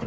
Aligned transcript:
In 0.00 0.06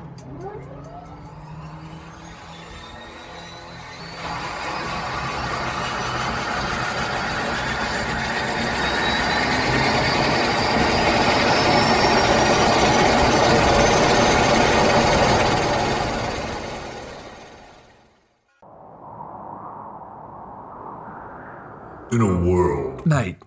a 22.20 22.46
world. 22.46 23.06
Mate, 23.06 23.38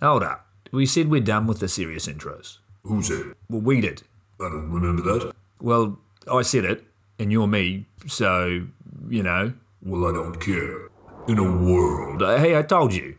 hold 0.00 0.22
up. 0.22 0.46
We 0.72 0.86
said 0.86 1.08
we're 1.10 1.20
done 1.20 1.46
with 1.46 1.60
the 1.60 1.68
serious 1.68 2.06
intros. 2.06 2.58
Who 2.84 3.02
said? 3.02 3.34
Well, 3.48 3.60
we 3.60 3.80
did. 3.80 4.02
I 4.40 4.48
don't 4.48 4.70
remember 4.70 5.02
that. 5.02 5.32
Well, 5.64 5.98
I 6.30 6.42
said 6.42 6.66
it, 6.66 6.84
and 7.18 7.32
you're 7.32 7.46
me, 7.46 7.86
so, 8.06 8.66
you 9.08 9.22
know. 9.22 9.54
Well, 9.82 10.06
I 10.06 10.12
don't 10.12 10.38
care. 10.38 10.90
In 11.26 11.38
a 11.38 11.56
world. 11.56 12.22
Uh, 12.22 12.36
Hey, 12.36 12.54
I 12.54 12.60
told 12.60 12.92
you. 12.92 13.16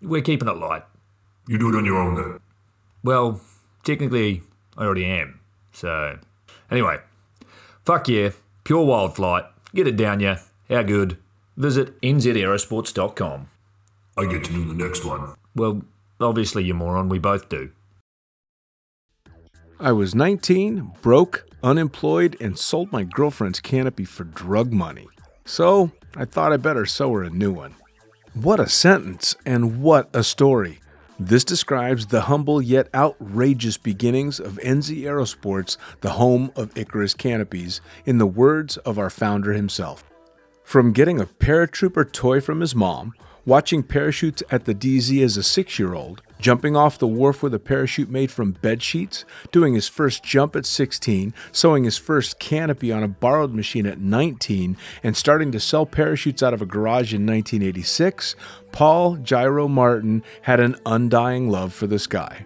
We're 0.00 0.22
keeping 0.22 0.48
it 0.48 0.56
light. 0.56 0.84
You 1.46 1.58
do 1.58 1.68
it 1.68 1.76
on 1.76 1.84
your 1.84 1.98
own 1.98 2.14
then. 2.14 2.40
Well, 3.04 3.42
technically, 3.84 4.40
I 4.74 4.84
already 4.84 5.04
am. 5.04 5.40
So, 5.72 6.18
anyway, 6.70 7.00
fuck 7.84 8.08
yeah, 8.08 8.30
pure 8.64 8.86
wild 8.86 9.14
flight. 9.14 9.44
Get 9.74 9.86
it 9.86 9.96
down 9.98 10.20
ya. 10.20 10.36
How 10.70 10.82
good? 10.84 11.18
Visit 11.58 12.00
nzaerosports.com. 12.00 13.50
I 14.16 14.24
get 14.24 14.44
to 14.44 14.52
do 14.52 14.64
the 14.64 14.82
next 14.82 15.04
one. 15.04 15.34
Well, 15.54 15.82
obviously, 16.18 16.64
you 16.64 16.72
moron, 16.72 17.10
we 17.10 17.18
both 17.18 17.50
do. 17.50 17.70
I 19.82 19.90
was 19.90 20.14
19, 20.14 20.92
broke, 21.02 21.44
unemployed, 21.60 22.36
and 22.40 22.56
sold 22.56 22.92
my 22.92 23.02
girlfriend's 23.02 23.58
canopy 23.58 24.04
for 24.04 24.22
drug 24.22 24.72
money. 24.72 25.08
So 25.44 25.90
I 26.14 26.24
thought 26.24 26.52
I 26.52 26.56
better 26.56 26.86
sew 26.86 27.12
her 27.14 27.24
a 27.24 27.30
new 27.30 27.50
one. 27.50 27.74
What 28.32 28.60
a 28.60 28.68
sentence, 28.68 29.34
and 29.44 29.82
what 29.82 30.08
a 30.14 30.22
story. 30.22 30.78
This 31.18 31.42
describes 31.42 32.06
the 32.06 32.22
humble 32.22 32.62
yet 32.62 32.90
outrageous 32.94 33.76
beginnings 33.76 34.38
of 34.38 34.60
NZ 34.62 35.02
Aerosports, 35.02 35.76
the 36.00 36.10
home 36.10 36.52
of 36.54 36.78
Icarus 36.78 37.12
canopies, 37.12 37.80
in 38.06 38.18
the 38.18 38.26
words 38.26 38.76
of 38.76 39.00
our 39.00 39.10
founder 39.10 39.52
himself. 39.52 40.04
From 40.62 40.92
getting 40.92 41.20
a 41.20 41.26
paratrooper 41.26 42.12
toy 42.12 42.40
from 42.40 42.60
his 42.60 42.76
mom, 42.76 43.14
watching 43.44 43.82
parachutes 43.82 44.44
at 44.48 44.64
the 44.64 44.76
DZ 44.76 45.24
as 45.24 45.36
a 45.36 45.42
six 45.42 45.76
year 45.80 45.92
old, 45.92 46.22
jumping 46.42 46.76
off 46.76 46.98
the 46.98 47.06
wharf 47.06 47.42
with 47.42 47.54
a 47.54 47.58
parachute 47.58 48.10
made 48.10 48.30
from 48.30 48.52
bed 48.52 48.82
sheets, 48.82 49.24
doing 49.50 49.74
his 49.74 49.88
first 49.88 50.22
jump 50.22 50.54
at 50.56 50.66
16, 50.66 51.32
sewing 51.52 51.84
his 51.84 51.96
first 51.96 52.38
canopy 52.38 52.92
on 52.92 53.02
a 53.02 53.08
borrowed 53.08 53.54
machine 53.54 53.86
at 53.86 54.00
19, 54.00 54.76
and 55.02 55.16
starting 55.16 55.52
to 55.52 55.60
sell 55.60 55.86
parachutes 55.86 56.42
out 56.42 56.52
of 56.52 56.60
a 56.60 56.66
garage 56.66 57.14
in 57.14 57.24
1986, 57.24 58.36
Paul 58.72 59.16
Gyro 59.16 59.68
Martin 59.68 60.22
had 60.42 60.60
an 60.60 60.76
undying 60.84 61.48
love 61.48 61.72
for 61.72 61.86
the 61.86 61.98
sky. 61.98 62.44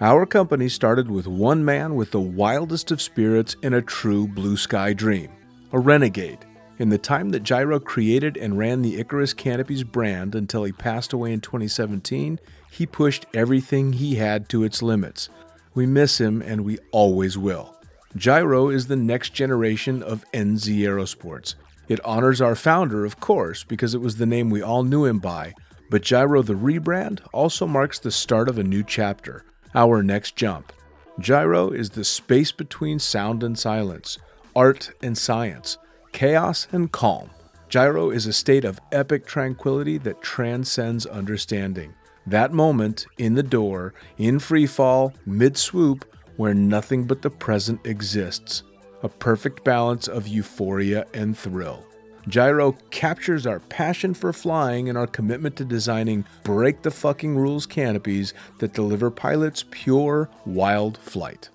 Our 0.00 0.26
company 0.26 0.68
started 0.68 1.10
with 1.10 1.26
one 1.26 1.64
man 1.64 1.94
with 1.94 2.10
the 2.10 2.20
wildest 2.20 2.90
of 2.90 3.02
spirits 3.02 3.54
and 3.62 3.74
a 3.74 3.82
true 3.82 4.26
blue 4.26 4.56
sky 4.56 4.92
dream 4.92 5.30
a 5.72 5.78
renegade. 5.78 6.38
In 6.78 6.88
the 6.88 6.98
time 6.98 7.28
that 7.30 7.42
Gyro 7.42 7.78
created 7.78 8.36
and 8.36 8.56
ran 8.56 8.80
the 8.82 8.98
Icarus 8.98 9.34
Canopies 9.34 9.84
brand 9.84 10.34
until 10.34 10.64
he 10.64 10.72
passed 10.72 11.12
away 11.12 11.32
in 11.32 11.40
2017, 11.40 12.40
he 12.70 12.86
pushed 12.86 13.26
everything 13.34 13.94
he 13.94 14.14
had 14.14 14.48
to 14.48 14.64
its 14.64 14.82
limits. 14.82 15.28
We 15.74 15.86
miss 15.86 16.20
him 16.20 16.40
and 16.42 16.64
we 16.64 16.78
always 16.92 17.36
will. 17.36 17.76
Gyro 18.16 18.68
is 18.68 18.86
the 18.86 18.96
next 18.96 19.34
generation 19.34 20.02
of 20.02 20.24
NZ 20.32 20.78
Aerosports. 20.78 21.54
It 21.88 22.04
honors 22.04 22.40
our 22.40 22.54
founder, 22.54 23.04
of 23.04 23.20
course, 23.20 23.64
because 23.64 23.94
it 23.94 24.00
was 24.00 24.16
the 24.16 24.26
name 24.26 24.50
we 24.50 24.62
all 24.62 24.82
knew 24.82 25.04
him 25.04 25.18
by, 25.18 25.54
but 25.90 26.02
Gyro 26.02 26.42
the 26.42 26.54
rebrand 26.54 27.20
also 27.32 27.66
marks 27.66 27.98
the 27.98 28.10
start 28.10 28.48
of 28.48 28.58
a 28.58 28.64
new 28.64 28.82
chapter, 28.82 29.44
our 29.74 30.02
next 30.02 30.36
jump. 30.36 30.72
Gyro 31.18 31.70
is 31.70 31.90
the 31.90 32.04
space 32.04 32.52
between 32.52 32.98
sound 32.98 33.42
and 33.42 33.58
silence, 33.58 34.18
art 34.54 34.92
and 35.02 35.18
science, 35.18 35.78
chaos 36.12 36.66
and 36.72 36.90
calm. 36.90 37.30
Gyro 37.68 38.10
is 38.10 38.26
a 38.26 38.32
state 38.32 38.64
of 38.64 38.80
epic 38.90 39.26
tranquility 39.26 39.98
that 39.98 40.22
transcends 40.22 41.06
understanding. 41.06 41.94
That 42.30 42.52
moment 42.52 43.06
in 43.18 43.34
the 43.34 43.42
door, 43.42 43.92
in 44.16 44.38
free 44.38 44.68
fall, 44.68 45.12
mid 45.26 45.56
swoop, 45.56 46.04
where 46.36 46.54
nothing 46.54 47.04
but 47.04 47.22
the 47.22 47.30
present 47.30 47.84
exists. 47.84 48.62
A 49.02 49.08
perfect 49.08 49.64
balance 49.64 50.06
of 50.06 50.28
euphoria 50.28 51.06
and 51.12 51.36
thrill. 51.36 51.84
Gyro 52.28 52.76
captures 52.90 53.48
our 53.48 53.58
passion 53.58 54.14
for 54.14 54.32
flying 54.32 54.88
and 54.88 54.96
our 54.96 55.08
commitment 55.08 55.56
to 55.56 55.64
designing 55.64 56.24
break 56.44 56.82
the 56.82 56.92
fucking 56.92 57.36
rules 57.36 57.66
canopies 57.66 58.32
that 58.60 58.74
deliver 58.74 59.10
pilots 59.10 59.64
pure, 59.72 60.30
wild 60.46 60.98
flight. 60.98 61.48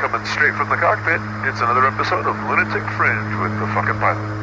Coming 0.00 0.26
straight 0.26 0.54
from 0.54 0.68
the 0.68 0.74
cockpit, 0.74 1.20
it's 1.48 1.60
another 1.60 1.86
episode 1.86 2.26
of 2.26 2.34
Lunatic 2.50 2.82
Fringe 2.96 3.40
with 3.40 3.56
the 3.60 3.68
fucking 3.68 4.00
pilot. 4.00 4.35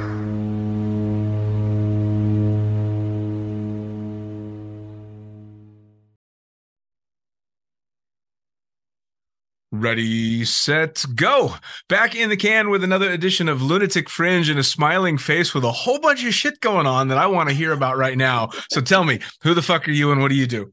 Ready, 9.83 10.45
set, 10.45 11.03
go. 11.13 11.55
Back 11.89 12.15
in 12.15 12.29
the 12.29 12.37
can 12.37 12.69
with 12.69 12.85
another 12.85 13.11
edition 13.11 13.49
of 13.49 13.61
Lunatic 13.61 14.09
Fringe 14.09 14.47
and 14.47 14.57
a 14.57 14.63
smiling 14.63 15.17
face 15.17 15.53
with 15.53 15.65
a 15.65 15.73
whole 15.73 15.99
bunch 15.99 16.23
of 16.23 16.33
shit 16.33 16.61
going 16.61 16.87
on 16.87 17.09
that 17.09 17.17
I 17.17 17.27
want 17.27 17.49
to 17.49 17.55
hear 17.55 17.73
about 17.73 17.97
right 17.97 18.17
now. 18.17 18.51
So 18.71 18.79
tell 18.79 19.03
me, 19.03 19.19
who 19.41 19.53
the 19.53 19.61
fuck 19.61 19.85
are 19.89 19.91
you 19.91 20.13
and 20.13 20.21
what 20.21 20.29
do 20.29 20.35
you 20.35 20.47
do? 20.47 20.71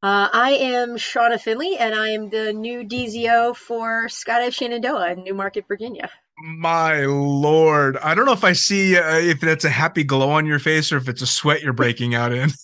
Uh, 0.00 0.28
I 0.32 0.50
am 0.52 0.90
Shauna 0.90 1.40
Finley, 1.40 1.76
and 1.76 1.92
I 1.92 2.10
am 2.10 2.30
the 2.30 2.52
new 2.52 2.84
DZO 2.84 3.56
for 3.56 4.06
Skydive 4.06 4.54
Shenandoah 4.54 5.14
in 5.14 5.24
New 5.24 5.34
Market, 5.34 5.64
Virginia. 5.66 6.08
My 6.38 7.06
lord. 7.06 7.96
I 7.96 8.14
don't 8.14 8.26
know 8.26 8.32
if 8.32 8.44
I 8.44 8.52
see 8.52 8.96
uh, 8.96 9.18
if 9.18 9.40
that's 9.40 9.64
a 9.64 9.70
happy 9.70 10.04
glow 10.04 10.30
on 10.30 10.46
your 10.46 10.60
face 10.60 10.92
or 10.92 10.98
if 10.98 11.08
it's 11.08 11.22
a 11.22 11.26
sweat 11.26 11.62
you're 11.62 11.72
breaking 11.72 12.14
out 12.14 12.32
in. 12.32 12.50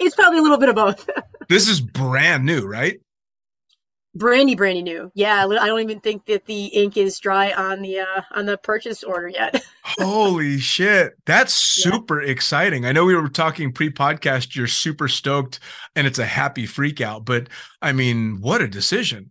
It's 0.00 0.14
probably 0.14 0.38
a 0.38 0.42
little 0.42 0.56
bit 0.56 0.68
of 0.68 0.76
both. 0.76 1.10
This 1.48 1.68
is 1.68 1.80
brand 1.80 2.44
new, 2.46 2.66
right? 2.66 3.00
Brandy, 4.16 4.54
brandy 4.54 4.82
new. 4.82 5.10
Yeah, 5.14 5.46
I 5.46 5.66
don't 5.66 5.80
even 5.80 6.00
think 6.00 6.26
that 6.26 6.44
the 6.46 6.66
ink 6.66 6.96
is 6.96 7.18
dry 7.18 7.52
on 7.52 7.82
the 7.82 8.00
uh, 8.00 8.22
on 8.34 8.46
the 8.46 8.56
purchase 8.58 9.02
order 9.04 9.28
yet. 9.28 9.62
Holy 9.84 10.58
shit. 10.58 11.14
That's 11.26 11.78
Yeah. 11.84 11.92
super 11.92 12.20
exciting. 12.22 12.84
I 12.86 12.92
know 12.92 13.04
we 13.04 13.14
were 13.14 13.28
talking 13.28 13.72
pre 13.72 13.90
podcast, 13.90 14.54
you're 14.56 14.66
super 14.66 15.08
stoked 15.08 15.60
and 15.94 16.06
it's 16.06 16.18
a 16.18 16.26
happy 16.26 16.66
freak 16.66 17.00
out, 17.00 17.24
but 17.24 17.48
I 17.82 17.92
mean, 17.92 18.40
what 18.40 18.60
a 18.62 18.68
decision. 18.68 19.30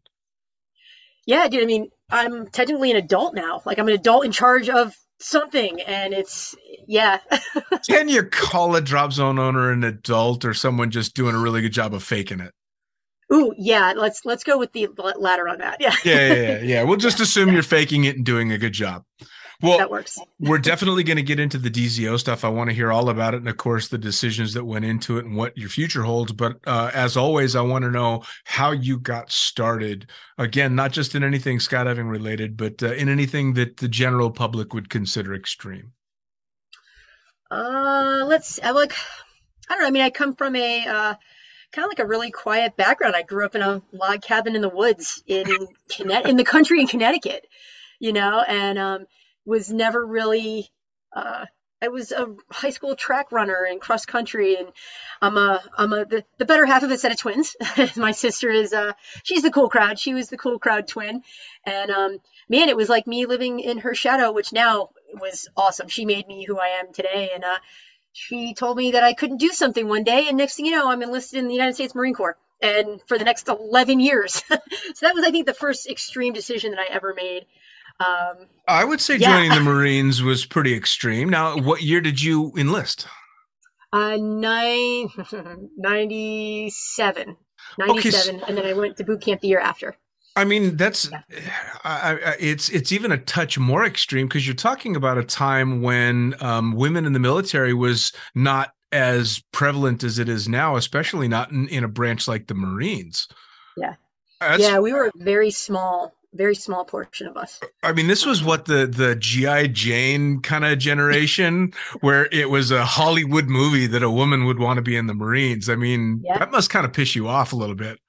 yeah, 1.26 1.48
dude. 1.48 1.64
I 1.64 1.66
mean, 1.66 1.90
I'm 2.10 2.48
technically 2.48 2.92
an 2.92 2.98
adult 2.98 3.34
now. 3.34 3.62
Like, 3.66 3.80
I'm 3.80 3.88
an 3.88 3.96
adult 3.96 4.26
in 4.26 4.32
charge 4.32 4.70
of 4.70 4.94
something, 5.20 5.82
and 5.82 6.14
it's 6.14 6.56
yeah. 6.88 7.20
Can 7.90 8.10
you 8.10 8.24
call 8.24 8.76
a 8.76 8.82
drop 8.82 9.12
zone 9.12 9.40
owner 9.40 9.72
an 9.72 9.84
adult 9.84 10.46
or 10.46 10.54
someone 10.54 10.92
just 10.92 11.16
doing 11.16 11.34
a 11.34 11.40
really 11.40 11.62
good 11.62 11.74
job 11.74 11.94
of 11.96 12.04
faking 12.04 12.40
it? 12.42 12.52
Ooh, 13.34 13.54
yeah. 13.58 13.94
Let's 13.96 14.26
let's 14.26 14.44
go 14.44 14.58
with 14.58 14.72
the 14.74 14.88
latter 15.18 15.48
on 15.48 15.60
that. 15.60 15.78
Yeah, 15.80 15.96
Yeah, 16.04 16.28
yeah, 16.28 16.34
yeah. 16.34 16.60
yeah. 16.62 16.84
We'll 16.86 16.98
just 16.98 17.20
assume 17.20 17.54
you're 17.54 17.64
faking 17.64 18.06
it 18.06 18.18
and 18.18 18.26
doing 18.26 18.52
a 18.52 18.58
good 18.58 18.74
job. 18.74 19.04
Well, 19.62 19.78
that 19.78 19.90
works. 19.90 20.20
we're 20.40 20.58
definitely 20.58 21.04
going 21.04 21.18
to 21.18 21.24
get 21.24 21.40
into 21.40 21.58
the 21.58 21.72
DZO 21.72 22.20
stuff. 22.20 22.44
I 22.44 22.50
want 22.50 22.70
to 22.70 22.76
hear 22.76 22.92
all 22.92 23.10
about 23.10 23.34
it, 23.34 23.38
and 23.38 23.48
of 23.48 23.58
course, 23.58 23.88
the 23.88 23.98
decisions 23.98 24.54
that 24.54 24.66
went 24.66 24.84
into 24.86 25.18
it 25.18 25.26
and 25.26 25.36
what 25.36 25.58
your 25.58 25.70
future 25.70 26.04
holds. 26.04 26.34
But 26.34 26.58
uh, 26.68 26.92
as 26.94 27.16
always, 27.16 27.56
I 27.56 27.62
want 27.62 27.84
to 27.84 27.92
know 27.92 28.24
how 28.44 28.72
you 28.72 29.00
got 29.00 29.32
started. 29.32 30.10
Again, 30.38 30.76
not 30.76 30.92
just 30.92 31.16
in 31.16 31.24
anything 31.24 31.60
skydiving 31.60 32.10
related, 32.10 32.58
but 32.58 32.84
uh, 32.84 32.94
in 32.94 33.08
anything 33.08 33.54
that 33.54 33.78
the 33.78 33.88
general 33.88 34.30
public 34.30 34.74
would 34.74 34.90
consider 34.90 35.34
extreme. 35.34 35.94
Uh, 37.50 38.26
let's. 38.28 38.60
I 38.62 38.72
like. 38.72 38.94
I 39.70 39.74
don't 39.74 39.82
know. 39.82 39.88
I 39.88 39.92
mean, 39.92 40.04
I 40.04 40.10
come 40.10 40.36
from 40.36 40.56
a 40.56 40.86
uh, 40.86 41.16
kind 41.72 41.86
of 41.86 41.90
like 41.90 42.00
a 42.00 42.08
really 42.08 42.32
quiet 42.32 42.76
background. 42.78 43.16
I 43.16 43.24
grew 43.24 43.46
up 43.46 43.56
in 43.56 43.62
a 43.62 43.82
log 43.92 44.22
cabin 44.22 44.56
in 44.56 44.62
the 44.62 44.70
woods 44.70 45.24
in 45.28 45.46
Connet- 45.90 46.28
in 46.28 46.38
the 46.38 46.44
country 46.44 46.82
in 46.82 46.88
Connecticut, 46.88 47.46
you 48.00 48.14
know, 48.14 48.42
and 48.42 48.78
um, 48.78 49.06
was 49.46 49.72
never 49.72 50.06
really. 50.06 50.70
Uh, 51.16 51.46
I 51.82 51.90
was 51.90 52.12
a 52.12 52.34
high 52.50 52.70
school 52.70 52.96
track 52.96 53.32
runner 53.32 53.64
and 53.70 53.82
cross 53.82 54.06
country, 54.06 54.56
and 54.56 54.70
I'm 55.22 55.38
a 55.38 55.62
I'm 55.78 55.94
a 55.94 56.06
the, 56.06 56.24
the 56.38 56.46
better 56.46 56.66
half 56.66 56.84
of 56.84 56.92
a 56.92 56.98
set 56.98 57.12
of 57.12 57.18
twins. 57.18 57.56
My 57.96 58.12
sister 58.12 58.50
is 58.50 58.74
uh 58.74 58.94
she's 59.24 59.44
the 59.44 59.52
cool 59.52 59.70
crowd. 59.70 60.00
She 60.00 60.14
was 60.14 60.30
the 60.30 60.38
cool 60.38 60.58
crowd 60.58 60.88
twin, 60.88 61.22
and 61.66 61.92
um 61.92 62.18
man, 62.50 62.70
it 62.70 62.78
was 62.78 62.90
like 62.90 63.08
me 63.08 63.26
living 63.26 63.60
in 63.60 63.80
her 63.80 63.94
shadow, 63.94 64.32
which 64.32 64.54
now 64.54 64.90
was 65.14 65.48
awesome. 65.56 65.88
She 65.88 66.06
made 66.06 66.28
me 66.28 66.46
who 66.46 66.58
I 66.58 66.80
am 66.80 66.94
today, 66.94 67.32
and 67.34 67.44
uh, 67.44 67.60
she 68.16 68.54
told 68.54 68.78
me 68.78 68.92
that 68.92 69.04
I 69.04 69.14
couldn't 69.14 69.38
do 69.38 69.50
something 69.50 69.88
one 69.88 70.04
day, 70.04 70.28
and 70.30 70.38
next 70.38 70.56
thing 70.56 70.66
you 70.66 70.72
know, 70.72 70.90
I'm 70.90 71.04
enlisted 71.04 71.40
in 71.40 71.48
the 71.48 71.54
United 71.54 71.74
States 71.76 71.94
Marine 71.94 72.14
Corps. 72.14 72.38
and 72.62 73.02
for 73.08 73.18
the 73.18 73.26
next 73.26 73.48
11 73.50 74.00
years. 74.00 74.34
so 74.50 74.56
that 75.02 75.14
was, 75.14 75.26
I 75.26 75.32
think, 75.32 75.46
the 75.46 75.54
first 75.54 75.88
extreme 75.90 76.34
decision 76.34 76.72
that 76.72 76.80
I 76.80 76.86
ever 76.92 77.14
made. 77.14 77.46
Um, 78.00 78.48
I 78.68 78.84
would 78.86 79.02
say 79.02 79.18
Yeah. 79.18 79.32
joining 79.32 79.52
the 79.52 79.60
Marines 79.72 80.24
was 80.24 80.46
pretty 80.46 80.74
extreme. 80.74 81.30
Now, 81.30 81.58
what 81.58 81.82
year 81.84 82.00
did 82.02 82.22
you 82.22 82.54
enlist? 82.58 83.08
uh, 83.94 84.18
nine, 84.18 85.10
97, 85.78 87.38
97, 87.78 88.42
and 88.48 88.58
then 88.58 88.66
I 88.66 88.74
went 88.74 88.98
to 88.98 89.04
boot 89.04 89.22
camp 89.22 89.42
the 89.42 89.48
year 89.50 89.60
after. 89.60 89.96
I 90.36 90.44
mean, 90.44 90.76
that's. 90.76 91.10
I, 91.84 92.18
I, 92.26 92.36
it's 92.40 92.70
it's 92.70 92.92
even 92.92 93.12
a 93.12 93.18
touch 93.18 93.58
more 93.58 93.86
extreme 93.86 94.28
because 94.28 94.46
you're 94.46 94.56
talking 94.56 94.96
about 94.96 95.18
a 95.18 95.24
time 95.24 95.82
when 95.82 96.36
um, 96.42 96.74
women 96.74 97.06
in 97.06 97.14
the 97.14 97.20
military 97.20 97.74
was 97.74 98.12
not 98.34 98.74
as 98.92 99.42
prevalent 99.52 100.04
as 100.04 100.20
it 100.20 100.28
is 100.30 100.48
now, 100.50 100.76
especially 100.76 101.28
not 101.28 101.52
in, 101.52 101.68
in 101.70 101.84
a 101.84 101.88
branch 101.88 102.28
like 102.28 102.48
the 102.48 102.54
Marines. 102.54 103.28
Yeah. 103.78 103.96
That's, 104.42 104.62
yeah, 104.62 104.80
we 104.80 104.92
were 104.94 105.08
a 105.08 105.12
very 105.16 105.52
small, 105.52 106.14
very 106.34 106.56
small 106.56 106.84
portion 106.86 107.28
of 107.28 107.38
us. 107.38 107.60
I 107.84 107.94
mean, 107.94 108.08
this 108.08 108.26
was 108.26 108.44
what 108.44 108.66
the 108.66 108.86
the 108.86 109.16
GI 109.16 109.70
Jane 109.70 110.42
kind 110.42 110.66
of 110.66 110.78
generation, 110.80 111.74
where 112.02 112.28
it 112.32 112.50
was 112.50 112.72
a 112.72 112.86
Hollywood 112.86 113.48
movie 113.48 113.88
that 113.88 114.04
a 114.04 114.12
woman 114.12 114.46
would 114.46 114.60
want 114.60 114.78
to 114.78 114.82
be 114.82 114.98
in 114.98 115.08
the 115.08 115.14
Marines. 115.14 115.70
I 115.70 115.76
mean, 115.76 116.22
Yeah. 116.26 116.40
that 116.40 116.52
must 116.52 116.70
kind 116.70 116.86
of 116.86 116.92
piss 116.94 117.16
you 117.16 117.28
off 117.30 117.54
a 117.54 117.56
little 117.56 117.76
bit. 117.76 118.00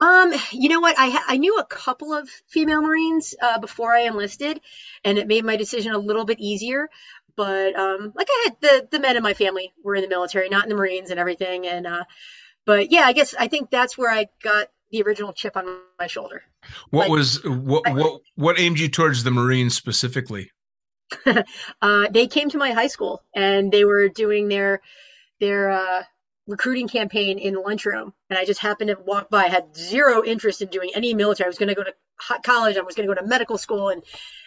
Um, 0.00 0.32
you 0.52 0.68
know 0.68 0.80
what? 0.80 0.94
I 0.98 1.22
I 1.26 1.36
knew 1.38 1.58
a 1.58 1.64
couple 1.64 2.12
of 2.12 2.28
female 2.48 2.82
Marines 2.82 3.34
uh, 3.40 3.58
before 3.58 3.94
I 3.94 4.02
enlisted, 4.02 4.60
and 5.04 5.18
it 5.18 5.26
made 5.26 5.44
my 5.44 5.56
decision 5.56 5.92
a 5.92 5.98
little 5.98 6.24
bit 6.24 6.38
easier. 6.38 6.88
But 7.34 7.74
um, 7.76 8.12
like 8.14 8.28
I 8.30 8.44
had 8.44 8.56
the 8.60 8.88
the 8.90 9.00
men 9.00 9.16
in 9.16 9.22
my 9.22 9.34
family 9.34 9.72
were 9.82 9.94
in 9.94 10.02
the 10.02 10.08
military, 10.08 10.48
not 10.48 10.64
in 10.64 10.68
the 10.68 10.74
Marines 10.74 11.10
and 11.10 11.18
everything. 11.18 11.66
And 11.66 11.86
uh, 11.86 12.04
but 12.66 12.90
yeah, 12.90 13.02
I 13.02 13.12
guess 13.12 13.34
I 13.38 13.48
think 13.48 13.70
that's 13.70 13.96
where 13.96 14.10
I 14.10 14.26
got 14.42 14.68
the 14.90 15.02
original 15.02 15.32
chip 15.32 15.56
on 15.56 15.78
my 15.98 16.06
shoulder. 16.06 16.42
What 16.90 17.08
Like- 17.08 17.10
was 17.10 17.44
what 17.44 17.90
what 17.94 18.20
what 18.34 18.58
aimed 18.58 18.78
you 18.78 18.88
towards 18.88 19.24
the 19.24 19.30
Marines 19.30 19.74
specifically? 19.74 20.50
uh, 21.82 22.08
they 22.10 22.26
came 22.26 22.50
to 22.50 22.58
my 22.58 22.72
high 22.72 22.88
school 22.88 23.22
and 23.34 23.70
they 23.70 23.84
were 23.84 24.08
doing 24.08 24.48
their 24.48 24.80
their 25.40 25.70
uh, 25.70 26.02
recruiting 26.46 26.88
campaign 26.88 27.38
in 27.38 27.54
lunchroom, 27.54 28.12
and 28.30 28.38
I 28.38 28.44
just 28.44 28.60
happened 28.60 28.88
to 28.88 28.98
walk 29.04 29.28
by. 29.30 29.44
I 29.44 29.48
had 29.48 29.76
zero 29.76 30.24
interest 30.24 30.62
in 30.62 30.68
doing 30.68 30.90
any 30.94 31.14
military. 31.14 31.46
I 31.46 31.48
was 31.48 31.58
going 31.58 31.68
to 31.68 31.74
go 31.74 31.82
to 31.82 31.94
college. 32.42 32.76
I 32.76 32.82
was 32.82 32.94
going 32.94 33.08
to 33.08 33.14
go 33.14 33.20
to 33.20 33.26
medical 33.26 33.58
school, 33.58 33.88
and 33.88 34.02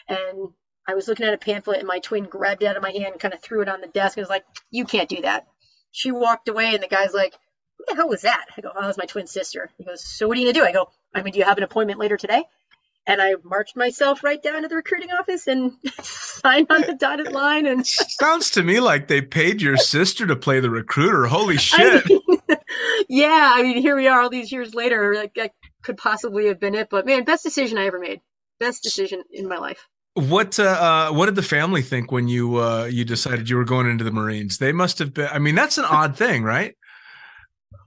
and 0.08 0.50
I 0.88 0.96
was 0.96 1.08
looking 1.08 1.26
at 1.26 1.34
a 1.34 1.38
pamphlet, 1.38 1.80
and 1.80 1.88
my 1.88 2.00
twin 2.00 2.24
grabbed 2.26 2.64
it 2.64 2.68
out 2.68 2.78
of 2.78 2.84
my 2.84 2.92
hand 2.92 3.12
and 3.12 3.20
kind 3.20 3.34
of 3.34 3.42
threw 3.42 3.62
it 3.62 3.70
on 3.70 3.82
the 3.82 3.88
desk 3.88 4.18
and 4.18 4.24
was 4.24 4.30
like, 4.30 4.46
"You 4.72 4.86
can't 4.86 5.10
do 5.10 5.22
that." 5.22 5.48
She 5.92 6.12
walked 6.12 6.48
away, 6.48 6.74
and 6.74 6.84
the 6.84 6.88
guy's 6.88 7.14
like, 7.14 7.36
"Who 7.78 7.86
the 7.88 7.96
hell 7.96 8.10
was 8.10 8.22
that?" 8.22 8.46
I 8.58 8.62
go, 8.62 8.72
"Oh, 8.76 8.88
was 8.88 8.98
my 8.98 9.06
twin 9.06 9.28
sister." 9.28 9.70
He 9.78 9.84
goes, 9.84 10.04
"So 10.04 10.28
what 10.28 10.38
are 10.38 10.42
you 10.42 10.48
gonna 10.48 10.66
do?" 10.66 10.66
I 10.66 10.72
go, 10.72 10.90
"I 11.14 11.22
mean, 11.22 11.34
do 11.34 11.40
you 11.40 11.46
have 11.46 11.58
an 11.58 11.64
appointment 11.64 12.00
later 12.00 12.18
today?" 12.18 12.44
And 13.10 13.20
I 13.24 13.34
marched 13.44 13.76
myself 13.76 14.24
right 14.24 14.42
down 14.42 14.62
to 14.62 14.68
the 14.68 14.76
recruiting 14.76 15.10
office 15.10 15.48
and 15.48 15.72
signed 16.04 16.68
on 16.70 16.82
the 16.82 16.94
dotted 16.94 17.32
line. 17.32 17.66
And 17.66 17.86
Sounds 17.88 18.52
to 18.52 18.62
me 18.62 18.80
like 18.80 19.08
they 19.08 19.20
paid 19.20 19.64
your 19.64 19.78
sister 19.78 20.28
to 20.28 20.36
play 20.36 20.60
the 20.60 20.70
recruiter. 20.70 21.26
Holy 21.26 21.56
I 21.56 21.58
shit. 21.58 22.08
mean, 22.08 22.22
yeah, 23.10 23.52
I 23.56 23.64
mean, 23.64 23.82
here 23.82 23.96
we 23.96 24.08
are 24.08 24.22
all 24.22 24.30
these 24.30 24.52
years 24.52 24.76
later. 24.76 25.16
Like, 25.16 25.34
that 25.34 25.54
could 25.82 25.98
possibly 25.98 26.50
have 26.50 26.60
been 26.60 26.76
it. 26.76 26.90
But 26.92 27.08
man, 27.08 27.24
best 27.24 27.44
decision 27.44 27.80
I 27.80 27.88
ever 27.88 27.98
made. 27.98 28.22
Best 28.60 28.84
decision 28.84 29.24
in 29.32 29.48
my 29.48 29.58
life. 29.58 29.88
What 30.14 30.60
uh, 30.60 30.64
uh 30.64 31.14
what 31.14 31.28
did 31.28 31.36
the 31.36 31.42
family 31.42 31.82
think 31.82 32.12
when 32.12 32.28
you 32.28 32.58
uh 32.58 32.86
you 32.86 33.06
decided 33.06 33.50
you 33.50 33.56
were 33.56 33.64
going 33.64 33.90
into 33.90 34.04
the 34.04 34.12
Marines? 34.12 34.60
They 34.60 34.72
must 34.72 35.00
have 35.00 35.16
been 35.16 35.30
I 35.32 35.40
mean, 35.40 35.56
that's 35.56 35.80
an 35.80 35.86
odd 35.86 36.16
thing, 36.16 36.44
right? 36.44 36.76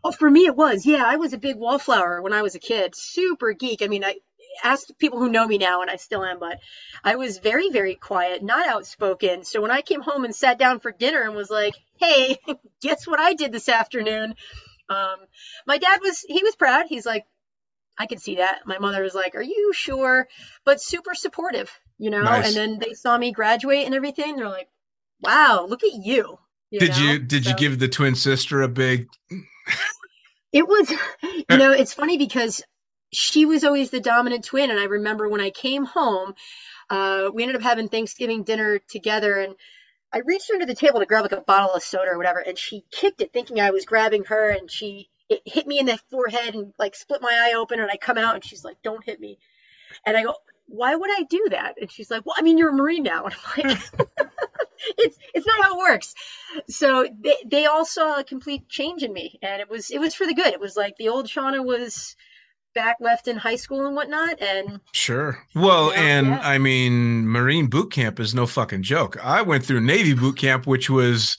Oh, 0.05 0.11
for 0.11 0.29
me, 0.29 0.47
it 0.47 0.57
was. 0.57 0.85
Yeah, 0.85 1.05
I 1.07 1.17
was 1.17 1.33
a 1.33 1.39
big 1.39 1.57
wallflower 1.57 2.23
when 2.23 2.33
I 2.33 2.43
was 2.43 2.57
a 2.57 2.59
kid. 2.59 2.95
Super 2.97 3.53
geek. 3.53 3.83
I 3.83 3.87
mean, 3.87 4.05
I 4.05 4.17
ask 4.63 4.87
people 4.99 5.19
who 5.19 5.29
know 5.29 5.47
me 5.47 5.59
now, 5.59 5.83
and 5.83 5.91
I 5.91 5.97
still 5.97 6.25
am, 6.25 6.39
but 6.39 6.59
I 7.05 7.17
was 7.17 7.39
very, 7.39 7.71
very 7.71 7.95
quiet, 7.95 8.43
not 8.43 8.67
outspoken. 8.67 9.45
So 9.45 9.61
when 9.61 9.71
I 9.71 9.83
came 9.83 10.01
home 10.01 10.25
and 10.25 10.35
sat 10.35 10.59
down 10.59 10.81
for 10.81 10.93
dinner 10.93 11.23
and 11.23 11.35
was 11.35 11.51
like, 11.51 11.75
"Hey, 11.99 12.39
guess 12.83 13.07
what 13.07 13.21
I 13.21 13.35
did 13.35 13.53
this 13.53 13.69
afternoon?" 13.69 14.35
Um, 14.89 15.17
my 15.67 15.79
dad 15.79 16.01
was 16.03 16.21
he 16.21 16.43
was 16.43 16.57
proud. 16.57 16.87
He's 16.89 17.07
like, 17.07 17.25
"I 17.99 18.07
can 18.07 18.19
see 18.19 18.37
that." 18.37 18.67
My 18.67 18.79
mother 18.79 19.03
was 19.03 19.15
like, 19.15 19.35
"Are 19.35 19.43
you 19.43 19.73
sure?" 19.75 20.29
But 20.65 20.81
super 20.81 21.15
supportive, 21.15 21.71
you 21.99 22.11
know. 22.11 22.23
Nice. 22.23 22.49
And 22.49 22.57
then 22.57 22.79
they 22.79 22.95
saw 22.95 23.17
me 23.17 23.33
graduate 23.33 23.87
and 23.87 23.95
everything. 23.95 24.37
They're 24.37 24.49
like, 24.49 24.69
"Wow, 25.21 25.67
look 25.69 25.85
at 25.85 25.95
you." 25.95 26.39
you 26.71 26.81
did 26.81 26.91
know? 26.91 27.03
you 27.03 27.19
did 27.19 27.47
you 27.47 27.55
give 27.55 27.79
the 27.79 27.89
twin 27.89 28.15
sister 28.15 28.63
a 28.63 28.69
big 28.69 29.09
It 30.53 30.69
was, 30.69 30.91
you 31.23 31.57
know, 31.57 31.73
it's 31.73 31.95
funny 31.95 32.19
because 32.19 32.63
she 33.13 33.45
was 33.45 33.65
always 33.65 33.91
the 33.91 34.01
dominant 34.01 34.45
twin. 34.45 34.71
And 34.71 34.81
I 34.81 34.85
remember 34.85 35.29
when 35.29 35.41
I 35.41 35.51
came 35.51 35.85
home, 35.85 36.35
uh, 36.91 37.31
we 37.33 37.43
ended 37.43 37.57
up 37.57 37.63
having 37.63 37.89
Thanksgiving 37.89 38.43
dinner 38.45 38.79
together. 38.79 39.39
And 39.39 39.55
I 40.13 40.19
reached 40.19 40.51
under 40.51 40.67
the 40.67 40.75
table 40.75 41.01
to 41.01 41.07
grab 41.07 41.23
like 41.23 41.33
a 41.33 41.41
bottle 41.41 41.75
of 41.75 41.83
soda 41.83 42.11
or 42.11 42.19
whatever. 42.19 42.39
And 42.39 42.59
she 42.59 42.85
kicked 42.91 43.21
it 43.21 43.33
thinking 43.33 43.61
I 43.61 43.71
was 43.71 43.85
grabbing 43.85 44.25
her. 44.25 44.51
And 44.51 44.71
she, 44.71 45.09
it 45.29 45.43
hit 45.45 45.67
me 45.67 45.79
in 45.79 45.87
the 45.87 45.99
forehead 46.11 46.55
and 46.55 46.73
like 46.79 46.95
split 46.95 47.23
my 47.23 47.33
eye 47.33 47.55
open. 47.57 47.81
And 47.81 47.91
I 47.91 47.97
come 47.97 48.19
out 48.19 48.35
and 48.35 48.45
she's 48.45 48.65
like, 48.65 48.77
don't 48.83 49.05
hit 49.05 49.21
me. 49.21 49.39
And 50.07 50.17
I 50.17 50.23
go, 50.23 50.35
why 50.67 50.95
would 50.95 51.11
I 51.11 51.25
do 51.25 51.49
that? 51.51 51.75
And 51.81 51.91
she's 51.91 52.11
like, 52.11 52.25
well, 52.25 52.37
I 52.39 52.43
mean, 52.43 52.59
you're 52.59 52.71
a 52.71 52.75
Marine 52.75 53.03
now. 53.03 53.27
And 53.57 53.67
I'm 53.67 53.69
like, 53.69 54.09
it's, 54.99 55.19
it's 55.35 55.47
not 55.47 55.63
how 55.63 55.75
it 55.77 55.79
works 55.79 56.15
so 56.69 57.07
they, 57.21 57.37
they 57.47 57.67
all 57.67 57.85
saw 57.85 58.19
a 58.19 58.25
complete 58.25 58.69
change 58.69 59.03
in 59.03 59.13
me 59.13 59.39
and 59.43 59.61
it 59.61 59.71
was 59.71 59.91
it 59.91 60.01
was 60.01 60.15
for 60.15 60.27
the 60.27 60.35
good 60.35 60.53
it 60.53 60.61
was 60.61 60.77
like 60.77 60.97
the 60.97 61.09
old 61.09 61.27
shauna 61.27 61.65
was 61.65 62.17
back 62.75 62.97
left 63.01 63.29
in 63.29 63.37
high 63.37 63.57
school 63.57 63.87
and 63.87 63.95
whatnot 63.97 64.41
and 64.41 64.81
Sure. 64.93 65.39
Well, 65.55 65.93
and 65.93 66.29
yeah. 66.29 66.41
I 66.43 66.59
mean, 66.59 67.27
Marine 67.29 67.67
boot 67.67 67.91
camp 67.93 68.19
is 68.21 68.35
no 68.35 68.47
fucking 68.47 68.83
joke. 68.83 69.23
I 69.25 69.43
went 69.43 69.65
through 69.65 69.81
Navy 69.83 70.15
boot 70.15 70.37
camp, 70.39 70.67
which 70.67 70.89
was 70.91 71.37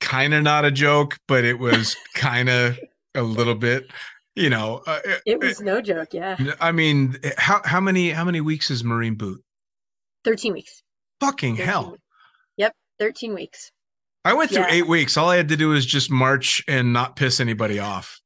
kind 0.00 0.34
of 0.34 0.42
not 0.42 0.64
a 0.64 0.70
joke, 0.70 1.18
but 1.28 1.44
it 1.44 1.58
was 1.58 1.96
kind 2.14 2.48
of 2.48 2.78
a 3.14 3.22
little 3.22 3.54
bit, 3.54 3.90
you 4.34 4.50
know. 4.50 4.82
Uh, 4.86 5.00
it 5.26 5.38
was 5.40 5.60
no 5.60 5.80
joke 5.80 6.12
yeah 6.12 6.36
I 6.60 6.72
mean, 6.72 7.18
how 7.38 7.60
how 7.64 7.80
many 7.80 8.10
how 8.10 8.24
many 8.24 8.40
weeks 8.40 8.70
is 8.70 8.82
Marine 8.82 9.14
boot? 9.14 9.42
13 10.24 10.52
weeks 10.52 10.82
Fucking 11.20 11.56
13 11.56 11.66
hell! 11.68 11.90
weeks. 11.92 12.02
yep 12.56 12.74
13 12.98 13.34
weeks 13.34 13.70
I 14.24 14.34
went 14.34 14.50
through 14.50 14.62
Yeah. 14.62 14.68
eight 14.70 14.86
weeks. 14.86 15.16
All 15.16 15.28
I 15.30 15.36
had 15.36 15.48
to 15.48 15.56
do 15.56 15.68
was 15.70 15.84
just 15.84 16.08
march 16.10 16.62
and 16.68 16.92
not 16.92 17.16
piss 17.16 17.40
anybody 17.40 17.80
off. 17.80 18.20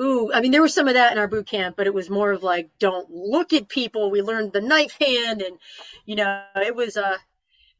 Ooh 0.00 0.32
i 0.32 0.40
mean 0.40 0.50
there 0.52 0.62
was 0.62 0.74
some 0.74 0.88
of 0.88 0.94
that 0.94 1.12
in 1.12 1.18
our 1.18 1.28
boot 1.28 1.46
camp 1.46 1.76
but 1.76 1.86
it 1.86 1.94
was 1.94 2.10
more 2.10 2.32
of 2.32 2.42
like 2.42 2.70
don't 2.78 3.10
look 3.10 3.52
at 3.52 3.68
people 3.68 4.10
we 4.10 4.22
learned 4.22 4.52
the 4.52 4.60
knife 4.60 4.96
hand 5.00 5.42
and 5.42 5.58
you 6.06 6.16
know 6.16 6.44
it 6.56 6.74
was 6.74 6.96
uh 6.96 7.16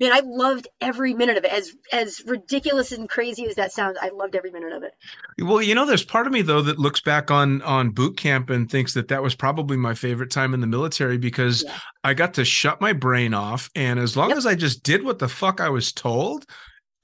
man 0.01 0.13
i 0.13 0.21
loved 0.25 0.69
every 0.81 1.15
minute 1.15 1.39
of 1.39 1.45
it 1.45 1.53
as 1.53 1.73
as 1.93 2.23
ridiculous 2.27 2.93
and 2.93 3.09
crazy 3.09 3.47
as 3.47 3.57
that 3.57 3.73
sounds 3.73 3.99
i 4.03 4.11
loved 4.11 4.37
every 4.37 4.51
minute 4.51 4.73
of 4.73 4.83
it 4.83 4.95
Well, 5.41 5.61
you 5.61 5.75
know, 5.75 5.85
there's 5.85 6.05
part 6.05 6.27
of 6.27 6.33
me 6.33 6.43
though 6.43 6.63
that 6.63 6.79
looks 6.79 7.01
back 7.01 7.31
on 7.31 7.61
on 7.63 7.91
boot 7.91 8.17
camp 8.17 8.51
and 8.51 8.71
thinks 8.71 8.95
that 8.95 9.09
that 9.09 9.23
was 9.23 9.35
probably 9.35 9.77
my 9.77 9.95
favorite 9.95 10.31
time 10.31 10.55
in 10.55 10.61
the 10.61 10.67
military 10.67 11.19
because 11.19 11.65
Yeah. 11.65 11.79
I 12.05 12.15
got 12.15 12.35
to 12.35 12.45
shut 12.45 12.81
my 12.81 12.93
brain 12.93 13.35
off, 13.35 13.69
and 13.75 13.99
as 13.99 14.17
long 14.17 14.29
Yep. 14.29 14.39
as 14.39 14.47
I 14.47 14.55
just 14.55 14.83
did 14.85 15.03
what 15.03 15.19
the 15.19 15.29
fuck 15.29 15.61
I 15.61 15.71
was 15.71 15.93
told, 15.93 16.45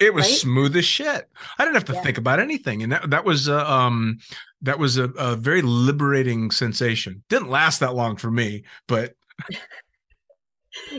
it 0.00 0.14
was 0.14 0.26
Right? 0.26 0.40
smooth 0.40 0.76
as 0.76 0.84
shit. 0.84 1.28
I 1.58 1.64
didn't 1.64 1.74
have 1.76 1.86
to 1.86 1.94
Yeah. 1.94 2.02
think 2.02 2.18
about 2.18 2.40
anything, 2.40 2.82
and 2.82 2.92
that 2.92 3.10
that 3.10 3.24
was 3.24 3.48
uh, 3.48 3.66
um 3.66 4.18
that 4.62 4.78
was 4.78 4.96
a, 4.98 5.04
a 5.16 5.36
very 5.36 5.62
liberating 5.62 6.50
sensation. 6.50 7.22
Didn't 7.28 7.50
last 7.50 7.80
that 7.80 7.94
long 7.94 8.16
for 8.16 8.30
me, 8.30 8.64
but 8.86 9.14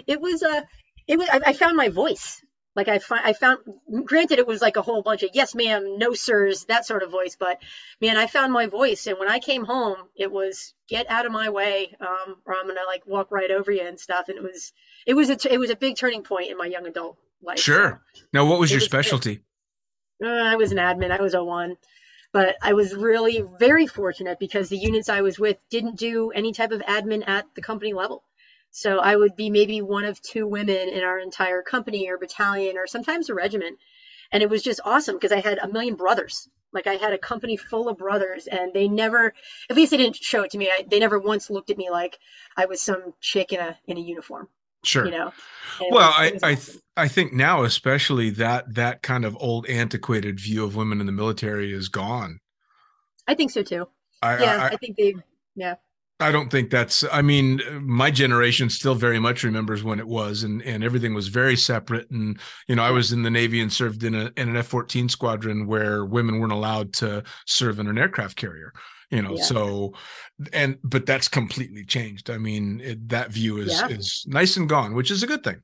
it 0.08 0.20
was 0.22 0.44
uh 0.44 0.62
it 1.08 1.18
was 1.18 1.30
I, 1.32 1.42
I 1.48 1.54
found 1.54 1.78
my 1.78 1.90
voice 1.90 2.42
like 2.76 2.88
i 2.88 3.00
fi- 3.00 3.24
i 3.24 3.34
found 3.34 3.60
granted 4.06 4.40
it 4.40 4.48
was 4.48 4.62
like 4.62 4.76
a 4.78 4.82
whole 4.82 5.02
bunch 5.02 5.24
of 5.24 5.30
yes 5.34 5.56
ma'am 5.56 5.98
no 5.98 6.14
sirs 6.14 6.66
that 6.66 6.86
sort 6.86 7.04
of 7.04 7.12
voice 7.12 7.38
but 7.40 7.62
man 8.02 8.18
i 8.18 8.28
found 8.28 8.52
my 8.52 8.68
voice 8.68 9.08
and 9.08 9.18
when 9.20 9.30
i 9.30 9.40
came 9.40 9.64
home 9.64 9.96
it 10.16 10.32
was 10.32 10.74
get 10.90 11.10
out 11.10 11.26
of 11.26 11.32
my 11.32 11.50
way 11.50 11.96
um 12.02 12.36
or 12.46 12.56
i'm 12.56 12.68
gonna 12.68 12.80
like 12.88 13.06
walk 13.08 13.32
right 13.32 13.52
over 13.52 13.72
you 13.72 13.82
and 13.82 14.00
stuff 14.00 14.28
and 14.30 14.38
it 14.38 14.44
was 14.44 14.74
it 15.06 15.14
was 15.14 15.30
a 15.30 15.36
t- 15.36 15.50
it 15.52 15.60
was 15.60 15.70
a 15.70 15.76
big 15.76 15.96
turning 15.98 16.24
point 16.24 16.52
in 16.52 16.58
my 16.58 16.66
young 16.66 16.86
adult 16.86 17.18
life 17.44 17.60
sure. 17.60 18.02
Now, 18.34 18.46
what 18.46 18.60
was 18.60 18.70
It 18.72 18.76
your 18.76 18.78
was 18.80 18.86
specialty? 18.86 19.42
uh, 20.24 20.28
I 20.28 20.56
was 20.56 20.72
an 20.72 20.78
admin. 20.78 21.12
I 21.12 21.22
was 21.22 21.34
a 21.34 21.44
one, 21.44 21.76
but 22.34 22.56
I 22.62 22.74
was 22.74 22.96
really 22.96 23.44
very 23.60 23.88
fortunate 23.88 24.40
because 24.40 24.70
the 24.70 24.78
units 24.78 25.10
I 25.10 25.22
was 25.22 25.38
with 25.38 25.58
didn't 25.70 25.98
do 25.98 26.32
any 26.32 26.54
type 26.54 26.72
of 26.72 26.82
admin 26.82 27.28
at 27.28 27.46
the 27.56 27.62
company 27.62 27.94
level. 27.94 28.24
So 28.72 29.00
I 29.00 29.16
would 29.16 29.36
be 29.36 29.50
maybe 29.50 29.82
one 29.82 30.06
of 30.06 30.22
two 30.22 30.48
women 30.48 30.90
in 30.90 31.04
our 31.04 31.20
entire 31.20 31.62
company 31.62 32.10
or 32.10 32.18
battalion 32.18 32.78
or 32.78 32.88
sometimes 32.88 33.30
a 33.30 33.34
regiment. 33.34 33.80
And 34.32 34.42
it 34.42 34.50
was 34.50 34.64
just 34.64 34.80
awesome 34.86 35.16
because 35.16 35.34
I 35.34 35.42
had 35.42 35.58
a 35.58 35.68
million 35.68 35.96
brothers. 35.96 36.48
Like 36.72 36.88
I 36.88 36.94
had 36.94 37.12
a 37.12 37.18
company 37.18 37.58
full 37.58 37.90
of 37.90 37.98
brothers 37.98 38.48
and 38.48 38.74
they 38.74 38.88
never, 38.88 39.34
at 39.70 39.76
least 39.76 39.92
they 39.92 39.98
didn't 39.98 40.16
show 40.16 40.44
it 40.44 40.52
to 40.52 40.58
me. 40.58 40.70
I, 40.70 40.86
they 40.90 41.00
never 41.00 41.20
once 41.20 41.50
looked 41.50 41.70
at 41.70 41.78
me 41.78 41.90
like 41.90 42.18
I 42.56 42.66
was 42.66 42.82
some 42.82 43.14
chick 43.20 43.52
in 43.52 43.60
a, 43.60 43.78
in 43.88 43.98
a 43.98 44.02
uniform, 44.02 44.48
Sure. 44.84 45.06
you 45.06 45.12
know? 45.12 45.32
And 45.80 45.90
well 45.92 46.12
i 46.16 46.34
I, 46.44 46.56
th- 46.56 46.78
I 46.98 47.08
think 47.08 47.34
now 47.34 47.64
especially 47.64 48.30
that 48.32 48.74
that 48.74 49.02
kind 49.02 49.26
of 49.26 49.38
old 49.40 49.68
antiquated 49.68 50.40
view 50.40 50.64
of 50.64 50.76
women 50.76 51.00
in 51.00 51.06
the 51.06 51.12
military 51.12 51.72
is 51.72 51.88
gone 51.88 52.40
I 53.28 53.36
think 53.36 53.52
so 53.52 53.64
too. 53.64 53.88
I, 54.22 54.40
yeah, 54.40 54.58
I, 54.64 54.68
I, 54.68 54.76
think 54.78 54.98
they. 54.98 55.16
Yeah. 55.56 55.76
I 56.20 56.32
don't 56.32 56.52
think 56.52 56.70
that's. 56.70 57.04
I 57.12 57.22
mean, 57.22 57.62
my 57.82 58.12
generation 58.12 58.70
still 58.70 58.94
very 58.94 59.20
much 59.20 59.44
remembers 59.44 59.84
when 59.84 60.00
it 60.00 60.08
was, 60.08 60.44
and 60.44 60.62
and 60.64 60.84
everything 60.84 61.14
was 61.14 61.30
very 61.30 61.56
separate. 61.56 62.10
And 62.12 62.40
you 62.68 62.76
know, 62.76 62.84
I 62.84 62.92
was 62.92 63.12
in 63.12 63.24
the 63.24 63.32
Navy 63.32 63.62
and 63.62 63.72
served 63.72 64.04
in 64.04 64.14
a 64.14 64.32
in 64.38 64.50
an 64.50 64.58
F 64.58 64.68
fourteen 64.68 65.10
squadron 65.10 65.66
where 65.66 66.06
women 66.06 66.40
weren't 66.40 66.52
allowed 66.52 66.94
to 66.96 67.24
serve 67.48 67.80
in 67.80 67.88
an 67.88 67.98
aircraft 67.98 68.36
carrier. 68.36 68.74
You 69.12 69.22
know, 69.22 69.36
Yeah. 69.36 69.44
so 69.44 69.94
and 70.54 70.80
but 70.84 71.06
that's 71.06 71.28
completely 71.28 71.86
changed. 71.86 72.30
I 72.30 72.38
mean, 72.38 72.82
it, 72.82 73.10
that 73.10 73.32
view 73.32 73.58
is 73.58 73.72
Yeah. 73.72 73.88
is 73.90 74.26
nice 74.28 74.58
and 74.58 74.68
gone, 74.70 74.96
which 74.96 75.12
is 75.12 75.22
a 75.22 75.28
good 75.28 75.44
thing. 75.44 75.62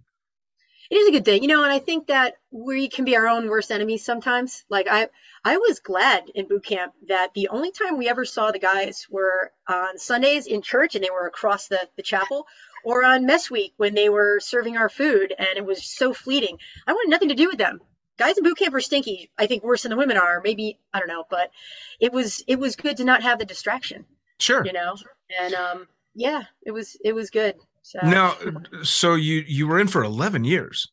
It 0.90 0.96
is 0.96 1.10
a 1.10 1.12
good 1.12 1.26
thing, 1.26 1.42
you 1.42 1.50
know, 1.50 1.64
and 1.64 1.72
I 1.72 1.80
think 1.80 2.08
that 2.08 2.36
we 2.50 2.88
can 2.88 3.04
be 3.04 3.18
our 3.18 3.28
own 3.28 3.50
worst 3.50 3.72
enemies 3.72 4.06
sometimes. 4.06 4.64
Like 4.70 4.88
I, 4.90 5.10
I 5.44 5.58
was 5.58 5.82
glad 5.82 6.30
in 6.34 6.48
boot 6.48 6.64
camp 6.64 6.94
that 7.10 7.34
the 7.34 7.50
only 7.50 7.72
time 7.72 7.98
we 7.98 8.08
ever 8.08 8.24
saw 8.24 8.52
the 8.52 8.60
guys 8.60 9.06
were 9.10 9.52
on 9.68 9.98
Sundays 9.98 10.46
in 10.48 10.62
church, 10.62 10.96
and 10.96 11.04
they 11.04 11.10
were 11.10 11.28
across 11.28 11.68
the 11.68 11.90
the 11.98 12.04
chapel, 12.04 12.48
or 12.86 13.04
on 13.04 13.26
mess 13.26 13.50
week 13.52 13.74
when 13.78 13.96
they 13.96 14.08
were 14.10 14.40
serving 14.40 14.78
our 14.78 14.90
food, 14.90 15.34
and 15.38 15.58
it 15.58 15.66
was 15.66 15.86
so 15.86 16.14
fleeting. 16.14 16.58
I 16.86 16.94
wanted 16.94 17.10
nothing 17.12 17.30
to 17.30 17.36
do 17.36 17.48
with 17.50 17.58
them. 17.58 17.82
Guys 18.18 18.38
in 18.38 18.44
boot 18.44 18.58
camp 18.58 18.74
are 18.74 18.80
stinky. 18.82 19.30
I 19.38 19.46
think 19.48 19.64
worse 19.64 19.84
than 19.84 19.92
the 19.92 19.98
women 19.98 20.18
are. 20.18 20.42
Maybe 20.44 20.80
I 20.94 21.00
don't 21.00 21.08
know, 21.08 21.26
but 21.30 21.52
it 22.00 22.12
was 22.12 22.44
it 22.48 22.58
was 22.60 22.76
good 22.76 22.98
to 22.98 23.04
not 23.06 23.24
have 23.24 23.40
the 23.40 23.46
distraction, 23.46 24.06
Sure. 24.40 24.66
you 24.66 24.74
know. 24.74 24.96
And 25.42 25.54
um, 25.54 25.88
yeah, 26.16 26.44
it 26.64 26.72
was 26.72 26.98
it 27.04 27.14
was 27.14 27.30
good. 27.30 27.56
So 27.84 28.00
Now, 28.04 28.36
so 28.84 29.16
you 29.16 29.44
you 29.48 29.68
were 29.68 29.80
in 29.80 29.88
for 29.88 30.04
eleven 30.04 30.44
years. 30.44 30.92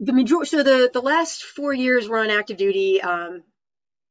the 0.00 0.12
majority 0.12 0.48
so 0.50 0.62
the 0.62 0.90
the 0.92 1.00
last 1.02 1.42
four 1.44 1.72
years 1.72 2.08
were 2.08 2.18
on 2.18 2.30
active 2.30 2.56
duty 2.56 3.00
um 3.00 3.42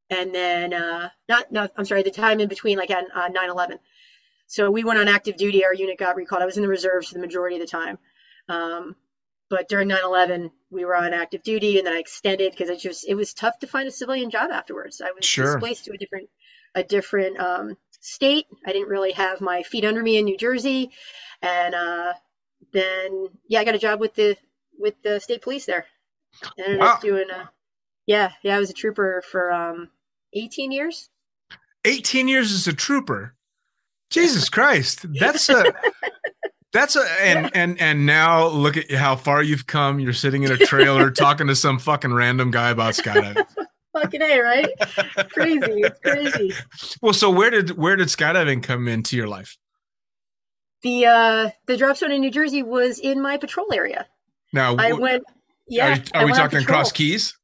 and 0.10 0.34
then 0.34 0.74
uh 0.74 1.10
not 1.28 1.52
no 1.52 1.68
i'm 1.76 1.84
sorry 1.86 2.04
the 2.04 2.12
time 2.12 2.40
in 2.40 2.48
between 2.48 2.78
like 2.78 2.90
on 2.90 3.04
uh, 3.14 3.28
9-11 3.30 3.80
so 4.48 4.72
we 4.72 4.86
went 4.86 4.98
on 5.00 5.10
active 5.10 5.36
duty 5.36 5.66
our 5.66 5.74
unit 5.74 5.98
got 5.98 6.16
recalled 6.16 6.42
i 6.42 6.46
was 6.46 6.56
in 6.56 6.64
the 6.64 6.70
reserves 6.70 7.08
for 7.10 7.16
the 7.16 7.20
majority 7.20 7.58
of 7.58 7.62
the 7.62 7.68
time 7.68 7.98
um 8.48 8.96
but 9.54 9.70
during 9.70 9.90
9-11 9.90 10.52
we 10.72 10.86
were 10.86 10.96
on 10.96 11.14
active 11.14 11.44
duty 11.44 11.78
and 11.78 11.88
then 11.88 11.94
i 11.94 12.00
extended 12.00 12.52
because 12.52 12.70
it 12.70 12.80
just 12.80 13.08
it 13.08 13.16
was 13.16 13.34
tough 13.34 13.60
to 13.60 13.68
find 13.68 13.88
a 13.88 13.92
civilian 13.92 14.32
job 14.32 14.52
afterwards 14.52 15.02
i 15.02 15.12
was 15.12 15.26
Sure. 15.26 15.46
displaced 15.46 15.86
to 15.86 15.94
a 15.94 15.98
different 15.98 16.30
a 16.76 16.84
different 16.84 17.40
um 17.40 17.78
state 18.02 18.48
i 18.66 18.74
didn't 18.74 18.90
really 18.90 19.12
have 19.14 19.42
my 19.42 19.64
feet 19.64 19.86
under 19.86 20.02
me 20.04 20.18
in 20.18 20.26
new 20.26 20.38
jersey 20.38 20.92
and 21.42 21.76
uh 21.76 22.14
then 22.74 23.28
yeah 23.48 23.60
i 23.60 23.64
got 23.64 23.76
a 23.76 23.80
job 23.80 24.00
with 24.00 24.16
the 24.16 24.36
with 24.80 24.96
the 25.04 25.20
state 25.20 25.42
police 25.42 25.66
there. 25.66 25.86
And 26.58 26.68
ended 26.68 26.82
Wow. 26.82 26.96
up 26.96 27.02
doing 27.02 27.32
uh 27.32 27.46
yeah, 28.06 28.32
yeah, 28.44 28.56
I 28.56 28.60
was 28.60 28.70
a 28.70 28.74
trooper 28.74 29.24
for 29.32 29.52
um 29.52 29.90
18 30.34 30.72
years. 30.72 31.10
Eighteen 31.86 32.28
years 32.28 32.52
as 32.54 32.68
a 32.68 32.74
trooper. 32.74 33.36
Jesus 34.10 34.50
Christ, 34.50 35.06
that's 35.20 35.50
a 35.50 35.74
that's 36.74 36.96
a 36.96 37.06
and 37.22 37.56
and 37.56 37.80
and 37.80 38.06
now 38.06 38.48
look 38.48 38.76
at 38.76 38.92
how 38.92 39.16
far 39.16 39.42
you've 39.44 39.68
come. 39.68 40.00
You're 40.00 40.12
sitting 40.12 40.44
in 40.44 40.52
a 40.52 40.58
trailer 40.58 41.12
talking 41.12 41.48
to 41.48 41.56
some 41.56 41.80
fucking 41.80 42.12
random 42.12 42.52
guy 42.52 42.72
about 42.72 42.96
skydiving. 42.96 43.46
Fucking 43.94 44.24
A, 44.24 44.40
right? 44.40 44.68
crazy. 45.30 45.82
It's 45.84 46.00
crazy. 46.00 46.52
Well, 47.04 47.14
so 47.14 47.30
where 47.30 47.52
did 47.52 47.78
where 47.78 47.96
did 47.96 48.08
skydiving 48.08 48.64
come 48.64 48.88
into 48.88 49.16
your 49.16 49.28
life? 49.28 49.56
The 50.82 51.06
uh 51.06 51.50
the 51.68 51.78
drop 51.78 51.98
zone 51.98 52.12
in 52.12 52.22
New 52.22 52.32
Jersey 52.32 52.64
was 52.64 52.98
in 52.98 53.22
my 53.22 53.38
patrol 53.38 53.72
area. 53.72 54.08
Now, 54.52 54.76
I 54.78 54.94
went 54.94 55.24
yeah. 55.68 56.00
are, 56.16 56.22
are 56.22 56.26
we 56.26 56.34
talking 56.34 56.60
patrol. 56.60 56.78
Cross 56.78 56.94
Keys? 56.94 57.38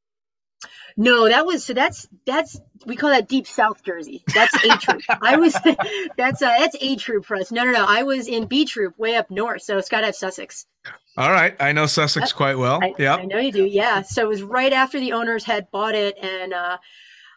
No, 1.01 1.29
that 1.29 1.45
was 1.45 1.63
so 1.63 1.73
that's 1.73 2.09
that's 2.25 2.59
we 2.85 2.97
call 2.97 3.11
that 3.11 3.29
deep 3.29 3.47
south 3.47 3.85
Jersey. 3.85 4.21
That's 4.35 4.53
A 4.65 4.77
troop. 4.77 5.01
I 5.09 5.37
was 5.37 5.53
that's 6.17 6.41
uh 6.41 6.57
that's 6.59 6.75
A 6.81 6.97
troop 6.97 7.23
for 7.23 7.37
us. 7.37 7.53
No, 7.53 7.63
no, 7.63 7.71
no. 7.71 7.85
I 7.87 8.03
was 8.03 8.27
in 8.27 8.47
B 8.47 8.65
troop 8.65 8.99
way 8.99 9.15
up 9.15 9.31
north, 9.31 9.61
so 9.61 9.79
Scott 9.79 10.03
Skydive 10.03 10.15
Sussex. 10.15 10.65
All 11.15 11.31
right, 11.31 11.55
I 11.57 11.71
know 11.71 11.85
Sussex 11.85 12.33
quite 12.33 12.57
well. 12.57 12.81
Yeah, 12.97 13.15
I 13.15 13.23
know 13.23 13.37
you 13.37 13.53
do. 13.53 13.65
Yeah. 13.65 14.01
So 14.01 14.23
it 14.23 14.27
was 14.27 14.43
right 14.43 14.73
after 14.73 14.99
the 14.99 15.13
owners 15.13 15.45
had 15.45 15.71
bought 15.71 15.95
it, 15.95 16.17
and 16.21 16.53
uh, 16.53 16.77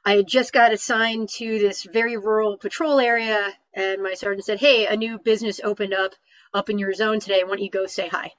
I 0.04 0.16
had 0.16 0.26
just 0.26 0.52
got 0.52 0.73
assigned 0.73 1.28
to 1.37 1.61
this 1.61 1.85
very 1.85 2.16
rural 2.16 2.59
patrol 2.59 2.99
area. 2.99 3.47
And 3.75 4.02
my 4.02 4.14
sergeant 4.14 4.45
said, 4.45 4.59
"Hey, 4.59 4.87
a 4.87 4.97
new 4.97 5.21
business 5.21 5.61
opened 5.62 5.95
up 5.95 6.16
up 6.52 6.69
in 6.69 6.81
your 6.81 6.95
zone 6.95 7.21
today. 7.21 7.45
Why 7.45 7.50
don't 7.50 7.62
you 7.62 7.71
go 7.71 7.87
say 7.87 8.09
hi?" 8.09 8.33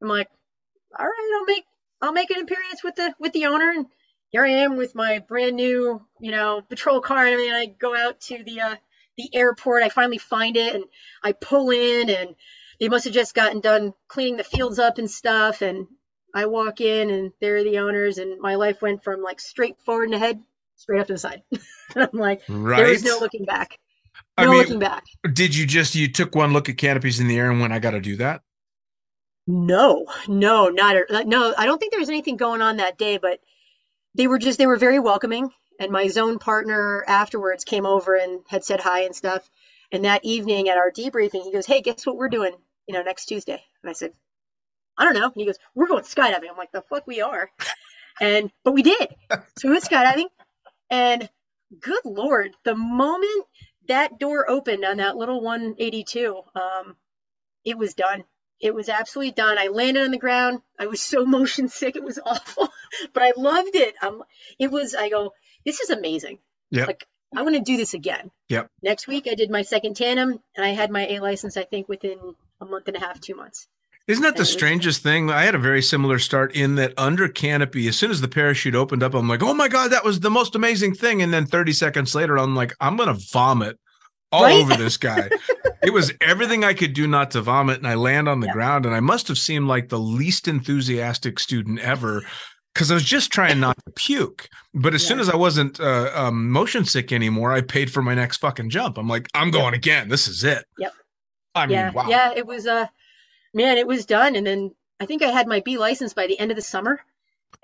I'm 0.00 0.08
like, 0.08 0.28
"All 0.96 1.04
right, 1.04 1.36
I'll 1.36 1.46
make 1.46 1.64
I'll 2.00 2.12
make 2.12 2.30
an 2.30 2.42
appearance 2.42 2.84
with 2.84 2.94
the 2.94 3.12
with 3.18 3.32
the 3.32 3.46
owner." 3.46 3.70
And 3.70 3.86
here 4.30 4.44
I 4.44 4.50
am 4.50 4.76
with 4.76 4.94
my 4.94 5.20
brand 5.20 5.56
new, 5.56 6.00
you 6.20 6.30
know, 6.30 6.62
patrol 6.68 7.00
car 7.00 7.24
and 7.24 7.32
everything. 7.32 7.54
I 7.54 7.66
go 7.66 7.96
out 7.96 8.20
to 8.22 8.42
the 8.44 8.60
uh, 8.60 8.76
the 9.16 9.34
airport. 9.34 9.82
I 9.82 9.88
finally 9.88 10.18
find 10.18 10.56
it, 10.56 10.74
and 10.74 10.84
I 11.22 11.32
pull 11.32 11.70
in 11.70 12.10
and 12.10 12.34
they 12.80 12.88
must 12.88 13.04
have 13.04 13.14
just 13.14 13.34
gotten 13.34 13.60
done 13.60 13.94
cleaning 14.06 14.36
the 14.36 14.44
fields 14.44 14.78
up 14.78 14.98
and 14.98 15.10
stuff 15.10 15.62
and 15.62 15.86
i 16.34 16.46
walk 16.46 16.80
in 16.80 17.10
and 17.10 17.32
there 17.40 17.56
are 17.56 17.64
the 17.64 17.78
owners 17.78 18.18
and 18.18 18.40
my 18.40 18.54
life 18.54 18.82
went 18.82 19.02
from 19.02 19.22
like 19.22 19.40
straight 19.40 19.78
forward 19.80 20.04
and 20.04 20.14
ahead 20.14 20.40
straight 20.76 21.00
up 21.00 21.06
to 21.06 21.14
the 21.14 21.18
side 21.18 21.42
and 21.52 22.04
i'm 22.04 22.18
like 22.18 22.42
right. 22.48 22.78
there 22.78 22.90
was 22.90 23.04
no 23.04 23.18
looking 23.18 23.44
back 23.44 23.78
I 24.36 24.44
no 24.44 24.50
mean, 24.50 24.60
looking 24.60 24.78
back 24.78 25.04
did 25.32 25.54
you 25.54 25.66
just 25.66 25.94
you 25.94 26.10
took 26.10 26.34
one 26.34 26.52
look 26.52 26.68
at 26.68 26.78
canopies 26.78 27.20
in 27.20 27.28
the 27.28 27.38
air 27.38 27.50
and 27.50 27.60
went, 27.60 27.72
"I 27.72 27.78
got 27.78 27.92
to 27.92 28.00
do 28.00 28.16
that"? 28.16 28.42
no 29.46 30.06
no 30.26 30.68
not 30.68 30.96
at, 30.96 31.26
no 31.26 31.54
i 31.56 31.66
don't 31.66 31.78
think 31.78 31.92
there 31.92 32.00
was 32.00 32.08
anything 32.08 32.36
going 32.36 32.60
on 32.60 32.76
that 32.76 32.98
day 32.98 33.16
but 33.16 33.40
they 34.14 34.26
were 34.26 34.38
just 34.38 34.58
they 34.58 34.66
were 34.66 34.76
very 34.76 34.98
welcoming. 34.98 35.50
And 35.80 35.92
my 35.92 36.08
zone 36.08 36.38
partner 36.38 37.04
afterwards 37.06 37.64
came 37.64 37.86
over 37.86 38.16
and 38.16 38.40
had 38.48 38.64
said 38.64 38.80
hi 38.80 39.02
and 39.02 39.14
stuff. 39.14 39.48
And 39.92 40.04
that 40.04 40.24
evening 40.24 40.68
at 40.68 40.76
our 40.78 40.90
debriefing 40.90 41.44
he 41.44 41.52
goes 41.52 41.66
hey 41.66 41.80
guess 41.82 42.06
what 42.06 42.16
we're 42.16 42.28
doing 42.28 42.54
you 42.86 42.94
know 42.94 43.02
next 43.02 43.26
tuesday? 43.26 43.62
And 43.82 43.90
i 43.90 43.92
said 43.92 44.12
i 44.98 45.04
don't 45.04 45.14
know. 45.14 45.26
And 45.26 45.34
he 45.36 45.46
goes 45.46 45.58
we're 45.74 45.88
going 45.88 46.04
skydiving. 46.04 46.50
I'm 46.50 46.56
like 46.56 46.72
the 46.72 46.82
fuck 46.82 47.06
we 47.06 47.20
are. 47.20 47.50
And 48.20 48.50
but 48.64 48.72
we 48.72 48.82
did. 48.82 49.14
So 49.58 49.68
we 49.68 49.70
went 49.70 49.84
skydiving. 49.84 50.26
And 50.90 51.28
good 51.80 52.00
lord 52.04 52.56
the 52.64 52.74
moment 52.74 53.44
that 53.88 54.18
door 54.18 54.48
opened 54.50 54.84
on 54.84 54.98
that 54.98 55.16
little 55.16 55.42
182 55.42 56.40
um 56.54 56.96
it 57.64 57.76
was 57.76 57.94
done 57.94 58.24
it 58.60 58.74
was 58.74 58.88
absolutely 58.88 59.32
done. 59.32 59.58
I 59.58 59.68
landed 59.68 60.02
on 60.04 60.10
the 60.10 60.18
ground. 60.18 60.60
I 60.78 60.86
was 60.86 61.00
so 61.00 61.24
motion 61.36 61.68
sick. 61.68 61.96
It 61.96 62.04
was 62.04 62.18
awful, 62.24 62.68
but 63.12 63.22
I 63.22 63.32
loved 63.36 63.74
it. 63.74 63.94
Um, 64.02 64.22
it 64.58 64.70
was, 64.70 64.94
I 64.94 65.08
go, 65.08 65.32
this 65.64 65.80
is 65.80 65.90
amazing. 65.90 66.38
Yeah. 66.70 66.86
Like, 66.86 67.06
I 67.36 67.42
want 67.42 67.56
to 67.56 67.60
do 67.62 67.76
this 67.76 67.92
again. 67.94 68.30
Yep. 68.48 68.70
Next 68.82 69.06
week, 69.06 69.26
I 69.30 69.34
did 69.34 69.50
my 69.50 69.62
second 69.62 69.96
tandem 69.96 70.38
and 70.56 70.64
I 70.64 70.70
had 70.70 70.90
my 70.90 71.06
A 71.06 71.20
license, 71.20 71.56
I 71.58 71.64
think, 71.64 71.88
within 71.88 72.18
a 72.60 72.64
month 72.64 72.88
and 72.88 72.96
a 72.96 73.00
half, 73.00 73.20
two 73.20 73.34
months. 73.34 73.68
Isn't 74.06 74.22
that 74.22 74.28
the 74.28 74.36
And 74.36 74.36
it 74.38 74.40
was- 74.40 74.52
strangest 74.52 75.02
thing? 75.02 75.30
I 75.30 75.42
had 75.42 75.54
a 75.54 75.58
very 75.58 75.82
similar 75.82 76.18
start 76.18 76.54
in 76.56 76.76
that 76.76 76.94
under 76.96 77.28
canopy, 77.28 77.86
as 77.88 77.96
soon 77.96 78.10
as 78.10 78.22
the 78.22 78.28
parachute 78.28 78.74
opened 78.74 79.02
up, 79.02 79.12
I'm 79.12 79.28
like, 79.28 79.42
oh 79.42 79.52
my 79.52 79.68
God, 79.68 79.90
that 79.92 80.04
was 80.04 80.20
the 80.20 80.30
most 80.30 80.54
amazing 80.54 80.94
thing. 80.94 81.20
And 81.20 81.32
then 81.32 81.44
30 81.44 81.74
seconds 81.74 82.14
later, 82.14 82.38
I'm 82.38 82.56
like, 82.56 82.74
I'm 82.80 82.96
going 82.96 83.14
to 83.14 83.22
vomit 83.30 83.78
all 84.32 84.44
Right? 84.44 84.56
over 84.62 84.76
this 84.76 84.96
guy. 84.96 85.28
it 85.82 85.92
was 85.92 86.12
everything 86.20 86.64
I 86.64 86.74
could 86.74 86.92
do 86.92 87.06
not 87.06 87.30
to 87.32 87.42
vomit. 87.42 87.78
And 87.78 87.86
I 87.86 87.94
land 87.94 88.28
on 88.28 88.40
the 88.40 88.46
Yeah. 88.48 88.52
ground. 88.52 88.86
And 88.86 88.94
I 88.94 89.00
must 89.00 89.28
have 89.28 89.38
seemed 89.38 89.68
like 89.68 89.88
the 89.88 89.98
least 89.98 90.48
enthusiastic 90.48 91.38
student 91.38 91.78
ever 91.80 92.22
because 92.74 92.90
I 92.90 92.94
was 92.94 93.04
just 93.04 93.32
trying 93.32 93.58
not 93.60 93.76
to 93.86 93.92
puke. 93.92 94.48
But 94.74 94.94
as 94.94 95.04
soon 95.06 95.18
as 95.18 95.28
I 95.28 95.36
wasn't 95.36 95.80
uh, 95.80 96.10
um, 96.14 96.50
motion 96.50 96.84
sick 96.84 97.12
anymore, 97.12 97.52
I 97.52 97.60
paid 97.62 97.90
for 97.90 98.02
my 98.02 98.14
next 98.14 98.36
fucking 98.38 98.70
jump. 98.70 98.98
I'm 98.98 99.08
like, 99.08 99.28
I'm 99.34 99.50
going 99.50 99.74
again. 99.74 100.08
This 100.08 100.28
is 100.28 100.44
it. 100.44 100.64
Yep. 100.78 100.92
I 101.54 101.66
mean, 101.66 101.74
yeah. 101.76 101.90
wow. 101.90 102.06
Yeah. 102.08 102.32
It 102.36 102.46
was, 102.46 102.66
uh, 102.66 102.86
man, 103.54 103.78
it 103.78 103.86
was 103.86 104.06
done. 104.06 104.36
And 104.36 104.46
then 104.46 104.74
I 105.00 105.06
think 105.06 105.22
I 105.22 105.28
had 105.30 105.48
my 105.48 105.60
B 105.60 105.78
license 105.78 106.12
by 106.14 106.26
the 106.26 106.38
end 106.38 106.50
of 106.52 106.56
the 106.56 106.62
summer. 106.62 107.00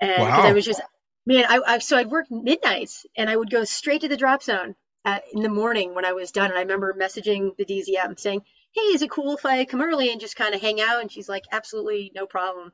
and 0.01 0.23
Wow. 0.23 0.41
I 0.41 0.51
was 0.53 0.65
just, 0.65 0.81
man, 1.25 1.45
I, 1.47 1.59
I, 1.65 1.77
so 1.79 1.95
I'd 1.97 2.09
work 2.11 2.25
midnights 2.29 3.05
and 3.15 3.29
I 3.29 3.37
would 3.37 3.49
go 3.51 3.63
straight 3.63 4.01
to 4.01 4.07
the 4.09 4.17
drop 4.17 4.41
zone 4.43 4.75
at, 5.05 5.23
in 5.33 5.43
the 5.43 5.49
morning 5.49 5.93
when 5.93 6.05
I 6.05 6.13
was 6.13 6.31
done. 6.31 6.49
And 6.49 6.57
I 6.57 6.61
remember 6.61 6.93
messaging 6.99 7.55
the 7.57 7.65
DZM 7.65 8.19
saying, 8.19 8.41
Hey, 8.73 8.81
is 8.81 9.01
it 9.01 9.09
cool 9.11 9.37
if 9.37 9.45
I 9.45 9.63
come 9.63 9.81
early 9.81 10.11
and 10.11 10.19
just 10.19 10.35
kind 10.35 10.53
of 10.53 10.61
hang 10.61 10.81
out? 10.81 11.01
And 11.01 11.09
she's 11.11 11.29
like, 11.29 11.43
absolutely 11.51 12.11
no 12.13 12.25
problem. 12.25 12.73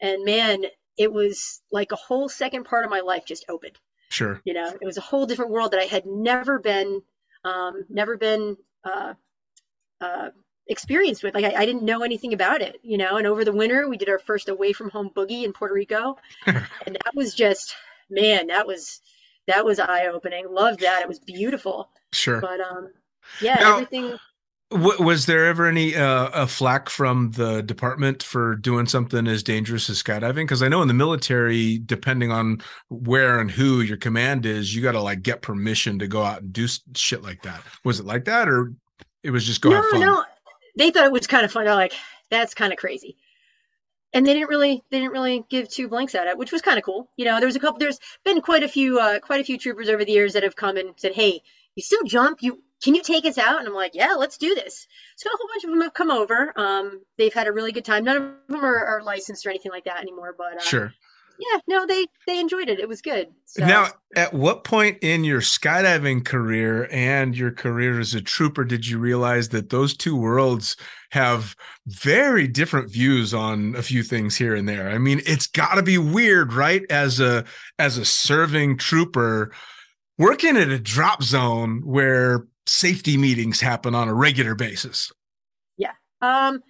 And 0.00 0.24
man, 0.24 0.64
it 0.96 1.12
was 1.12 1.60
like 1.70 1.92
a 1.92 1.96
whole 1.96 2.28
second 2.28 2.64
part 2.64 2.84
of 2.84 2.90
my 2.90 3.00
life 3.00 3.24
just 3.26 3.44
opened 3.48 3.78
Sure. 4.08 4.40
you 4.44 4.54
know 4.54 4.68
it 4.80 4.84
was 4.84 4.96
a 4.96 5.02
whole 5.02 5.26
different 5.26 5.50
world 5.50 5.72
that 5.72 5.80
i 5.80 5.84
had 5.84 6.06
never 6.06 6.58
been 6.58 7.02
um, 7.44 7.84
never 7.88 8.16
been 8.16 8.56
uh, 8.84 9.14
uh, 10.00 10.30
experienced 10.66 11.22
with 11.22 11.34
like 11.34 11.44
I, 11.44 11.62
I 11.62 11.66
didn't 11.66 11.84
know 11.84 12.02
anything 12.02 12.32
about 12.32 12.60
it 12.60 12.78
you 12.82 12.98
know 12.98 13.16
and 13.16 13.26
over 13.26 13.44
the 13.44 13.52
winter 13.52 13.88
we 13.88 13.96
did 13.96 14.08
our 14.08 14.18
first 14.18 14.48
away 14.48 14.72
from 14.72 14.90
home 14.90 15.10
boogie 15.14 15.44
in 15.44 15.52
puerto 15.52 15.74
rico 15.74 16.16
and 16.46 16.64
that 16.86 17.14
was 17.14 17.34
just 17.34 17.74
man 18.10 18.48
that 18.48 18.66
was 18.66 19.00
that 19.46 19.64
was 19.64 19.78
eye 19.78 20.06
opening 20.06 20.46
loved 20.50 20.80
that 20.80 21.02
it 21.02 21.08
was 21.08 21.18
beautiful 21.18 21.90
Sure. 22.12 22.40
but 22.40 22.60
um 22.60 22.90
yeah 23.40 23.54
Now- 23.56 23.72
everything 23.74 24.18
W- 24.72 25.00
was 25.00 25.26
there 25.26 25.46
ever 25.46 25.66
any 25.66 25.94
uh, 25.94 26.28
a 26.34 26.44
flack 26.48 26.88
from 26.90 27.30
the 27.30 27.62
department 27.62 28.20
for 28.24 28.56
doing 28.56 28.86
something 28.86 29.28
as 29.28 29.44
dangerous 29.44 29.88
as 29.88 30.02
skydiving? 30.02 30.42
Because 30.42 30.60
I 30.60 30.66
know 30.66 30.82
in 30.82 30.88
the 30.88 30.92
military, 30.94 31.78
depending 31.78 32.32
on 32.32 32.60
where 32.88 33.38
and 33.38 33.48
who 33.48 33.80
your 33.80 33.96
command 33.96 34.44
is, 34.44 34.74
you 34.74 34.82
got 34.82 34.92
to 34.92 35.00
like 35.00 35.22
get 35.22 35.40
permission 35.40 36.00
to 36.00 36.08
go 36.08 36.24
out 36.24 36.42
and 36.42 36.52
do 36.52 36.66
shit 36.96 37.22
like 37.22 37.42
that. 37.42 37.62
Was 37.84 38.00
it 38.00 38.06
like 38.06 38.24
that, 38.24 38.48
or 38.48 38.72
it 39.22 39.30
was 39.30 39.46
just 39.46 39.60
go 39.60 39.70
no, 39.70 39.76
have 39.76 39.84
fun? 39.92 40.00
no, 40.00 40.24
they 40.76 40.90
thought 40.90 41.06
it 41.06 41.12
was 41.12 41.28
kind 41.28 41.44
of 41.44 41.52
fun. 41.52 41.64
They're 41.64 41.76
like, 41.76 41.92
that's 42.32 42.52
kind 42.52 42.72
of 42.72 42.78
crazy. 42.80 43.16
And 44.16 44.26
they 44.26 44.32
didn't 44.32 44.48
really, 44.48 44.82
they 44.90 44.98
didn't 45.00 45.12
really 45.12 45.44
give 45.50 45.68
two 45.68 45.88
blinks 45.88 46.14
at 46.14 46.26
it, 46.26 46.38
which 46.38 46.50
was 46.50 46.62
kind 46.62 46.78
of 46.78 46.84
cool. 46.84 47.10
You 47.16 47.26
know, 47.26 47.38
there 47.38 47.46
was 47.46 47.56
a 47.56 47.60
couple, 47.60 47.78
there's 47.78 47.98
been 48.24 48.40
quite 48.40 48.62
a 48.62 48.68
few, 48.68 48.98
uh, 48.98 49.18
quite 49.20 49.42
a 49.42 49.44
few 49.44 49.58
troopers 49.58 49.90
over 49.90 50.06
the 50.06 50.12
years 50.12 50.32
that 50.32 50.42
have 50.42 50.56
come 50.56 50.78
and 50.78 50.94
said, 50.96 51.12
"Hey, 51.12 51.42
you 51.74 51.82
still 51.82 52.02
jump? 52.04 52.42
You 52.42 52.62
can 52.82 52.94
you 52.94 53.02
take 53.02 53.26
us 53.26 53.36
out?" 53.36 53.58
And 53.58 53.68
I'm 53.68 53.74
like, 53.74 53.94
"Yeah, 53.94 54.14
let's 54.14 54.38
do 54.38 54.54
this." 54.54 54.86
So 55.16 55.28
a 55.28 55.36
whole 55.36 55.48
bunch 55.48 55.64
of 55.64 55.70
them 55.70 55.82
have 55.82 55.92
come 55.92 56.10
over. 56.10 56.58
Um, 56.58 57.02
they've 57.18 57.34
had 57.34 57.46
a 57.46 57.52
really 57.52 57.72
good 57.72 57.84
time. 57.84 58.04
None 58.04 58.16
of 58.16 58.22
them 58.48 58.64
are, 58.64 58.86
are 58.86 59.02
licensed 59.02 59.44
or 59.44 59.50
anything 59.50 59.72
like 59.72 59.84
that 59.84 60.00
anymore, 60.00 60.34
but 60.36 60.56
uh, 60.56 60.60
Sure. 60.60 60.94
Yeah, 61.38 61.58
no, 61.66 61.86
they 61.86 62.06
they 62.26 62.38
enjoyed 62.40 62.68
it. 62.68 62.78
It 62.78 62.88
was 62.88 63.02
good. 63.02 63.28
So, 63.44 63.66
Now, 63.66 63.88
at 64.14 64.32
what 64.32 64.64
point 64.64 64.98
in 65.02 65.24
your 65.24 65.40
skydiving 65.40 66.24
career 66.24 66.88
and 66.90 67.36
your 67.36 67.50
career 67.50 68.00
as 68.00 68.14
a 68.14 68.20
trooper 68.20 68.64
did 68.64 68.86
you 68.86 68.98
realize 68.98 69.50
that 69.50 69.70
those 69.70 69.96
two 69.96 70.16
worlds 70.16 70.76
have 71.10 71.54
very 71.86 72.48
different 72.48 72.90
views 72.90 73.32
on 73.32 73.74
a 73.76 73.82
few 73.82 74.02
things 74.02 74.36
here 74.36 74.54
and 74.54 74.68
there? 74.68 74.90
I 74.90 74.98
mean, 74.98 75.20
it's 75.26 75.46
got 75.46 75.74
to 75.74 75.82
be 75.82 75.98
weird, 75.98 76.52
right? 76.52 76.82
As 76.90 77.20
a 77.20 77.44
as 77.78 77.98
a 77.98 78.04
serving 78.04 78.78
trooper 78.78 79.52
working 80.18 80.56
at 80.56 80.68
a 80.68 80.78
drop 80.78 81.22
zone 81.22 81.82
where 81.84 82.46
safety 82.66 83.16
meetings 83.16 83.60
happen 83.60 83.94
on 83.94 84.08
a 84.08 84.14
regular 84.14 84.54
basis. 84.54 85.12
Yeah. 85.76 85.92
Um, 86.20 86.62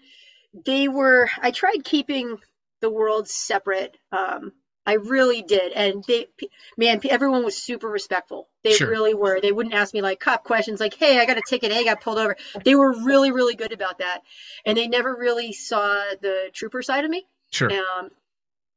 they 0.64 0.88
were. 0.88 1.28
I 1.42 1.50
tried 1.50 1.84
keeping 1.84 2.38
the 2.80 2.90
world 2.90 3.28
separate. 3.28 3.96
Um, 4.12 4.52
I 4.88 4.94
really 4.94 5.42
did, 5.42 5.72
and 5.72 6.04
they, 6.06 6.28
man, 6.76 7.00
everyone 7.10 7.44
was 7.44 7.56
super 7.56 7.88
respectful. 7.88 8.48
They 8.62 8.74
Sure. 8.74 8.88
really 8.88 9.14
were. 9.14 9.40
They 9.40 9.50
wouldn't 9.50 9.74
ask 9.74 9.92
me 9.92 10.00
like 10.00 10.20
cop 10.20 10.44
questions, 10.44 10.78
like, 10.78 10.94
"Hey, 10.94 11.18
I 11.18 11.26
got 11.26 11.38
a 11.38 11.42
ticket. 11.48 11.72
Hey, 11.72 11.80
I 11.80 11.84
got 11.84 12.00
pulled 12.00 12.18
over." 12.18 12.36
They 12.64 12.76
were 12.76 12.92
really, 13.02 13.32
really 13.32 13.54
good 13.56 13.72
about 13.72 13.98
that, 13.98 14.22
and 14.64 14.78
they 14.78 14.86
never 14.86 15.16
really 15.16 15.52
saw 15.52 16.04
the 16.20 16.50
trooper 16.52 16.82
side 16.82 17.04
of 17.04 17.10
me. 17.10 17.26
Sure. 17.50 17.72
Um, 17.72 18.10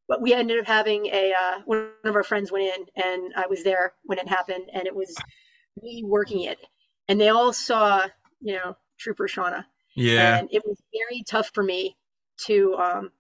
but 0.07 0.21
we 0.21 0.33
ended 0.33 0.59
up 0.59 0.65
having 0.65 1.05
a 1.07 1.33
uh, 1.33 1.59
one 1.65 1.91
of 2.03 2.15
our 2.15 2.23
friends 2.23 2.51
went 2.51 2.65
in, 2.65 3.03
and 3.03 3.33
I 3.35 3.45
was 3.47 3.63
there 3.63 3.93
when 4.03 4.17
it 4.17 4.27
happened, 4.27 4.69
and 4.73 4.87
it 4.87 4.95
was 4.95 5.15
me 5.81 6.03
working 6.03 6.41
it, 6.41 6.59
and 7.07 7.21
they 7.21 7.29
all 7.29 7.53
saw, 7.53 8.07
you 8.41 8.55
know, 8.55 8.75
Trooper 8.97 9.27
Shauna 9.27 9.65
Yeah. 9.95 10.37
and 10.39 10.49
it 10.51 10.63
was 10.65 10.81
very 10.91 11.23
tough 11.23 11.51
for 11.53 11.63
me 11.63 11.95
to 12.45 12.75
um 12.75 13.11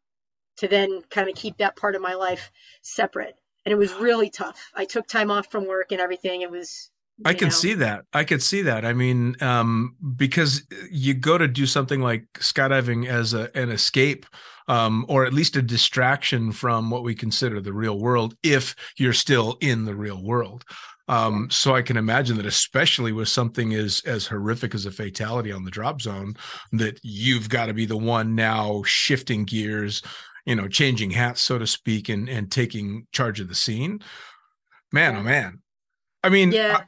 to 0.59 0.67
then 0.67 1.01
kind 1.09 1.29
of 1.29 1.35
keep 1.35 1.57
that 1.57 1.75
part 1.75 1.95
of 1.95 2.01
my 2.01 2.13
life 2.13 2.51
separate 2.81 3.35
and 3.65 3.73
it 3.73 3.77
was 3.77 3.93
really 3.93 4.29
tough 4.29 4.71
i 4.75 4.85
took 4.85 5.07
time 5.07 5.31
off 5.31 5.51
from 5.51 5.67
work 5.67 5.91
and 5.91 6.01
everything 6.01 6.41
it 6.41 6.51
was 6.51 6.91
I 7.25 7.33
can 7.33 7.49
know, 7.49 7.53
see 7.53 7.73
that. 7.75 8.05
I 8.13 8.23
could 8.23 8.41
see 8.41 8.61
that. 8.61 8.85
I 8.85 8.93
mean, 8.93 9.35
um, 9.41 9.95
because 10.15 10.63
you 10.89 11.13
go 11.13 11.37
to 11.37 11.47
do 11.47 11.65
something 11.65 12.01
like 12.01 12.25
skydiving 12.33 13.07
as 13.07 13.33
a, 13.33 13.55
an 13.57 13.69
escape, 13.69 14.25
um, 14.67 15.05
or 15.09 15.25
at 15.25 15.33
least 15.33 15.55
a 15.55 15.61
distraction 15.61 16.51
from 16.51 16.89
what 16.89 17.03
we 17.03 17.15
consider 17.15 17.59
the 17.59 17.73
real 17.73 17.99
world, 17.99 18.35
if 18.41 18.75
you're 18.97 19.13
still 19.13 19.57
in 19.59 19.85
the 19.85 19.95
real 19.95 20.23
world. 20.23 20.63
Um, 21.09 21.49
so 21.49 21.75
I 21.75 21.81
can 21.81 21.97
imagine 21.97 22.37
that, 22.37 22.45
especially 22.45 23.11
with 23.11 23.27
something 23.27 23.73
as 23.73 24.01
as 24.05 24.27
horrific 24.27 24.75
as 24.75 24.85
a 24.85 24.91
fatality 24.91 25.51
on 25.51 25.65
the 25.65 25.71
drop 25.71 26.01
zone, 26.01 26.35
that 26.71 26.99
you've 27.01 27.49
got 27.49 27.65
to 27.65 27.73
be 27.73 27.87
the 27.87 27.97
one 27.97 28.35
now 28.35 28.83
shifting 28.85 29.43
gears, 29.43 30.03
you 30.49 30.55
know, 30.55 30.67
changing 30.67 31.11
hats, 31.11 31.41
so 31.41 31.57
to 31.57 31.67
speak, 31.67 32.09
and 32.09 32.27
and 32.27 32.51
taking 32.51 33.07
charge 33.11 33.39
of 33.39 33.47
the 33.47 33.55
scene. 33.55 33.99
Man, 34.91 35.15
oh 35.15 35.23
man. 35.23 35.61
I 36.23 36.29
mean, 36.29 36.51
yeah 36.51 36.81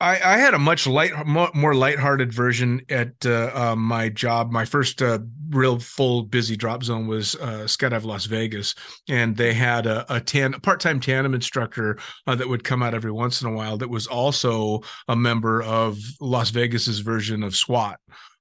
I, 0.00 0.20
I 0.20 0.38
had 0.38 0.54
a 0.54 0.58
much 0.58 0.86
light, 0.86 1.12
mo- 1.26 1.50
more 1.54 1.74
lighthearted 1.74 2.32
version 2.32 2.82
at 2.88 3.12
uh, 3.24 3.50
uh, 3.54 3.76
my 3.76 4.08
job. 4.08 4.50
My 4.50 4.64
first 4.64 5.00
uh, 5.00 5.20
real 5.50 5.78
full 5.78 6.24
busy 6.24 6.56
drop 6.56 6.82
zone 6.82 7.06
was 7.06 7.36
uh, 7.36 7.64
Skydive 7.66 8.04
Las 8.04 8.24
Vegas, 8.24 8.74
and 9.08 9.36
they 9.36 9.52
had 9.52 9.86
a, 9.86 10.12
a, 10.12 10.20
tan- 10.20 10.54
a 10.54 10.60
part-time 10.60 10.98
tandem 10.98 11.34
instructor 11.34 11.98
uh, 12.26 12.34
that 12.34 12.48
would 12.48 12.64
come 12.64 12.82
out 12.82 12.94
every 12.94 13.12
once 13.12 13.42
in 13.42 13.48
a 13.48 13.52
while. 13.52 13.76
That 13.76 13.90
was 13.90 14.08
also 14.08 14.80
a 15.06 15.14
member 15.14 15.62
of 15.62 15.98
Las 16.20 16.50
Vegas's 16.50 17.00
version 17.00 17.44
of 17.44 17.54
SWAT. 17.54 18.00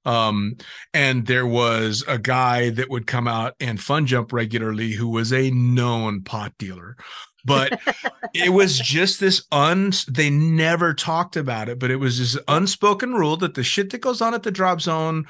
Um, 0.09 0.57
and 0.93 1.25
there 1.27 1.45
was 1.45 2.03
a 2.07 2.17
guy 2.17 2.69
that 2.71 2.89
would 2.89 3.05
come 3.05 3.27
out 3.27 3.53
and 3.59 3.79
fun 3.79 4.05
jump 4.07 4.33
regularly 4.33 4.91
who 4.93 5.07
was 5.07 5.31
a 5.31 5.51
known 5.51 6.23
pot 6.23 6.53
dealer. 6.57 6.97
But 7.45 7.79
it 8.33 8.49
was 8.49 8.79
just 8.79 9.19
this 9.19 9.43
un 9.51 9.91
they 10.07 10.29
never 10.29 10.93
talked 10.93 11.37
about 11.37 11.69
it 11.69 11.79
but 11.79 11.91
it 11.91 11.95
was 11.97 12.17
this 12.19 12.37
unspoken 12.47 13.13
rule 13.13 13.37
that 13.37 13.53
the 13.53 13.63
shit 13.63 13.89
that 13.91 14.01
goes 14.01 14.21
on 14.21 14.33
at 14.33 14.43
the 14.43 14.51
drop 14.51 14.81
zone 14.81 15.25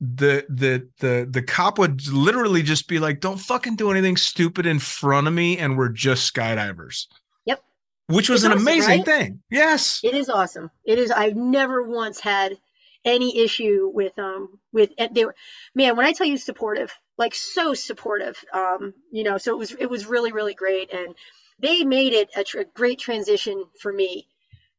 the 0.00 0.44
the 0.48 0.86
the 1.00 1.26
the 1.30 1.42
cop 1.42 1.78
would 1.78 2.06
literally 2.08 2.62
just 2.62 2.88
be 2.88 2.98
like 2.98 3.20
don't 3.20 3.38
fucking 3.40 3.76
do 3.76 3.90
anything 3.90 4.16
stupid 4.16 4.66
in 4.66 4.78
front 4.78 5.26
of 5.26 5.32
me 5.32 5.56
and 5.58 5.78
we're 5.78 5.88
just 5.88 6.32
skydivers. 6.34 7.06
Yep. 7.46 7.62
which 8.08 8.28
was 8.28 8.44
It's 8.44 8.52
an 8.52 8.58
awesome, 8.58 8.66
amazing 8.68 8.98
right? 8.98 9.04
thing. 9.06 9.42
Yes. 9.50 10.00
It 10.02 10.14
is 10.14 10.28
awesome. 10.28 10.70
It 10.84 10.98
is 10.98 11.10
i've 11.10 11.36
never 11.36 11.82
once 11.82 12.20
had 12.20 12.58
any 13.04 13.38
issue 13.38 13.90
with 13.92 14.18
um 14.18 14.58
with 14.72 14.90
they 15.12 15.24
were 15.24 15.34
man 15.74 15.96
when 15.96 16.06
i 16.06 16.12
tell 16.12 16.26
you 16.26 16.36
supportive 16.36 16.92
like 17.18 17.34
so 17.34 17.74
supportive 17.74 18.42
um 18.52 18.94
you 19.12 19.24
know 19.24 19.38
so 19.38 19.52
it 19.52 19.58
was 19.58 19.72
it 19.72 19.90
was 19.90 20.06
really 20.06 20.32
really 20.32 20.54
great. 20.54 20.92
And 20.92 21.14
they 21.60 21.84
made 21.84 22.12
it 22.12 22.30
a, 22.36 22.42
tr- 22.42 22.62
great 22.74 22.98
transition 22.98 23.64
for 23.80 23.92
me 23.92 24.26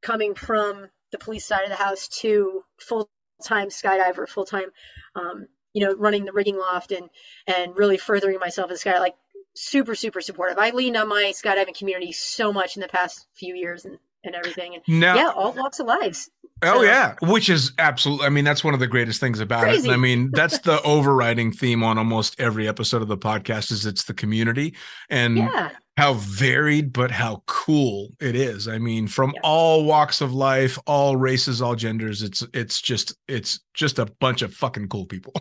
coming 0.01 0.35
from 0.35 0.87
the 1.11 1.17
police 1.17 1.45
side 1.45 1.63
of 1.63 1.69
the 1.69 1.75
house 1.75 2.07
to 2.21 2.63
full 2.79 3.09
time 3.43 3.67
skydiver 3.67 4.27
full 4.27 4.45
time 4.45 4.69
um 5.15 5.47
you 5.73 5.85
know 5.85 5.93
running 5.95 6.25
the 6.25 6.33
rigging 6.33 6.57
loft 6.57 6.91
and 6.91 7.09
and 7.47 7.77
really 7.77 7.97
furthering 7.97 8.39
myself 8.39 8.71
as 8.71 8.81
sky 8.81 8.99
like 8.99 9.15
super 9.55 9.95
super 9.95 10.21
supportive. 10.21 10.57
I 10.57 10.71
leaned 10.71 10.97
on 10.97 11.07
my 11.07 11.31
skydiving 11.33 11.77
community 11.77 12.11
so 12.11 12.51
much 12.51 12.75
in 12.75 12.81
the 12.81 12.87
past 12.89 13.25
few 13.35 13.55
years 13.55 13.85
and 13.85 13.97
and 14.25 14.35
everything 14.35 14.75
and 14.75 14.99
now 14.99 15.15
yeah 15.15 15.29
all 15.35 15.53
walks 15.53 15.79
of 15.79 15.87
lives 15.87 16.29
Oh 16.61 16.77
So- 16.77 16.81
yeah, 16.83 17.15
which 17.21 17.49
is 17.49 17.73
absolutely. 17.79 18.27
I 18.27 18.29
mean, 18.29 18.45
that's 18.45 18.63
one 18.63 18.73
of 18.73 18.79
the 18.79 18.87
greatest 18.87 19.19
things 19.19 19.41
about 19.41 19.67
it. 19.67 19.83
And 19.83 19.91
I 19.91 19.97
mean, 19.97 20.31
that's 20.33 20.59
the 20.59 20.81
overriding 20.83 21.51
theme 21.51 21.83
on 21.83 21.97
almost 21.97 22.39
every 22.39 22.65
episode 22.65 23.01
of 23.01 23.09
the 23.09 23.17
podcast 23.17 23.73
is 23.73 23.85
it's 23.85 24.05
the 24.05 24.13
community 24.13 24.73
and 25.09 25.35
yeah 25.37 25.71
how 25.97 26.13
varied 26.13 26.93
but 26.93 27.11
how 27.11 27.43
cool 27.45 28.07
it 28.21 28.37
is. 28.37 28.69
I 28.69 28.77
mean, 28.77 29.07
from 29.07 29.33
Yeah. 29.35 29.41
all 29.43 29.83
walks 29.83 30.21
of 30.21 30.33
life, 30.33 30.79
all 30.87 31.17
races, 31.17 31.61
all 31.61 31.75
genders. 31.75 32.23
It's 32.23 32.41
it's 32.53 32.81
just 32.81 33.13
it's 33.27 33.59
just 33.73 33.99
a 33.99 34.05
bunch 34.05 34.41
of 34.41 34.53
fucking 34.53 34.87
cool 34.87 35.05
people. 35.07 35.33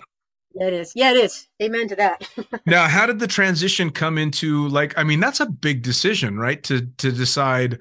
Yeah, 0.56 0.66
it 0.66 0.72
is. 0.72 0.92
Yeah, 0.96 1.12
it 1.12 1.18
is. 1.18 1.46
Amen 1.62 1.86
to 1.88 1.96
that. 1.96 2.28
now, 2.66 2.88
how 2.88 3.06
did 3.06 3.20
the 3.20 3.28
transition 3.28 3.90
come 3.90 4.18
into 4.18 4.66
like? 4.66 4.98
I 4.98 5.04
mean, 5.04 5.20
that's 5.20 5.38
a 5.38 5.46
big 5.46 5.82
decision, 5.82 6.38
right? 6.38 6.60
To 6.64 6.80
to 6.98 7.12
decide. 7.12 7.78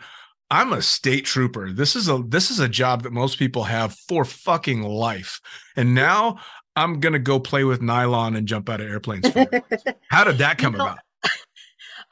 I'm 0.53 0.71
a 0.71 0.83
state 0.83 1.25
trooper. 1.25 1.71
This 1.71 1.95
is 1.95 2.07
a 2.07 2.23
this 2.27 2.51
is 2.51 2.59
a 2.59 2.69
job 2.69 3.01
that 3.03 3.11
most 3.11 3.39
people 3.39 3.63
have 3.63 3.95
for 4.07 4.23
fucking 4.23 4.83
life. 4.83 5.41
And 5.75 5.95
now 5.95 6.37
I'm 6.75 6.99
gonna 6.99 7.17
go 7.17 7.39
play 7.39 7.63
with 7.63 7.81
nylon 7.81 8.35
and 8.35 8.47
jump 8.47 8.69
out 8.69 8.79
of 8.79 8.87
airplanes. 8.87 9.25
How 10.11 10.23
did 10.23 10.37
that 10.37 10.59
come 10.59 10.73
You 10.73 10.77
know, 10.77 10.85
about? 10.85 10.99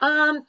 um, 0.00 0.42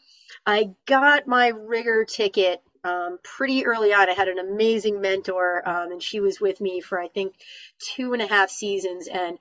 I 0.43 0.71
got 0.87 1.27
my 1.27 1.49
rigger 1.49 2.03
ticket 2.03 2.63
um, 2.83 3.19
pretty 3.23 3.63
early 3.67 3.93
on. 3.93 4.09
I 4.09 4.13
had 4.13 4.27
an 4.27 4.39
amazing 4.39 4.99
mentor, 4.99 5.61
um, 5.63 5.91
and 5.91 6.01
she 6.01 6.19
was 6.19 6.41
with 6.41 6.59
me 6.61 6.81
for 6.81 6.99
I 6.99 7.09
think 7.09 7.35
two 7.77 8.13
and 8.13 8.23
a 8.23 8.27
half 8.27 8.49
seasons. 8.49 9.07
And 9.07 9.37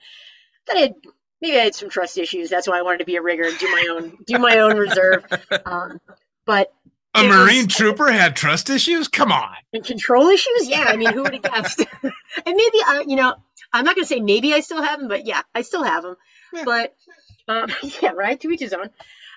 then 0.66 0.76
I 0.76 0.80
had 0.80 0.94
maybe 1.40 1.56
I 1.56 1.64
had 1.64 1.74
some 1.74 1.88
trust 1.88 2.18
issues. 2.18 2.50
That's 2.50 2.68
why 2.68 2.78
I 2.78 2.82
wanted 2.82 2.98
to 2.98 3.06
be 3.06 3.16
a 3.16 3.22
rigger 3.22 3.44
and 3.44 3.58
do 3.58 3.70
my 3.70 3.86
own 3.92 4.18
do 4.26 4.38
my 4.38 4.58
own 4.58 4.76
reserve. 4.76 5.24
Um, 5.64 6.02
but 6.44 6.72
A 7.14 7.24
it 7.24 7.28
was- 7.28 7.36
Marine 7.36 7.68
trooper 7.68 8.10
had 8.10 8.36
trust 8.36 8.70
issues? 8.70 9.08
Come 9.08 9.32
on. 9.32 9.54
and 9.72 9.84
control 9.84 10.28
issues, 10.28 10.68
yeah. 10.68 10.84
I 10.86 10.96
mean, 10.96 11.12
who 11.12 11.22
would 11.22 11.34
have 11.34 11.42
guessed? 11.42 11.80
and 12.02 12.12
maybe 12.46 12.78
I, 12.86 13.04
you 13.06 13.16
know, 13.16 13.34
I'm 13.72 13.84
not 13.84 13.94
gonna 13.96 14.06
say 14.06 14.20
maybe 14.20 14.52
I 14.54 14.60
still 14.60 14.82
have 14.82 14.98
them, 14.98 15.08
but 15.08 15.26
yeah, 15.26 15.42
I 15.54 15.62
still 15.62 15.82
have 15.82 16.02
them. 16.02 16.16
Yeah. 16.52 16.64
But 16.64 16.94
um, 17.48 17.70
yeah, 18.02 18.10
right. 18.10 18.38
To 18.40 18.50
each 18.50 18.60
his 18.60 18.72
own. 18.72 18.90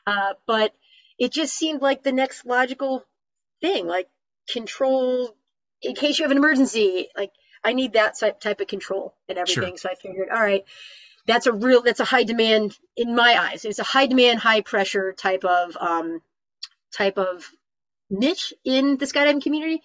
Uh, 0.07 0.33
but 0.45 0.73
it 1.17 1.31
just 1.31 1.53
seemed 1.55 1.81
like 1.81 2.03
the 2.03 2.11
next 2.11 2.45
logical 2.45 3.03
thing, 3.61 3.87
like 3.87 4.09
control 4.49 5.35
in 5.81 5.95
case 5.95 6.19
you 6.19 6.23
have 6.23 6.31
an 6.31 6.37
emergency. 6.37 7.07
Like 7.17 7.31
I 7.63 7.73
need 7.73 7.93
that 7.93 8.17
type 8.19 8.39
type 8.39 8.61
of 8.61 8.67
control 8.67 9.15
and 9.27 9.37
everything. 9.37 9.77
So 9.77 9.89
I 9.89 9.95
figured, 9.95 10.29
all 10.29 10.41
right, 10.41 10.63
that's 11.25 11.47
a 11.47 11.51
real, 11.53 11.81
that's 11.81 11.99
a 11.99 12.05
high 12.05 12.23
demand 12.23 12.77
in 12.95 13.15
my 13.15 13.35
eyes. 13.39 13.65
It's 13.65 13.79
a 13.79 13.83
high 13.83 14.07
demand, 14.07 14.39
high 14.39 14.61
pressure 14.61 15.13
type 15.13 15.43
of 15.45 15.75
um, 15.77 16.21
type 16.93 17.17
of 17.17 17.49
niche 18.19 18.53
in 18.63 18.97
the 18.97 19.05
skydiving 19.05 19.41
community. 19.41 19.81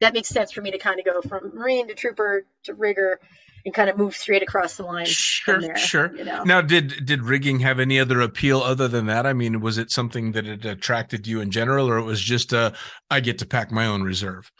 that 0.00 0.14
makes 0.14 0.28
sense 0.28 0.52
for 0.52 0.60
me 0.60 0.70
to 0.70 0.78
kind 0.78 0.98
of 1.00 1.04
go 1.06 1.20
from 1.22 1.52
Marine 1.54 1.88
to 1.88 1.94
Trooper 1.94 2.44
to 2.64 2.74
Rigger 2.74 3.18
and 3.64 3.74
kind 3.74 3.90
of 3.90 3.98
move 3.98 4.14
straight 4.14 4.42
across 4.42 4.76
the 4.76 4.84
line 4.84 5.04
Sure, 5.06 5.54
from 5.56 5.62
there. 5.62 5.76
sure. 5.76 6.16
You 6.16 6.24
know? 6.24 6.44
Now, 6.44 6.60
did 6.60 7.04
did 7.04 7.22
rigging 7.22 7.58
have 7.60 7.80
any 7.80 7.98
other 7.98 8.20
appeal 8.20 8.60
other 8.60 8.86
than 8.86 9.06
that? 9.06 9.26
I 9.26 9.32
mean, 9.32 9.60
was 9.60 9.76
it 9.78 9.90
something 9.90 10.32
that 10.32 10.46
it 10.46 10.64
attracted 10.64 11.26
you 11.26 11.40
in 11.40 11.50
general, 11.50 11.88
or 11.88 11.98
it 11.98 12.04
was 12.04 12.20
just 12.20 12.54
uh, 12.54 12.70
I 13.10 13.18
get 13.20 13.38
to 13.38 13.46
pack 13.46 13.72
my 13.72 13.86
own 13.86 14.02
reserve? 14.04 14.50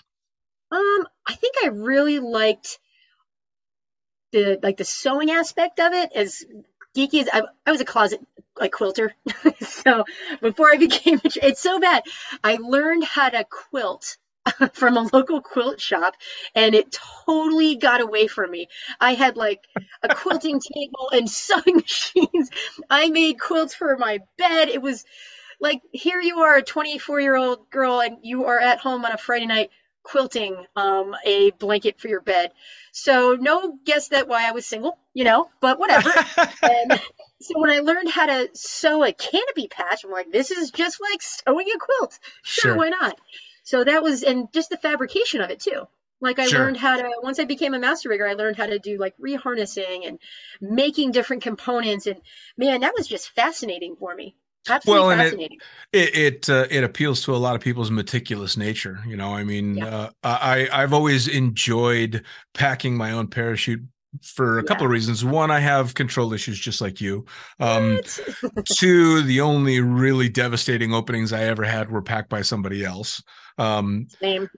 Um, 0.72 1.07
I 1.26 1.35
think 1.35 1.54
I 1.62 1.68
really 1.68 2.18
liked 2.18 2.78
the 4.33 4.59
like 4.62 4.76
the 4.76 4.85
sewing 4.85 5.31
aspect 5.31 5.78
of 5.81 5.92
it. 5.92 6.11
As 6.14 6.44
geeky 6.96 7.22
as 7.22 7.28
I, 7.33 7.42
I 7.64 7.70
was 7.70 7.81
a 7.81 7.85
closet 7.85 8.20
like 8.60 8.72
quilter, 8.72 9.14
so 9.60 10.04
before 10.40 10.70
I 10.72 10.76
became, 10.76 11.18
a, 11.24 11.46
it's 11.46 11.60
so 11.60 11.80
bad. 11.80 12.04
I 12.44 12.56
learned 12.60 13.04
how 13.04 13.28
to 13.28 13.44
quilt 13.44 14.16
from 14.72 14.96
a 14.96 15.08
local 15.12 15.40
quilt 15.42 15.80
shop, 15.80 16.14
and 16.54 16.74
it 16.74 16.98
totally 17.26 17.76
got 17.76 18.00
away 18.00 18.26
from 18.26 18.50
me. 18.50 18.68
I 19.00 19.14
had 19.14 19.36
like 19.36 19.60
a 20.02 20.08
quilting 20.14 20.60
table 20.74 21.10
and 21.12 21.28
sewing 21.30 21.76
machines. 21.76 22.50
I 22.90 23.10
made 23.10 23.40
quilts 23.40 23.74
for 23.74 23.96
my 23.98 24.20
bed. 24.38 24.68
It 24.68 24.82
was 24.82 25.04
like 25.60 25.80
here 25.92 26.20
you 26.20 26.40
are, 26.40 26.56
a 26.56 26.62
24 26.62 27.20
year 27.20 27.36
old 27.36 27.70
girl, 27.70 28.00
and 28.00 28.18
you 28.22 28.46
are 28.46 28.60
at 28.60 28.78
home 28.78 29.04
on 29.04 29.12
a 29.12 29.18
Friday 29.18 29.46
night 29.46 29.70
quilting 30.02 30.56
um, 30.76 31.14
a 31.24 31.50
blanket 31.52 32.00
for 32.00 32.08
your 32.08 32.20
bed. 32.20 32.50
So 32.92 33.36
no 33.38 33.78
guess 33.84 34.08
that 34.08 34.28
why 34.28 34.48
I 34.48 34.52
was 34.52 34.66
single, 34.66 34.98
you 35.14 35.24
know, 35.24 35.50
but 35.60 35.78
whatever. 35.78 36.12
and 36.62 37.00
so 37.40 37.59
when 37.59 37.70
I 37.70 37.81
learned 37.81 38.09
how 38.11 38.27
to 38.27 38.48
sew 38.55 39.05
a 39.05 39.12
canopy 39.12 39.68
patch, 39.68 40.05
I'm 40.05 40.11
like, 40.11 40.31
this 40.33 40.51
is 40.51 40.70
just 40.70 41.01
like 41.01 41.22
sewing 41.22 41.68
a 41.74 41.79
quilt. 41.79 42.18
Sure, 42.42 42.64
Sure. 42.64 42.77
why 42.77 42.88
not? 42.88 43.18
So 43.62 43.85
that 43.85 44.03
was, 44.03 44.22
and 44.22 44.53
just 44.53 44.70
the 44.70 44.77
fabrication 44.77 45.40
of 45.40 45.51
it 45.51 45.61
too. 45.61 45.87
Like 46.20 46.38
I 46.40 46.46
Sure. 46.46 46.61
learned 46.64 46.79
how 46.79 46.96
to, 46.96 47.11
once 47.22 47.38
I 47.38 47.44
became 47.44 47.74
a 47.74 47.79
master 47.79 48.09
rigger, 48.09 48.27
I 48.27 48.33
learned 48.33 48.57
how 48.57 48.66
to 48.66 48.79
do 48.79 48.98
like 48.98 49.16
reharnessing 49.18 50.07
and 50.09 50.18
making 50.61 51.12
different 51.12 51.42
components. 51.42 52.07
And 52.07 52.20
man, 52.57 52.81
that 52.81 52.94
was 52.96 53.07
just 53.07 53.31
fascinating 53.31 53.94
for 53.96 54.14
me. 54.14 54.35
Absolutely 54.68 55.01
Well, 55.03 55.11
and 55.11 55.20
it- 55.20 55.24
fascinating. 55.24 55.59
It 55.92 56.16
it, 56.16 56.51
uh, 56.51 56.66
it 56.70 56.85
appeals 56.85 57.22
to 57.24 57.35
a 57.35 57.38
lot 57.38 57.55
of 57.55 57.62
people's 57.62 57.90
meticulous 57.90 58.57
nature. 58.57 58.98
You 59.07 59.16
know, 59.16 59.33
I 59.35 59.44
mean, 59.44 59.77
Yeah. 59.77 59.87
uh, 59.87 60.11
I 60.22 60.68
I've 60.72 60.92
always 60.92 61.29
enjoyed 61.29 62.24
packing 62.53 62.96
my 62.96 63.12
own 63.12 63.29
parachute 63.29 63.83
for 64.22 64.58
a 64.58 64.64
couple 64.64 64.84
of 64.84 64.90
reasons. 64.90 65.24
One, 65.24 65.50
I 65.50 65.60
have 65.60 65.94
control 65.94 66.32
issues 66.32 66.58
just 66.58 66.80
like 66.80 67.00
you. 67.00 67.26
Um, 67.60 68.00
two, 68.64 69.22
the 69.22 69.40
only 69.40 69.80
really 69.80 70.28
devastating 70.28 70.92
openings 70.92 71.32
I 71.32 71.44
ever 71.44 71.64
had 71.64 71.90
were 71.90 72.02
packed 72.02 72.28
by 72.28 72.42
somebody 72.42 72.84
else. 72.84 73.22
Um, 73.58 74.06
Same. 74.20 74.48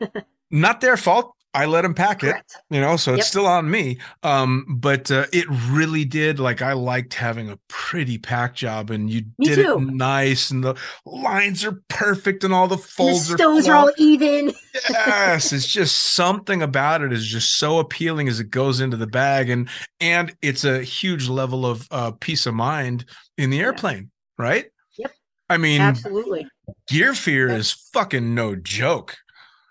not 0.50 0.80
their 0.80 0.96
fault. 0.96 1.34
I 1.52 1.66
let 1.66 1.82
them 1.82 1.94
pack 1.94 2.22
it. 2.22 2.30
Correct. 2.32 2.56
you 2.70 2.80
know 2.80 2.96
so 2.96 3.14
it's 3.14 3.26
still 3.26 3.46
on 3.46 3.68
me 3.70 3.98
um 4.22 4.64
but 4.68 5.10
uh, 5.10 5.26
it 5.32 5.46
really 5.68 6.04
did 6.04 6.38
like 6.38 6.62
i 6.62 6.72
liked 6.74 7.14
having 7.14 7.50
a 7.50 7.58
pretty 7.68 8.18
pack 8.18 8.54
job 8.54 8.90
and 8.90 9.10
you 9.10 9.22
Me 9.38 9.46
did 9.46 9.56
too. 9.64 9.78
it 9.78 9.80
nice 9.80 10.50
and 10.52 10.62
the 10.62 10.76
lines 11.04 11.64
are 11.64 11.82
perfect 11.88 12.44
and 12.44 12.54
all 12.54 12.68
the 12.68 12.74
And 12.76 12.82
the 12.84 12.86
folds 12.88 13.30
stows 13.32 13.66
are 13.68 13.72
are 13.74 13.76
all 13.76 13.92
even. 13.98 14.52
yes 14.90 15.52
it's 15.52 15.66
just 15.66 15.96
something 16.14 16.62
about 16.62 17.02
it 17.02 17.12
is 17.12 17.26
just 17.26 17.56
so 17.58 17.78
appealing 17.80 18.28
as 18.28 18.38
it 18.38 18.50
goes 18.50 18.80
into 18.80 18.96
the 18.96 19.06
bag 19.08 19.50
and 19.50 19.68
and 20.00 20.32
it's 20.42 20.64
a 20.64 20.82
huge 20.84 21.28
level 21.28 21.66
of 21.66 21.88
uh 21.90 22.12
peace 22.12 22.46
of 22.46 22.54
mind 22.54 23.04
in 23.38 23.50
the 23.50 23.56
Yeah. 23.58 23.64
airplane 23.64 24.10
right 24.38 24.66
Yep. 24.98 25.12
i 25.48 25.56
mean 25.56 25.80
Absolutely. 25.80 26.46
gear 26.88 27.14
fear 27.14 27.48
Yeah. 27.48 27.56
is 27.56 27.72
fucking 27.92 28.34
no 28.36 28.54
joke 28.54 29.16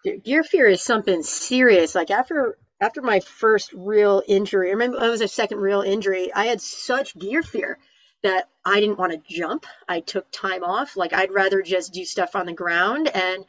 Gear 0.04 0.44
fear 0.44 0.68
is 0.68 0.82
something 0.82 1.24
serious. 1.24 1.96
Like 1.96 2.12
after 2.12 2.58
after 2.82 3.02
my 3.02 3.20
first 3.20 3.74
real 3.74 4.24
injury, 4.28 4.70
I 4.70 4.72
remember 4.74 5.04
it 5.04 5.10
was 5.10 5.22
a 5.22 5.28
second 5.28 5.60
real 5.60 5.82
injury. 5.82 6.34
I 6.34 6.46
had 6.46 6.62
such 6.62 7.18
gear 7.18 7.44
fear 7.44 7.78
that 8.24 8.48
I 8.66 8.80
didn't 8.80 8.98
want 9.00 9.14
to 9.14 9.36
jump. 9.36 9.66
I 9.88 10.00
took 10.02 10.26
time 10.32 10.64
off. 10.64 10.98
Like 10.98 11.14
I'd 11.14 11.32
rather 11.32 11.62
just 11.62 11.94
do 11.94 12.06
stuff 12.06 12.36
on 12.36 12.48
the 12.48 12.54
ground, 12.54 13.10
and 13.14 13.46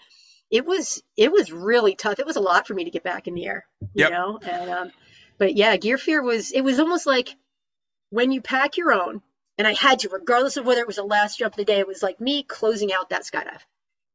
it 0.51 0.67
was 0.67 1.03
it 1.17 1.33
was 1.33 1.53
really 1.53 1.97
tough. 1.97 2.19
It 2.21 2.27
was 2.27 2.37
a 2.37 2.41
lot 2.41 2.67
for 2.67 2.75
me 2.75 2.85
to 2.85 2.91
get 2.91 3.05
back 3.05 3.29
in 3.29 3.35
the 3.35 3.47
air. 3.47 3.67
You 3.95 4.05
Yep. 4.05 4.11
know, 4.11 4.39
and 4.43 4.71
um, 4.71 4.93
but 5.39 5.57
yeah, 5.57 5.77
gear 5.77 5.99
fear 5.99 6.23
was 6.23 6.53
it 6.53 6.63
was 6.63 6.81
almost 6.81 7.07
like 7.07 7.31
when 8.11 8.33
you 8.33 8.41
pack 8.43 8.77
your 8.77 8.93
own. 8.93 9.23
And 9.59 9.67
I 9.69 9.75
had 9.75 10.01
to, 10.01 10.09
regardless 10.11 10.57
of 10.57 10.67
whether 10.67 10.81
it 10.81 10.87
was 10.87 10.97
the 10.97 11.05
last 11.05 11.39
jump 11.39 11.55
of 11.55 11.59
the 11.59 11.65
day, 11.65 11.79
it 11.81 11.87
was 11.87 12.03
like 12.03 12.21
me 12.21 12.43
closing 12.43 12.93
out 12.93 13.11
that 13.11 13.23
skydive. 13.25 13.61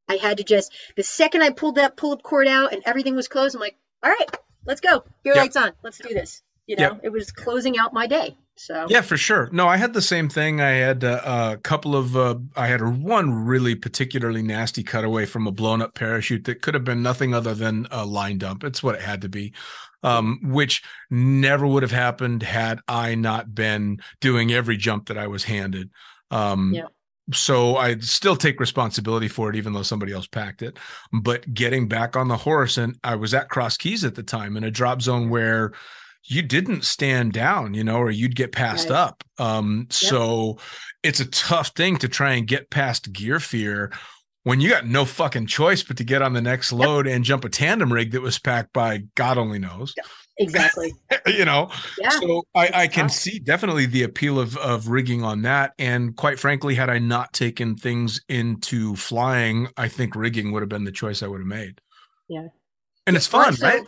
I 0.07 0.15
had 0.15 0.37
to 0.37 0.43
just 0.43 0.73
the 0.95 1.03
second 1.03 1.41
I 1.41 1.49
pulled 1.49 1.75
that 1.75 1.97
pull-up 1.97 2.23
cord 2.23 2.47
out 2.47 2.73
and 2.73 2.81
everything 2.85 3.15
was 3.15 3.27
closed, 3.27 3.55
I'm 3.55 3.61
like, 3.61 3.77
all 4.03 4.11
right, 4.11 4.29
let's 4.65 4.81
go. 4.81 5.03
Gear 5.23 5.33
Yep. 5.35 5.43
lights 5.43 5.55
on. 5.55 5.71
Let's 5.83 5.97
do 5.97 6.13
this. 6.13 6.41
You 6.67 6.75
know, 6.77 6.99
it 7.03 7.09
was 7.09 7.31
closing 7.31 7.77
out 7.77 7.93
my 7.93 8.07
day. 8.07 8.35
So 8.57 8.87
Yeah, 8.89 9.01
for 9.01 9.17
sure. 9.17 9.49
No, 9.51 9.67
I 9.67 9.77
had 9.77 9.93
the 9.93 10.01
same 10.01 10.29
thing. 10.29 10.61
I 10.61 10.71
had 10.71 11.03
uh, 11.03 11.51
a 11.53 11.57
couple 11.57 11.95
of, 11.95 12.15
uh, 12.15 12.35
I 12.55 12.67
had 12.67 12.81
one 12.81 13.45
really 13.45 13.75
particularly 13.75 14.41
nasty 14.41 14.81
cutaway 14.81 15.25
from 15.25 15.45
a 15.45 15.51
blown 15.51 15.81
up 15.81 15.93
parachute 15.93 16.45
that 16.45 16.61
could 16.61 16.73
have 16.73 16.85
been 16.85 17.03
nothing 17.03 17.33
other 17.33 17.53
than 17.53 17.87
a 17.91 18.05
line 18.05 18.37
dump. 18.37 18.63
It's 18.63 18.81
what 18.81 18.95
it 18.95 19.01
had 19.01 19.21
to 19.21 19.29
be, 19.29 19.53
um, 20.03 20.39
which 20.41 20.81
never 21.11 21.67
would 21.67 21.83
have 21.83 21.91
happened 21.91 22.43
had 22.43 22.79
I 22.87 23.15
not 23.15 23.53
been 23.53 23.99
doing 24.21 24.53
every 24.53 24.77
jump 24.77 25.07
that 25.07 25.17
I 25.17 25.27
was 25.27 25.43
handed. 25.43 25.91
Um, 26.31 26.73
Yeah. 26.73 26.87
So 27.33 27.77
I 27.77 27.97
still 27.99 28.35
take 28.35 28.59
responsibility 28.59 29.27
for 29.27 29.49
it, 29.49 29.55
even 29.55 29.73
though 29.73 29.81
somebody 29.81 30.11
else 30.13 30.27
packed 30.27 30.61
it. 30.61 30.77
But 31.11 31.51
getting 31.53 31.87
back 31.87 32.15
on 32.15 32.27
the 32.27 32.37
horse, 32.37 32.77
and 32.77 32.97
I 33.03 33.15
was 33.15 33.33
at 33.33 33.49
Cross 33.49 33.77
Keys 33.77 34.03
at 34.03 34.15
the 34.15 34.23
time 34.23 34.57
in 34.57 34.63
a 34.63 34.71
drop 34.71 35.01
zone 35.01 35.29
where 35.29 35.71
you 36.27 36.41
didn't 36.41 36.85
stand 36.85 37.33
down, 37.33 37.73
you 37.73 37.83
know, 37.83 37.97
or 37.97 38.09
you'd 38.11 38.35
get 38.35 38.51
passed 38.51 38.89
Right. 38.89 38.97
up. 38.97 39.23
Um, 39.39 39.87
so 39.89 40.57
it's 41.03 41.19
a 41.19 41.25
tough 41.25 41.69
thing 41.69 41.97
to 41.97 42.07
try 42.07 42.33
and 42.33 42.47
get 42.47 42.69
past 42.69 43.11
gear 43.11 43.39
fear 43.39 43.91
when 44.43 44.59
you 44.61 44.69
got 44.69 44.85
no 44.85 45.05
fucking 45.05 45.47
choice 45.47 45.81
but 45.83 45.97
to 45.97 46.03
get 46.03 46.21
on 46.21 46.33
the 46.33 46.41
next 46.41 46.71
load 46.71 47.07
and 47.07 47.23
jump 47.25 47.45
a 47.45 47.49
tandem 47.49 47.91
rig 47.91 48.11
that 48.11 48.21
was 48.21 48.37
packed 48.39 48.73
by 48.73 49.03
God 49.15 49.37
only 49.39 49.57
knows, 49.59 49.93
exactly. 50.37 50.93
you 51.27 51.45
know. 51.45 51.69
Yeah. 51.99 52.09
So 52.09 52.43
I, 52.53 52.71
I 52.73 52.87
can 52.87 53.09
see 53.09 53.39
definitely 53.39 53.85
the 53.85 54.03
appeal 54.03 54.39
of 54.39 54.57
of 54.57 54.89
rigging 54.89 55.23
on 55.23 55.43
that. 55.43 55.73
And 55.79 56.15
quite 56.15 56.39
frankly, 56.39 56.75
had 56.75 56.89
I 56.89 56.99
not 56.99 57.33
taken 57.33 57.75
things 57.75 58.21
into 58.27 58.95
flying, 58.95 59.69
I 59.77 59.87
think 59.87 60.15
rigging 60.15 60.51
would 60.51 60.61
have 60.61 60.69
been 60.69 60.83
the 60.83 60.91
choice 60.91 61.23
I 61.23 61.27
would 61.27 61.41
have 61.41 61.47
made. 61.47 61.81
Yeah. 62.27 62.47
And 63.07 63.15
it's 63.15 63.27
fun, 63.27 63.53
So, 63.53 63.67
right? 63.67 63.85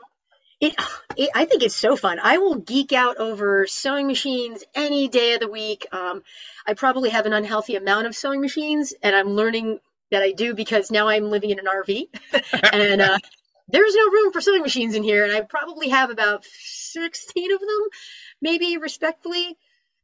It, 0.60 0.76
it, 1.16 1.30
I 1.36 1.46
think 1.46 1.64
it's 1.64 1.76
so 1.76 1.96
fun. 1.96 2.20
I 2.22 2.40
will 2.40 2.56
geek 2.56 2.92
out 2.92 3.18
over 3.18 3.68
sewing 3.68 4.08
machines 4.08 4.64
any 4.74 5.08
day 5.08 5.34
of 5.34 5.40
the 5.40 5.48
week. 5.48 5.86
Um, 5.92 6.24
I 6.66 6.74
probably 6.74 7.10
have 7.12 7.26
an 7.26 7.34
unhealthy 7.34 7.76
amount 7.76 8.08
of 8.08 8.16
sewing 8.16 8.42
machines, 8.42 8.94
and 9.04 9.16
I'm 9.16 9.30
learning 9.30 9.80
that 10.10 10.24
I 10.24 10.32
do 10.32 10.56
because 10.56 10.90
now 10.90 11.10
I'm 11.10 11.30
living 11.30 11.52
in 11.52 11.60
an 11.60 11.66
RV, 11.66 12.08
and 12.74 13.02
uh, 13.02 13.20
there's 13.68 13.96
no 13.96 14.12
room 14.12 14.32
for 14.32 14.42
sewing 14.42 14.62
machines 14.62 14.96
in 14.96 15.04
here, 15.04 15.24
and 15.24 15.34
I 15.34 15.42
probably 15.42 15.90
have 15.90 16.10
about 16.10 16.46
16 16.46 17.52
of 17.52 17.60
them, 17.60 17.70
maybe 18.42 18.78
respectfully, 18.78 19.58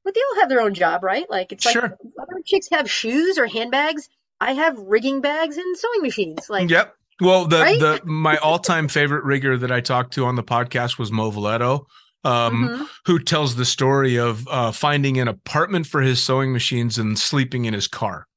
but 0.03 0.13
they 0.13 0.21
all 0.31 0.41
have 0.41 0.49
their 0.49 0.61
own 0.61 0.73
job, 0.73 1.03
right? 1.03 1.29
Like 1.29 1.51
it's 1.51 1.65
like 1.65 1.73
Sure. 1.73 1.85
other 1.85 2.41
chicks 2.45 2.69
have 2.71 2.89
shoes 2.89 3.37
or 3.37 3.47
handbags. 3.47 4.09
I 4.39 4.53
have 4.53 4.77
rigging 4.77 5.21
bags 5.21 5.57
and 5.57 5.77
sewing 5.77 6.01
machines. 6.01 6.49
Like 6.49 6.69
Yep. 6.69 6.95
Well, 7.21 7.45
the 7.45 7.59
Right? 7.59 7.79
the 7.79 8.01
my 8.03 8.37
all 8.37 8.59
time 8.59 8.87
favorite 8.87 9.23
rigger 9.23 9.57
that 9.57 9.71
I 9.71 9.79
talked 9.79 10.13
to 10.15 10.25
on 10.25 10.35
the 10.35 10.43
podcast 10.43 10.97
was 10.97 11.11
Mo 11.11 11.29
Valeto, 11.31 11.85
um, 12.25 12.69
mhm. 12.69 12.89
who 13.05 13.19
tells 13.19 13.55
the 13.55 13.65
story 13.65 14.17
of 14.17 14.45
uh, 14.49 14.71
finding 14.71 15.19
an 15.19 15.27
apartment 15.27 15.87
for 15.87 16.01
his 16.01 16.21
sewing 16.21 16.51
machines 16.51 16.97
and 16.97 17.17
sleeping 17.17 17.65
in 17.65 17.73
his 17.73 17.87
car. 17.87 18.27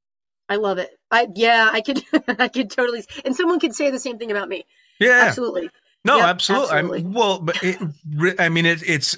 I 0.49 0.57
love 0.57 0.79
it. 0.79 0.91
I 1.11 1.27
yeah, 1.35 1.69
I 1.73 1.81
could 1.81 2.03
I 2.39 2.49
could 2.49 2.71
totally 2.71 3.05
and 3.25 3.35
someone 3.35 3.59
could 3.59 3.75
say 3.75 3.91
the 3.91 3.99
same 3.99 4.19
thing 4.19 4.31
about 4.31 4.49
me. 4.49 4.67
Yeah, 5.00 5.18
Absolutely. 5.28 5.70
no, 6.04 6.18
Yep, 6.18 6.24
absolutely. 6.24 6.68
Absolutely. 6.78 7.02
well, 7.02 7.40
but 7.40 7.59
it, 7.62 7.80
I 8.38 8.48
mean, 8.48 8.64
it, 8.64 8.82
it's 8.88 9.16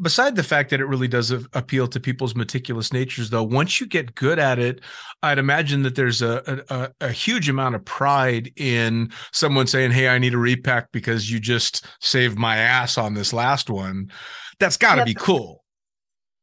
beside 0.00 0.36
the 0.36 0.42
fact 0.42 0.70
that 0.70 0.80
it 0.80 0.84
really 0.86 1.08
does 1.08 1.30
appeal 1.30 1.88
to 1.88 1.98
people's 1.98 2.34
meticulous 2.34 2.92
natures. 2.92 3.30
Though, 3.30 3.42
once 3.42 3.80
you 3.80 3.86
get 3.86 4.14
good 4.14 4.38
at 4.38 4.58
it, 4.58 4.82
I'd 5.22 5.38
imagine 5.38 5.82
that 5.84 5.94
there's 5.94 6.22
a, 6.22 6.62
a 6.68 6.90
a- 7.00 7.12
huge 7.12 7.48
amount 7.48 7.74
of 7.74 7.84
pride 7.84 8.52
in 8.56 9.10
someone 9.32 9.66
saying, 9.66 9.92
"Hey, 9.92 10.08
I 10.08 10.18
need 10.18 10.34
a 10.34 10.38
repack 10.38 10.92
because 10.92 11.30
you 11.30 11.40
just 11.40 11.86
saved 12.00 12.38
my 12.38 12.56
ass 12.58 12.98
on 12.98 13.14
this 13.14 13.32
last 13.32 13.70
one." 13.70 14.10
That's 14.58 14.76
got 14.76 14.96
to 14.96 15.00
Yep. 15.00 15.06
be 15.06 15.14
cool. 15.14 15.64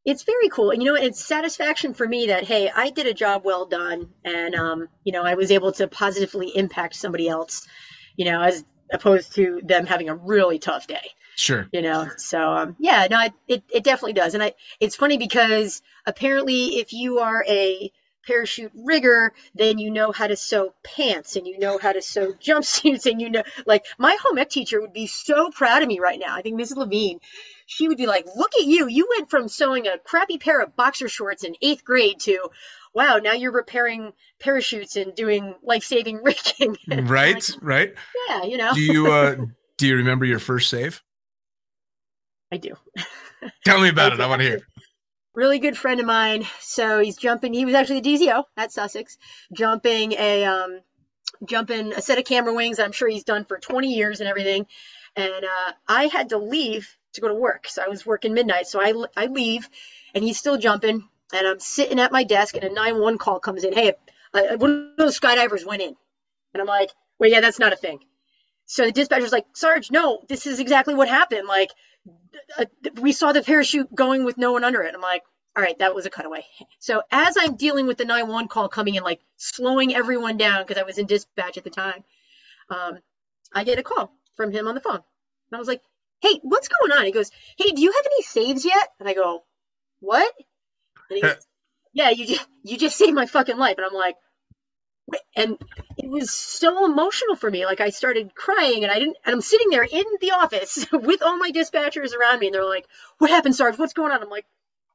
It's 0.06 0.24
very 0.24 0.50
cool. 0.50 0.72
And 0.72 0.84
you 0.84 0.90
know, 0.94 1.00
it's 1.02 1.24
satisfaction 1.26 1.94
for 1.94 2.08
me 2.08 2.28
that 2.28 2.44
hey, 2.44 2.70
I 2.76 2.90
did 2.90 3.08
a 3.08 3.14
job 3.14 3.44
well 3.46 3.66
done 3.66 4.10
and 4.26 4.54
um, 4.56 4.90
you 5.04 5.14
know, 5.14 5.24
I 5.24 5.36
was 5.36 5.52
able 5.52 5.72
to 5.74 5.88
positively 5.88 6.50
impact 6.56 6.96
somebody 6.96 7.30
else, 7.30 7.66
you 8.18 8.26
know, 8.26 8.42
as 8.42 8.66
opposed 8.92 9.36
to 9.36 9.62
them 9.64 9.86
having 9.86 10.10
a 10.10 10.16
really 10.16 10.60
tough 10.60 10.88
day. 10.88 11.12
Sure. 11.36 11.68
you 11.74 11.82
know 11.82 12.08
so 12.16 12.40
um 12.40 12.76
yeah 12.78 13.08
no 13.10 13.20
it, 13.22 13.34
it, 13.48 13.64
it 13.74 13.84
definitely 13.84 14.14
does 14.14 14.36
and 14.36 14.44
i 14.44 14.54
it's 14.80 14.96
funny 14.96 15.18
because 15.18 15.82
apparently 16.06 16.78
if 16.78 16.94
you 16.94 17.18
are 17.18 17.44
a 17.50 17.92
parachute 18.26 18.72
rigger, 18.76 19.34
then 19.56 19.78
you 19.78 19.92
know 19.92 20.12
how 20.12 20.28
to 20.28 20.36
sew 20.36 20.74
pants 20.84 21.36
and 21.36 21.46
you 21.46 21.60
know 21.60 21.78
how 21.78 21.92
to 21.92 22.02
sew 22.02 22.34
jumpsuits 22.34 23.10
and 23.10 23.22
you 23.22 23.30
know 23.30 23.44
like 23.66 23.86
my 23.98 24.16
home 24.22 24.38
ec 24.38 24.50
teacher 24.50 24.82
would 24.82 24.94
be 24.94 25.08
so 25.08 25.50
proud 25.50 25.82
of 25.82 25.88
me 25.88 26.00
right 26.00 26.20
now. 26.20 26.36
I 26.36 26.42
think 26.42 26.60
Mrs. 26.60 26.78
Levine, 26.78 27.20
she 27.66 27.88
would 27.88 27.98
be 27.98 28.08
like, 28.08 28.26
"Look 28.36 28.56
at 28.56 28.66
you! 28.66 28.88
You 28.88 29.08
went 29.18 29.30
from 29.30 29.48
sewing 29.48 29.88
a 29.88 29.98
crappy 29.98 30.38
pair 30.38 30.62
of 30.62 30.76
boxer 30.76 31.08
shorts 31.08 31.44
in 31.44 31.56
eighth 31.62 31.84
grade 31.84 32.20
to." 32.22 32.50
Wow, 32.94 33.18
now 33.18 33.34
you're 33.34 33.52
repairing 33.52 34.14
parachutes 34.40 34.96
and 34.96 35.16
doing 35.16 35.56
life-saving 35.64 36.18
rigging. 36.24 36.78
Right, 37.08 37.36
Like, 37.36 37.62
right. 37.62 37.94
yeah, 38.30 38.44
you 38.44 38.58
know. 38.58 38.74
Do 38.74 38.82
you 38.82 39.12
uh 39.12 39.36
do 39.78 39.88
you 39.88 39.96
remember 39.98 40.26
your 40.26 40.40
first 40.40 40.70
save? 40.70 41.02
I 42.52 42.58
do. 42.58 42.76
Tell 43.66 43.82
me 43.82 43.90
about 43.90 44.14
it. 44.14 44.18
do. 44.18 44.24
I 44.24 44.28
want 44.28 44.42
to 44.42 44.48
hear. 44.48 44.62
really 45.34 45.60
good 45.60 45.78
friend 45.78 46.00
of 46.00 46.06
mine. 46.06 46.46
So 46.60 47.00
he's 47.00 47.18
jumping. 47.18 47.54
He 47.54 47.66
was 47.66 47.74
actually 47.74 48.02
the 48.02 48.10
DZO 48.16 48.44
at 48.58 48.72
Sussex, 48.72 49.18
jumping 49.52 50.14
a 50.14 50.46
um, 50.46 50.80
jumping 51.46 51.94
a 51.94 52.02
set 52.02 52.20
of 52.20 52.26
camera 52.26 52.54
wings. 52.54 52.80
I'm 52.80 52.92
sure 52.92 53.10
he's 53.10 53.24
done 53.24 53.46
for 53.46 53.58
20 53.58 53.94
years 53.94 54.20
and 54.20 54.30
everything. 54.30 54.68
And 55.16 55.44
uh, 55.46 55.72
I 55.88 56.06
had 56.06 56.30
to 56.30 56.38
leave 56.38 56.88
to 57.14 57.22
go 57.22 57.28
to 57.28 57.36
work, 57.36 57.68
so 57.68 57.84
I 57.84 57.88
was 57.90 58.06
working 58.06 58.34
midnight. 58.34 58.68
So 58.68 58.80
I 58.82 58.94
I 59.18 59.26
leave, 59.28 59.68
and 60.14 60.24
he's 60.24 60.38
still 60.38 60.58
jumping. 60.58 61.08
And 61.34 61.48
I'm 61.48 61.60
sitting 61.60 62.00
at 62.00 62.12
my 62.12 62.24
desk, 62.24 62.56
and 62.56 62.64
a 62.64 62.70
911 62.70 63.18
call 63.18 63.40
comes 63.40 63.64
in. 63.64 63.74
Hey, 63.74 63.94
uh, 64.34 64.58
one 64.58 64.92
of 64.92 64.98
those 64.98 65.20
skydivers 65.20 65.66
went 65.66 65.82
in, 65.82 65.96
and 66.54 66.62
I'm 66.62 66.68
like, 66.68 66.92
well, 67.20 67.30
yeah, 67.30 67.42
that's 67.42 67.60
not 67.60 67.74
a 67.74 67.78
thing. 67.78 68.00
So 68.66 68.86
the 68.86 68.92
dispatcher's 68.92 69.32
like, 69.32 69.46
Sarge, 69.54 69.92
no, 69.92 70.22
this 70.30 70.48
is 70.48 70.60
exactly 70.60 70.94
what 70.94 71.10
happened. 71.10 71.48
Like, 71.48 71.72
uh, 72.58 72.66
we 73.02 73.12
saw 73.12 73.32
the 73.32 73.42
parachute 73.42 73.94
going 73.94 74.24
with 74.24 74.38
no 74.38 74.52
one 74.54 74.64
under 74.64 74.82
it. 74.84 74.94
I'm 74.96 75.02
like, 75.02 75.24
all 75.56 75.64
right, 75.64 75.78
that 75.80 75.94
was 75.94 76.06
a 76.06 76.10
cutaway. 76.10 76.46
So 76.80 77.02
as 77.12 77.36
I'm 77.40 77.56
dealing 77.56 77.86
with 77.86 77.98
the 77.98 78.06
911 78.06 78.48
call 78.48 78.70
coming 78.70 78.96
in, 78.96 79.04
like 79.04 79.22
slowing 79.38 79.94
everyone 79.94 80.38
down 80.38 80.64
because 80.64 80.82
I 80.82 80.86
was 80.86 80.98
in 80.98 81.06
dispatch 81.06 81.58
at 81.58 81.64
the 81.64 81.70
time, 81.70 82.04
um, 82.70 83.00
I 83.54 83.64
get 83.64 83.80
a 83.80 83.84
call 83.84 84.12
from 84.36 84.52
him 84.52 84.68
on 84.68 84.76
the 84.76 84.82
phone. 84.82 84.96
And 84.96 85.56
I 85.56 85.60
was 85.60 85.68
like, 85.68 85.82
hey, 86.22 86.40
what's 86.42 86.70
going 86.70 86.92
on? 86.92 87.06
He 87.06 87.12
goes, 87.12 87.30
hey, 87.58 87.72
do 87.72 87.82
you 87.82 87.92
have 87.92 88.06
any 88.06 88.24
saves 88.24 88.66
yet? 88.66 88.90
And 89.00 89.08
I 89.08 89.14
go, 89.14 89.44
what? 90.00 90.34
Yeah, 91.94 92.10
you 92.10 92.26
just, 92.26 92.48
you 92.64 92.78
just 92.78 92.98
saved 92.98 93.14
my 93.14 93.26
fucking 93.26 93.58
life. 93.58 93.76
And 93.78 93.86
I'm 93.86 93.94
like, 93.94 94.16
and 95.36 95.58
it 95.98 96.10
was 96.10 96.32
so 96.32 96.86
emotional 96.86 97.36
for 97.36 97.52
me. 97.52 97.66
Like 97.66 97.82
I 97.82 97.90
started 97.90 98.34
crying 98.34 98.84
and 98.84 98.92
I 98.92 99.00
didn't, 99.00 99.18
and 99.26 99.36
I'm 99.36 99.42
sitting 99.42 99.70
there 99.70 99.84
in 99.84 100.06
the 100.22 100.32
office 100.32 100.86
with 100.94 101.22
all 101.22 101.38
my 101.38 101.52
dispatchers 101.52 102.16
around 102.16 102.40
me 102.40 102.48
and 102.48 102.56
they're 102.56 102.66
like, 102.66 102.88
what 103.20 103.30
happened, 103.30 103.56
Sarge? 103.56 103.78
What's 103.78 103.94
going 103.94 104.12
on? 104.12 104.22
I'm 104.24 104.30
like, 104.30 104.46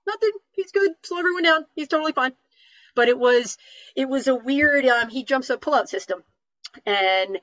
nothing. 0.07 0.31
He's 0.53 0.73
good. 0.73 0.93
Slow 1.03 1.19
everyone 1.19 1.45
down. 1.45 1.67
He's 1.77 1.89
totally 1.89 2.13
fine. 2.13 2.33
But 2.95 3.09
it 3.09 3.19
was, 3.19 3.59
it 3.95 4.09
was 4.09 4.27
a 4.27 4.35
weird, 4.35 4.87
um, 4.87 5.09
he 5.09 5.23
jumps 5.25 5.51
a 5.51 5.59
pull-out 5.59 5.89
system 5.89 6.25
and 6.85 7.39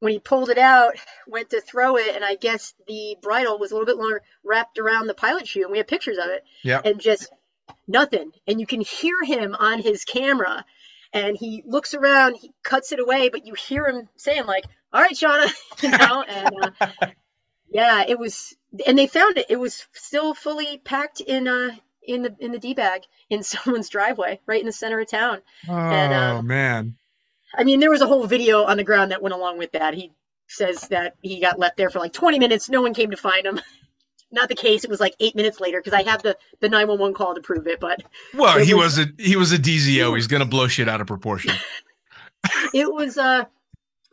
when 0.00 0.12
he 0.12 0.18
pulled 0.18 0.50
it 0.50 0.58
out, 0.58 0.94
went 1.26 1.50
to 1.50 1.60
throw 1.62 1.96
it, 1.96 2.14
and 2.14 2.24
I 2.24 2.34
guess 2.34 2.74
the 2.86 3.16
bridle 3.22 3.58
was 3.58 3.70
a 3.70 3.74
little 3.74 3.86
bit 3.86 3.96
longer 3.96 4.20
wrapped 4.44 4.78
around 4.78 5.06
the 5.06 5.14
pilot 5.14 5.48
chute, 5.48 5.64
and 5.64 5.72
we 5.72 5.78
have 5.78 5.86
pictures 5.86 6.18
of 6.18 6.26
it 6.28 6.44
Yeah. 6.62 6.82
and 6.84 7.00
just 7.00 7.28
nothing. 7.86 8.32
And 8.46 8.60
you 8.60 8.66
can 8.66 8.80
hear 8.80 9.22
him 9.24 9.54
on 9.54 9.80
his 9.80 10.04
camera, 10.04 10.64
and 11.12 11.36
he 11.36 11.62
looks 11.66 11.94
around, 11.94 12.36
he 12.36 12.52
cuts 12.62 12.92
it 12.92 13.00
away, 13.00 13.28
but 13.28 13.46
you 13.46 13.54
hear 13.54 13.86
him 13.86 14.08
saying 14.16 14.46
like, 14.46 14.64
"All 14.92 15.02
right, 15.02 15.14
Shauna," 15.14 15.52
you 15.82 15.90
know, 15.90 16.22
and 16.22 16.50
uh, 16.54 16.70
yeah, 17.68 18.04
it 18.06 18.18
was. 18.18 18.54
And 18.86 18.98
they 18.98 19.06
found 19.06 19.38
it. 19.38 19.46
It 19.48 19.56
was 19.60 19.86
still 19.92 20.34
fully 20.34 20.78
packed 20.78 21.20
in 21.20 21.46
uh 21.48 21.76
in 22.06 22.22
the 22.22 22.34
in 22.38 22.52
the 22.52 22.58
d 22.58 22.74
bag 22.74 23.02
in 23.30 23.42
someone's 23.44 23.88
driveway, 23.88 24.40
right 24.46 24.60
in 24.60 24.66
the 24.66 24.72
center 24.72 25.00
of 25.00 25.08
town. 25.08 25.40
Oh 25.68 25.74
And, 25.74 26.12
uh, 26.12 26.42
man. 26.42 26.96
I 27.56 27.64
mean, 27.64 27.80
there 27.80 27.90
was 27.90 28.00
a 28.00 28.06
whole 28.06 28.26
video 28.26 28.64
on 28.64 28.76
the 28.76 28.84
ground 28.84 29.12
that 29.12 29.22
went 29.22 29.34
along 29.34 29.58
with 29.58 29.72
that. 29.72 29.94
He 29.94 30.12
says 30.48 30.88
that 30.88 31.14
he 31.22 31.40
got 31.40 31.58
left 31.58 31.76
there 31.76 31.88
for 31.90 32.00
like 32.00 32.12
20 32.12 32.38
minutes. 32.38 32.68
No 32.68 32.82
one 32.82 32.94
came 32.94 33.10
to 33.10 33.16
find 33.16 33.46
him. 33.46 33.60
Not 34.34 34.48
the 34.48 34.54
case. 34.54 34.84
It 34.84 34.90
was 34.90 35.00
like 35.00 35.14
eight 35.20 35.34
minutes 35.34 35.60
later 35.60 35.80
because 35.80 35.92
I 35.92 36.02
have 36.02 36.22
the 36.22 36.36
the 36.60 36.68
911 36.68 37.14
call 37.14 37.34
to 37.34 37.40
prove 37.40 37.66
it. 37.66 37.80
But 37.80 38.02
Well, 38.34 38.58
he 38.58 38.74
was- 38.74 38.98
was 38.98 39.06
a 39.06 39.22
he 39.22 39.36
was 39.36 39.52
a 39.52 39.58
DZO. 39.58 40.14
He's 40.14 40.26
gonna 40.26 40.44
blow 40.44 40.68
shit 40.68 40.88
out 40.88 41.00
of 41.00 41.06
proportion. 41.06 41.54
it 42.74 42.92
was 42.92 43.16
uh 43.16 43.44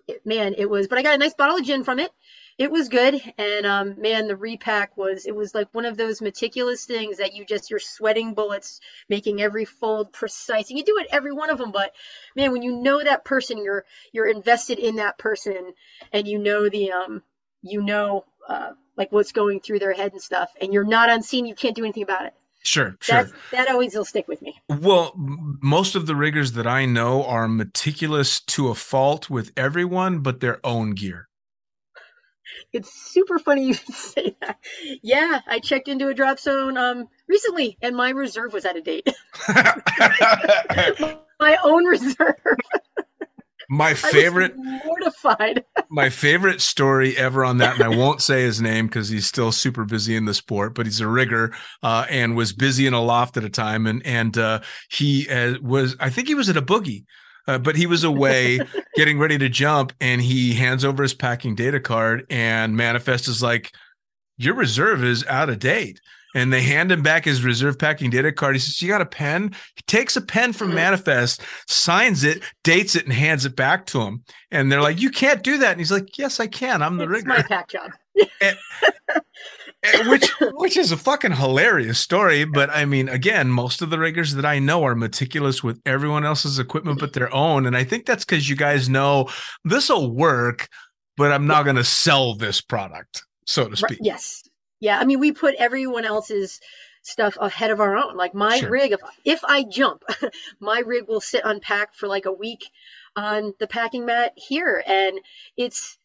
it- 0.08 0.26
man 0.26 0.56
it 0.58 0.70
was 0.70 0.88
but 0.88 0.98
i 0.98 1.04
got 1.04 1.16
a 1.16 1.18
nice 1.18 1.34
bottle 1.34 1.58
of 1.58 1.64
gin 1.66 1.84
from 1.84 2.00
it 2.00 2.12
it 2.58 2.72
was 2.72 2.90
good 2.90 3.22
and 3.38 3.66
um 3.66 4.00
man 4.00 4.28
the 4.28 4.36
repack 4.36 4.96
was 4.98 5.26
it 5.26 5.36
was 5.36 5.54
like 5.54 5.68
one 5.74 5.86
of 5.86 5.98
those 5.98 6.22
meticulous 6.22 6.86
things 6.86 7.18
that 7.18 7.34
you 7.34 7.46
just 7.46 7.70
you're 7.70 7.80
sweating 7.80 8.34
bullets 8.34 8.80
making 9.10 9.42
every 9.42 9.66
fold 9.66 10.12
precise 10.14 10.70
and 10.70 10.78
you 10.78 10.86
do 10.86 10.98
it 11.00 11.08
every 11.12 11.32
one 11.34 11.50
of 11.50 11.58
them 11.58 11.72
but 11.72 11.92
man 12.36 12.52
when 12.52 12.62
you 12.64 12.76
know 12.82 13.04
that 13.04 13.26
person 13.26 13.58
you're 13.64 13.84
you're 14.14 14.28
invested 14.28 14.80
in 14.80 14.96
that 14.96 15.18
person 15.18 15.74
and 16.14 16.28
you 16.28 16.40
know 16.40 16.70
the 16.70 16.92
um 16.92 17.22
you 17.62 17.82
know 17.82 18.24
uh 18.48 18.72
like 18.98 19.12
what's 19.12 19.32
going 19.32 19.60
through 19.60 19.80
their 19.80 19.94
head 19.94 20.12
and 20.12 20.22
stuff 20.22 20.50
and 20.62 20.74
you're 20.74 20.84
not 20.84 21.10
on 21.10 21.22
scene 21.22 21.46
you 21.46 21.56
can't 21.56 21.76
do 21.76 21.84
anything 21.84 22.04
about 22.04 22.26
it 22.26 22.34
Sure, 22.64 22.96
sure. 23.00 23.24
That's, 23.24 23.34
that 23.52 23.70
always 23.70 23.96
will 23.96 24.06
stick 24.06 24.28
with 24.28 24.40
me 24.42 24.62
Well, 24.70 25.14
most 25.16 25.96
of 25.96 26.06
the 26.06 26.16
riggers 26.16 26.52
that 26.54 26.68
I 26.68 26.86
know 26.86 27.24
are 27.26 27.48
meticulous 27.48 28.40
to 28.42 28.68
a 28.68 28.76
fault 28.76 29.30
with 29.30 29.52
everyone 29.58 30.20
but 30.20 30.42
their 30.42 30.60
own 30.64 30.92
gear. 30.92 31.28
It's 32.72 32.94
super 32.94 33.40
funny 33.40 33.66
you 33.66 33.74
say 33.94 34.36
that. 34.42 34.60
Yeah, 35.02 35.40
I 35.48 35.60
checked 35.60 35.88
into 35.88 36.08
a 36.08 36.14
drop 36.14 36.40
zone 36.40 36.78
um 36.78 37.08
recently 37.28 37.78
and 37.82 37.96
my 37.96 38.12
reserve 38.12 38.54
was 38.54 38.66
out 38.66 38.78
of 38.78 38.84
date. 38.84 39.08
my 41.40 41.58
own 41.64 41.86
reserve. 41.86 42.36
My 43.72 43.94
favorite 43.94 44.54
mortified. 44.58 45.64
my 45.90 46.10
favorite 46.10 46.60
story 46.60 47.16
ever 47.16 47.46
on 47.46 47.60
that, 47.60 47.76
and 47.76 47.84
I 47.86 47.88
won't 47.88 48.22
say 48.22 48.42
his 48.42 48.62
name 48.62 48.88
because 48.88 49.08
he's 49.08 49.26
still 49.26 49.54
super 49.54 49.86
busy 49.86 50.18
in 50.18 50.26
the 50.26 50.34
sport, 50.34 50.76
but 50.76 50.86
he's 50.86 51.00
a 51.00 51.08
rigger 51.08 51.54
uh, 51.82 52.06
and 52.10 52.36
was 52.36 52.52
busy 52.52 52.86
in 52.86 52.94
a 52.94 53.02
loft 53.02 53.38
at 53.38 53.46
a 53.46 53.50
time, 53.50 53.88
and 53.88 54.06
and 54.06 54.38
uh, 54.38 54.60
he 54.90 55.30
uh, 55.30 55.54
was 55.62 55.96
I 56.02 56.10
think 56.10 56.28
he 56.28 56.36
was 56.36 56.50
at 56.50 56.58
a 56.58 56.62
boogie. 56.62 57.06
Uh, 57.48 57.58
but 57.58 57.78
he 57.78 57.88
was 57.88 58.04
away 58.04 58.60
getting 58.96 59.18
ready 59.18 59.38
to 59.38 59.50
jump 59.50 59.92
and 60.00 60.22
he 60.22 60.54
hands 60.54 60.86
over 60.86 61.02
his 61.02 61.16
packing 61.16 61.56
data 61.56 61.80
card 61.80 62.24
and 62.30 62.78
manifest 62.78 63.28
is 63.28 63.42
like 63.42 63.72
your 64.38 64.54
reserve 64.54 65.04
is 65.04 65.26
out 65.26 65.50
of 65.50 65.58
date 65.58 66.00
and 66.34 66.52
they 66.52 66.62
hand 66.62 66.92
him 66.92 67.02
back 67.02 67.26
his 67.26 67.44
reserve 67.44 67.78
packing 67.78 68.10
data 68.10 68.32
card. 68.32 68.56
He 68.56 68.60
says 68.60 68.82
you 68.82 68.88
got 68.88 69.02
a 69.02 69.06
pen? 69.06 69.54
He 69.76 69.82
takes 69.88 70.16
a 70.16 70.22
pen 70.22 70.54
from 70.54 70.70
mm-hmm. 70.70 70.76
manifest 70.76 71.42
signs 71.68 72.24
it 72.24 72.44
dates 72.64 72.96
it 72.96 73.06
and 73.06 73.14
hands 73.14 73.46
it 73.46 73.56
back 73.56 73.86
to 73.88 74.02
him. 74.02 74.24
And 74.52 74.72
they're 74.72 74.82
like 74.82 75.00
you 75.00 75.10
can't 75.10 75.44
do 75.44 75.58
that. 75.60 75.72
And 75.72 75.80
he's 75.80 75.92
like 75.92 76.18
yes 76.18 76.40
i 76.40 76.48
can. 76.48 76.82
I'm 76.82 76.98
the 76.98 77.04
It's 77.04 77.12
rigger. 77.12 77.28
my 77.28 77.42
pack 77.42 77.70
job. 77.70 77.92
Which 80.06 80.30
which 80.54 80.78
is 80.78 80.92
a 80.92 80.98
fucking 80.98 81.32
hilarious 81.32 82.00
story. 82.00 82.46
But 82.46 82.70
i 82.70 82.86
mean 82.86 83.10
again 83.10 83.50
most 83.50 83.82
of 83.82 83.90
the 83.90 83.98
riggers 83.98 84.36
that 84.36 84.46
i 84.46 84.60
know 84.60 84.84
are 84.84 84.94
meticulous 84.94 85.64
with 85.64 85.82
everyone 85.88 86.24
else's 86.24 86.60
equipment 86.60 87.00
but 87.00 87.14
their 87.14 87.34
own. 87.34 87.66
And 87.66 87.76
i 87.76 87.84
think 87.84 88.06
that's 88.06 88.24
because 88.24 88.48
you 88.48 88.56
guys 88.56 88.90
know 88.90 89.28
this 89.66 89.90
will 89.90 90.12
work 90.12 90.68
but 91.18 91.32
i'm 91.32 91.48
not 91.48 91.64
going 91.64 91.78
to 91.78 91.84
sell 91.84 92.36
this 92.36 92.62
product 92.62 93.24
so 93.46 93.68
to 93.68 93.76
speak. 93.76 94.00
Yes. 94.02 94.41
Yeah, 94.82 95.00
I 95.00 95.06
mean 95.06 95.22
we 95.22 95.34
put 95.34 95.56
everyone 95.56 96.06
else's 96.06 96.62
stuff 97.04 97.38
ahead 97.40 97.72
of 97.72 97.82
our 97.82 97.98
own. 97.98 98.18
Like 98.18 98.36
my 98.36 98.60
Sure. 98.60 98.72
rig, 98.72 98.94
if 98.94 99.02
if 99.26 99.46
I 99.46 99.64
jump, 99.64 100.04
my 100.62 100.80
rig 100.82 101.08
will 101.08 101.22
sit 101.22 101.44
unpacked 101.46 101.98
for 101.98 102.08
like 102.10 102.26
a 102.28 102.34
week 102.34 102.70
on 103.18 103.54
the 103.60 103.68
packing 103.68 104.06
mat 104.08 104.34
here, 104.38 104.84
and 104.88 105.22
it's 105.58 105.98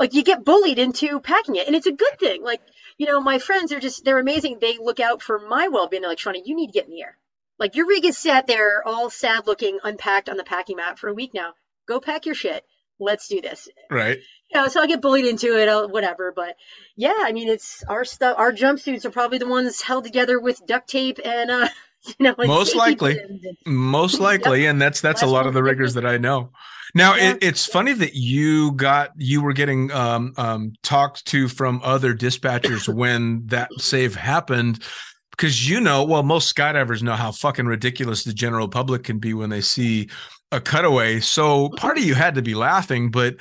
like 0.00 0.14
you 0.14 0.24
get 0.24 0.44
bullied 0.44 0.78
into 0.80 1.20
packing 1.20 1.56
it, 1.56 1.68
and 1.68 1.76
it's 1.76 1.86
a 1.88 1.92
good 1.92 2.18
thing. 2.20 2.42
Like 2.44 2.62
you 2.98 3.06
know, 3.06 3.20
my 3.20 3.38
friends 3.38 3.72
are 3.72 3.80
just 3.80 4.04
they're 4.04 4.18
amazing. 4.20 4.58
They 4.60 4.78
look 4.78 5.00
out 5.00 5.22
for 5.22 5.38
my 5.38 5.68
well 5.68 5.88
being. 5.88 6.02
They're 6.02 6.10
like, 6.10 6.18
Shauna, 6.18 6.42
you 6.44 6.56
need 6.56 6.68
to 6.68 6.74
get 6.74 6.86
in 6.86 6.92
the 6.92 7.02
air. 7.02 7.18
Like 7.58 7.76
your 7.76 7.86
rig 7.86 8.06
is 8.06 8.18
sat 8.18 8.48
there 8.48 8.86
all 8.86 9.10
sad 9.10 9.46
looking, 9.46 9.80
unpacked 9.84 10.30
on 10.30 10.38
the 10.38 10.44
packing 10.44 10.78
mat 10.78 10.98
for 10.98 11.08
a 11.08 11.14
week 11.14 11.32
now. 11.34 11.54
Go 11.88 12.00
pack 12.00 12.26
your 12.26 12.34
shit. 12.34 12.64
Let's 12.98 13.28
do 13.28 13.40
this 13.40 13.68
right 13.90 14.18
you 14.52 14.60
know, 14.60 14.68
so 14.68 14.80
I 14.80 14.86
get 14.86 15.02
bullied 15.02 15.26
into 15.26 15.58
it, 15.58 15.68
uh, 15.68 15.88
whatever. 15.88 16.32
But 16.34 16.54
yeah, 16.96 17.14
I 17.18 17.32
mean, 17.32 17.48
it's 17.48 17.82
our 17.88 18.04
stuff. 18.04 18.36
Our 18.38 18.52
jumpsuits 18.52 19.04
are 19.04 19.10
probably 19.10 19.38
the 19.38 19.48
ones 19.48 19.82
held 19.82 20.04
together 20.04 20.38
with 20.38 20.64
duct 20.64 20.88
tape 20.88 21.18
and, 21.24 21.50
uh, 21.50 21.68
you 22.06 22.14
know, 22.20 22.34
like 22.38 22.46
Most 22.46 22.76
likely. 22.84 23.18
and- 23.18 23.44
most 23.66 24.20
likely 24.20 24.66
and 24.66 24.80
that's 24.80 25.00
that's 25.00 25.22
a 25.22 25.26
lot 25.26 25.48
of 25.48 25.52
the 25.54 25.60
we 25.62 25.70
did 25.70 25.72
riggers 25.72 25.86
was- 25.88 25.94
that 25.94 26.06
i 26.06 26.16
know 26.16 26.50
now 26.94 27.16
Yeah. 27.16 27.32
it, 27.32 27.38
it's 27.42 27.66
funny 27.66 27.92
that 27.94 28.14
you 28.14 28.70
got 28.72 29.10
you 29.16 29.42
were 29.42 29.52
getting 29.52 29.90
um 29.90 30.32
um 30.36 30.72
talked 30.84 31.26
to 31.26 31.48
from 31.48 31.80
other 31.82 32.14
dispatchers 32.14 32.88
when 32.88 33.46
that 33.48 33.68
save 33.78 34.14
happened 34.14 34.80
because 35.36 35.68
you 35.68 35.80
know 35.80 36.04
well 36.04 36.22
most 36.22 36.54
skydivers 36.54 37.02
know 37.02 37.14
how 37.14 37.30
fucking 37.30 37.66
ridiculous 37.66 38.24
the 38.24 38.32
general 38.32 38.68
public 38.68 39.04
can 39.04 39.18
be 39.18 39.34
when 39.34 39.50
they 39.50 39.60
see 39.60 40.08
a 40.52 40.60
cutaway 40.60 41.20
so 41.20 41.68
part 41.70 41.98
of 41.98 42.04
you 42.04 42.14
had 42.14 42.34
to 42.34 42.42
be 42.42 42.54
laughing 42.54 43.10
but 43.10 43.36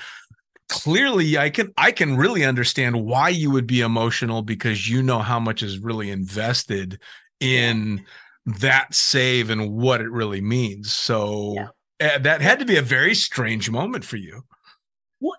clearly 0.70 1.38
i 1.38 1.50
can 1.50 1.72
i 1.78 1.92
can 1.92 2.18
really 2.18 2.44
understand 2.44 3.06
why 3.06 3.30
you 3.30 3.52
would 3.52 3.68
be 3.68 3.82
emotional 3.82 4.42
because 4.42 4.90
you 4.90 5.04
know 5.04 5.20
how 5.20 5.40
much 5.40 5.62
is 5.62 5.80
really 5.80 6.10
invested 6.10 7.00
in 7.40 8.04
that 8.46 8.94
save 8.94 9.50
and 9.50 9.72
what 9.72 10.02
it 10.02 10.12
really 10.12 10.42
means. 10.42 10.94
So 10.94 11.56
Yeah. 12.00 12.08
uh, 12.16 12.20
that 12.20 12.42
had 12.42 12.60
to 12.60 12.66
be 12.66 12.78
a 12.78 12.82
very 12.82 13.16
strange 13.16 13.70
moment 13.70 14.06
for 14.06 14.18
you. 14.18 14.44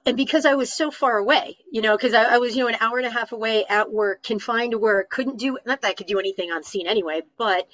And 0.05 0.17
because 0.17 0.47
I 0.47 0.55
was 0.55 0.73
so 0.73 0.91
far 0.91 1.17
away, 1.19 1.59
you 1.71 1.83
know, 1.83 1.97
because 1.97 2.15
I, 2.15 2.35
I 2.35 2.39
was, 2.39 2.57
you 2.57 2.63
know, 2.63 2.69
an 2.69 2.79
hour 2.81 2.99
and 2.99 3.07
a 3.07 3.11
half 3.11 3.33
away 3.33 3.65
at 3.69 3.93
work, 3.93 4.23
confined 4.23 4.73
to 4.73 4.79
work, 4.79 5.11
couldn't 5.11 5.39
do, 5.39 5.59
not 5.67 5.83
that 5.83 5.89
I 5.89 5.95
could 5.95 6.07
do 6.07 6.19
anything 6.19 6.51
on 6.51 6.63
scene 6.63 6.87
anyway, 6.87 7.23
but 7.37 7.67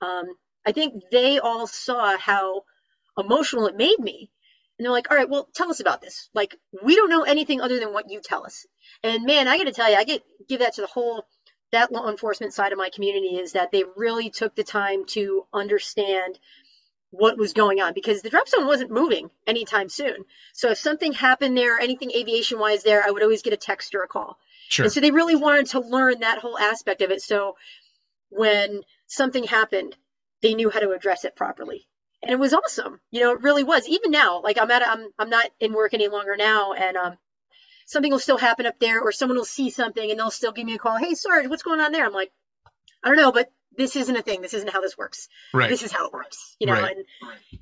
um, 0.00 0.26
I 0.66 0.72
think 0.72 1.02
they 1.10 1.38
all 1.38 1.66
saw 1.66 2.16
how 2.16 2.64
emotional 3.18 3.66
it 3.66 3.76
made 3.76 3.98
me. 3.98 4.30
And 4.78 4.84
they're 4.84 4.92
like, 4.92 5.10
all 5.10 5.16
right, 5.16 5.28
well, 5.28 5.48
tell 5.54 5.70
us 5.70 5.80
about 5.80 6.00
this. 6.00 6.28
Like, 6.34 6.56
we 6.84 6.94
don't 6.94 7.10
know 7.10 7.22
anything 7.22 7.60
other 7.60 7.80
than 7.80 7.92
what 7.92 8.10
you 8.10 8.20
tell 8.22 8.44
us. 8.44 8.64
And 9.02 9.24
man, 9.24 9.48
I 9.48 9.58
got 9.58 9.64
to 9.64 9.72
tell 9.72 9.90
you, 9.90 9.96
I 9.96 10.04
get 10.04 10.22
give 10.48 10.60
that 10.60 10.74
to 10.74 10.82
the 10.82 10.86
whole 10.86 11.24
that 11.72 11.92
law 11.92 12.08
enforcement 12.08 12.54
side 12.54 12.72
of 12.72 12.78
my 12.78 12.90
community 12.90 13.36
is 13.36 13.52
that 13.52 13.72
they 13.72 13.84
really 13.96 14.30
took 14.30 14.54
the 14.54 14.64
time 14.64 15.04
to 15.06 15.46
understand 15.52 16.38
what 17.10 17.38
was 17.38 17.52
going 17.52 17.80
on 17.80 17.94
because 17.94 18.22
the 18.22 18.30
drop 18.30 18.48
zone 18.48 18.66
wasn't 18.66 18.90
moving 18.90 19.30
anytime 19.46 19.88
soon. 19.88 20.24
So 20.52 20.70
if 20.70 20.78
something 20.78 21.12
happened 21.12 21.56
there, 21.56 21.78
anything 21.78 22.10
aviation 22.14 22.58
wise 22.58 22.82
there, 22.82 23.02
I 23.06 23.10
would 23.10 23.22
always 23.22 23.42
get 23.42 23.54
a 23.54 23.58
text 23.58 23.94
or 23.94 24.02
a 24.02 24.08
call. 24.08 24.38
Sure. 24.68 24.84
And 24.84 24.92
so 24.92 25.00
they 25.00 25.10
really 25.10 25.36
wanted 25.36 25.66
to 25.68 25.80
learn 25.80 26.20
that 26.20 26.38
whole 26.38 26.58
aspect 26.58 27.00
of 27.00 27.10
it. 27.10 27.22
So 27.22 27.56
when 28.28 28.82
something 29.06 29.44
happened, 29.44 29.96
they 30.42 30.54
knew 30.54 30.68
how 30.68 30.80
to 30.80 30.92
address 30.92 31.24
it 31.24 31.34
properly. 31.34 31.86
And 32.22 32.32
it 32.32 32.38
was 32.38 32.52
awesome. 32.52 33.00
You 33.10 33.20
know, 33.20 33.32
it 33.32 33.42
really 33.42 33.64
was. 33.64 33.88
Even 33.88 34.10
now, 34.10 34.42
like 34.42 34.58
I'm 34.60 34.70
at, 34.70 34.82
a, 34.82 34.90
I'm, 34.90 35.08
I'm 35.18 35.30
not 35.30 35.46
in 35.60 35.72
work 35.72 35.94
any 35.94 36.08
longer 36.08 36.36
now. 36.36 36.74
And, 36.74 36.96
um, 36.96 37.18
something 37.86 38.12
will 38.12 38.18
still 38.18 38.36
happen 38.36 38.66
up 38.66 38.78
there 38.78 39.00
or 39.00 39.12
someone 39.12 39.38
will 39.38 39.46
see 39.46 39.70
something 39.70 40.10
and 40.10 40.20
they'll 40.20 40.30
still 40.30 40.52
give 40.52 40.66
me 40.66 40.74
a 40.74 40.78
call. 40.78 40.98
Hey, 40.98 41.14
Sarge, 41.14 41.48
what's 41.48 41.62
going 41.62 41.80
on 41.80 41.90
there? 41.90 42.04
I'm 42.04 42.12
like, 42.12 42.30
I 43.02 43.08
don't 43.08 43.16
know, 43.16 43.32
but 43.32 43.50
this 43.78 43.96
isn't 43.96 44.16
a 44.16 44.22
thing. 44.22 44.42
This 44.42 44.52
isn't 44.52 44.68
how 44.70 44.80
this 44.82 44.98
works. 44.98 45.28
right. 45.54 45.70
This 45.70 45.82
is 45.82 45.90
how 45.92 46.06
it 46.06 46.12
works. 46.12 46.56
You 46.60 46.66
know, 46.66 46.74
Right. 46.74 46.96
and 46.96 47.04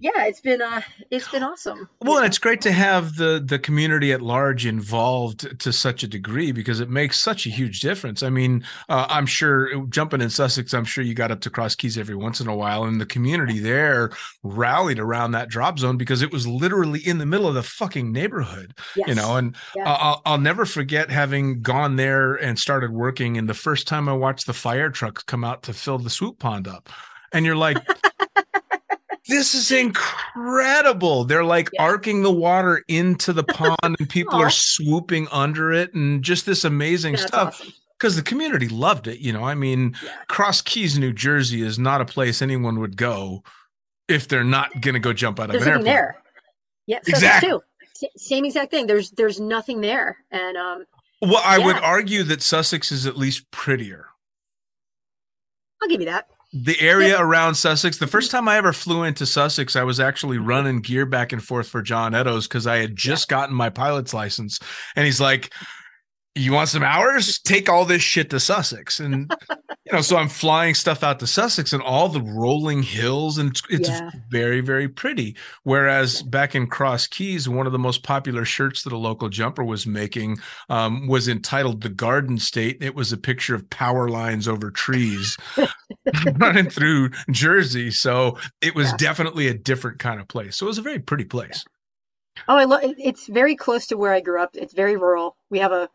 yeah, 0.00 0.24
it's 0.24 0.40
been, 0.40 0.60
uh, 0.62 0.80
it's 1.10 1.28
been 1.30 1.42
awesome. 1.42 1.88
Well, 2.00 2.24
it's 2.24 2.38
great 2.38 2.62
to 2.62 2.72
have 2.72 3.16
the 3.16 3.42
the 3.44 3.58
community 3.58 4.12
at 4.12 4.22
large 4.22 4.64
involved 4.66 5.60
to 5.60 5.72
such 5.72 6.02
a 6.02 6.08
degree 6.08 6.50
because 6.52 6.80
it 6.80 6.88
makes 6.90 7.20
such 7.20 7.46
a 7.46 7.50
huge 7.50 7.80
difference. 7.80 8.22
I 8.22 8.30
mean, 8.30 8.64
uh, 8.88 9.06
I'm 9.08 9.26
sure 9.26 9.84
jumping 9.86 10.20
in 10.22 10.30
Sussex, 10.30 10.72
I'm 10.74 10.84
sure 10.86 11.04
you 11.04 11.14
got 11.14 11.30
up 11.30 11.40
to 11.42 11.50
Cross 11.50 11.74
Keys 11.76 11.98
every 11.98 12.16
once 12.16 12.40
in 12.40 12.48
a 12.48 12.56
while, 12.56 12.84
and 12.84 13.00
the 13.00 13.06
community 13.06 13.58
there 13.58 14.10
rallied 14.42 14.98
around 14.98 15.32
that 15.32 15.48
drop 15.50 15.78
zone 15.78 15.96
because 15.98 16.22
it 16.22 16.32
was 16.32 16.46
literally 16.46 17.00
in 17.06 17.18
the 17.18 17.26
middle 17.26 17.46
of 17.46 17.54
the 17.54 17.62
fucking 17.62 18.10
neighborhood, 18.12 18.74
Yes. 18.96 19.08
you 19.08 19.14
know. 19.14 19.36
And 19.36 19.54
Yeah. 19.76 19.84
I'll, 19.86 20.22
I'll 20.24 20.38
never 20.38 20.64
forget 20.64 21.10
having 21.10 21.60
gone 21.60 21.96
there 21.96 22.34
and 22.34 22.58
started 22.58 22.90
working, 22.92 23.36
and 23.36 23.48
the 23.48 23.54
first 23.54 23.86
time 23.86 24.08
I 24.08 24.12
watched 24.14 24.46
the 24.46 24.54
fire 24.54 24.88
trucks 24.90 25.22
come 25.22 25.44
out 25.44 25.62
to 25.64 25.74
fill 25.74 25.98
the 26.06 26.10
swoop 26.10 26.38
pond 26.38 26.66
up, 26.68 26.88
and 27.32 27.44
you're 27.44 27.56
like. 27.56 27.76
This 29.28 29.56
is 29.56 29.72
incredible. 29.72 31.24
They're 31.24 31.42
like 31.42 31.68
Yeah. 31.72 31.82
arcing 31.82 32.22
the 32.22 32.30
water 32.30 32.84
into 32.86 33.32
the 33.32 33.42
pond 33.42 33.76
and 33.98 34.08
people 34.08 34.36
are 34.36 34.50
swooping 34.50 35.26
under 35.32 35.72
it 35.72 35.92
and 35.94 36.22
just 36.22 36.46
this 36.46 36.62
amazing 36.64 37.14
That's 37.14 37.26
stuff 37.26 37.48
awesome. 37.60 37.72
because 37.98 38.14
the 38.14 38.22
community 38.22 38.68
loved 38.68 39.08
it. 39.08 39.18
You 39.18 39.32
know, 39.32 39.42
I 39.42 39.56
mean, 39.56 39.96
Yeah. 40.00 40.10
Cross 40.28 40.60
Keys, 40.62 40.96
New 40.96 41.12
Jersey 41.12 41.62
is 41.62 41.76
not 41.76 42.00
a 42.00 42.04
place 42.04 42.40
anyone 42.40 42.78
would 42.78 42.96
go 42.96 43.42
if 44.06 44.28
they're 44.28 44.44
not 44.44 44.80
going 44.80 44.94
to 44.94 45.00
go 45.00 45.12
jump 45.12 45.40
out 45.40 45.46
of 45.46 45.54
There's 45.54 45.64
an 45.64 45.70
airplane. 45.70 45.84
there. 45.86 46.22
Yeah, 46.86 46.98
Exactly. 47.04 47.50
S- 47.50 48.04
Same 48.28 48.44
exact 48.44 48.70
thing. 48.70 48.86
There's, 48.86 49.10
there's 49.10 49.40
nothing 49.40 49.80
there. 49.80 50.18
And, 50.30 50.56
um, 50.56 50.84
Well, 51.20 51.42
I 51.44 51.58
would 51.58 51.76
argue 51.78 52.22
that 52.22 52.42
Sussex 52.42 52.92
is 52.92 53.06
at 53.06 53.16
least 53.16 53.50
prettier. 53.50 54.06
I'll 55.82 55.88
give 55.88 56.00
you 56.00 56.06
that. 56.06 56.28
The 56.52 56.80
area 56.80 57.20
around 57.20 57.54
Sussex, 57.56 57.98
the 57.98 58.06
first 58.06 58.30
time 58.30 58.48
I 58.48 58.56
ever 58.56 58.72
flew 58.72 59.02
into 59.02 59.26
Sussex, 59.26 59.76
I 59.76 59.82
was 59.82 60.00
actually 60.00 60.38
running 60.38 60.80
gear 60.80 61.04
back 61.04 61.32
and 61.32 61.42
forth 61.42 61.68
for 61.68 61.82
John 61.82 62.14
Eddowes 62.14 62.46
because 62.46 62.66
I 62.66 62.76
had 62.76 62.96
just 62.96 63.28
gotten 63.28 63.54
my 63.54 63.68
pilot's 63.68 64.14
license. 64.14 64.60
And 64.94 65.04
he's 65.04 65.20
like, 65.20 65.52
You 66.36 66.52
want 66.52 66.68
some 66.68 66.82
hours? 66.82 67.38
Take 67.38 67.70
all 67.70 67.86
this 67.86 68.02
shit 68.02 68.28
to 68.30 68.38
Sussex. 68.38 69.00
And, 69.00 69.32
you 69.86 69.92
know, 69.92 70.02
so 70.02 70.18
I'm 70.18 70.28
flying 70.28 70.74
stuff 70.74 71.02
out 71.02 71.18
to 71.20 71.26
Sussex 71.26 71.72
and 71.72 71.82
all 71.82 72.10
the 72.10 72.20
rolling 72.20 72.82
hills, 72.82 73.38
and 73.38 73.48
it's, 73.50 73.62
it's 73.70 73.88
Yeah. 73.88 74.10
very, 74.28 74.60
very 74.60 74.86
pretty. 74.86 75.34
Whereas 75.62 76.22
back 76.22 76.54
in 76.54 76.66
Cross 76.66 77.06
Keys, 77.06 77.48
one 77.48 77.64
of 77.66 77.72
the 77.72 77.78
most 77.78 78.02
popular 78.02 78.44
shirts 78.44 78.82
that 78.82 78.92
a 78.92 78.98
local 78.98 79.30
jumper 79.30 79.64
was 79.64 79.86
making 79.86 80.36
um, 80.68 81.08
was 81.08 81.26
entitled 81.26 81.80
The 81.80 81.88
Garden 81.88 82.38
State. 82.38 82.78
It 82.82 82.94
was 82.94 83.12
a 83.12 83.16
picture 83.16 83.54
of 83.54 83.68
power 83.70 84.08
lines 84.10 84.46
over 84.46 84.70
trees 84.70 85.38
running 86.36 86.68
through 86.68 87.10
Jersey. 87.30 87.90
So 87.90 88.38
it 88.60 88.74
was 88.74 88.88
Yeah. 88.90 88.96
definitely 88.98 89.48
a 89.48 89.54
different 89.54 90.00
kind 90.00 90.20
of 90.20 90.28
place. 90.28 90.56
So 90.56 90.66
it 90.66 90.68
was 90.68 90.78
a 90.78 90.82
very 90.82 90.98
pretty 90.98 91.24
place. 91.24 91.64
Oh, 92.46 92.56
I 92.56 92.64
love 92.64 92.84
it. 92.84 92.94
It's 92.98 93.26
very 93.26 93.56
close 93.56 93.86
to 93.86 93.96
where 93.96 94.12
I 94.12 94.20
grew 94.20 94.42
up. 94.42 94.50
It's 94.52 94.74
very 94.74 94.96
rural. 94.98 95.34
We 95.48 95.58
have 95.60 95.72
a 95.72 95.88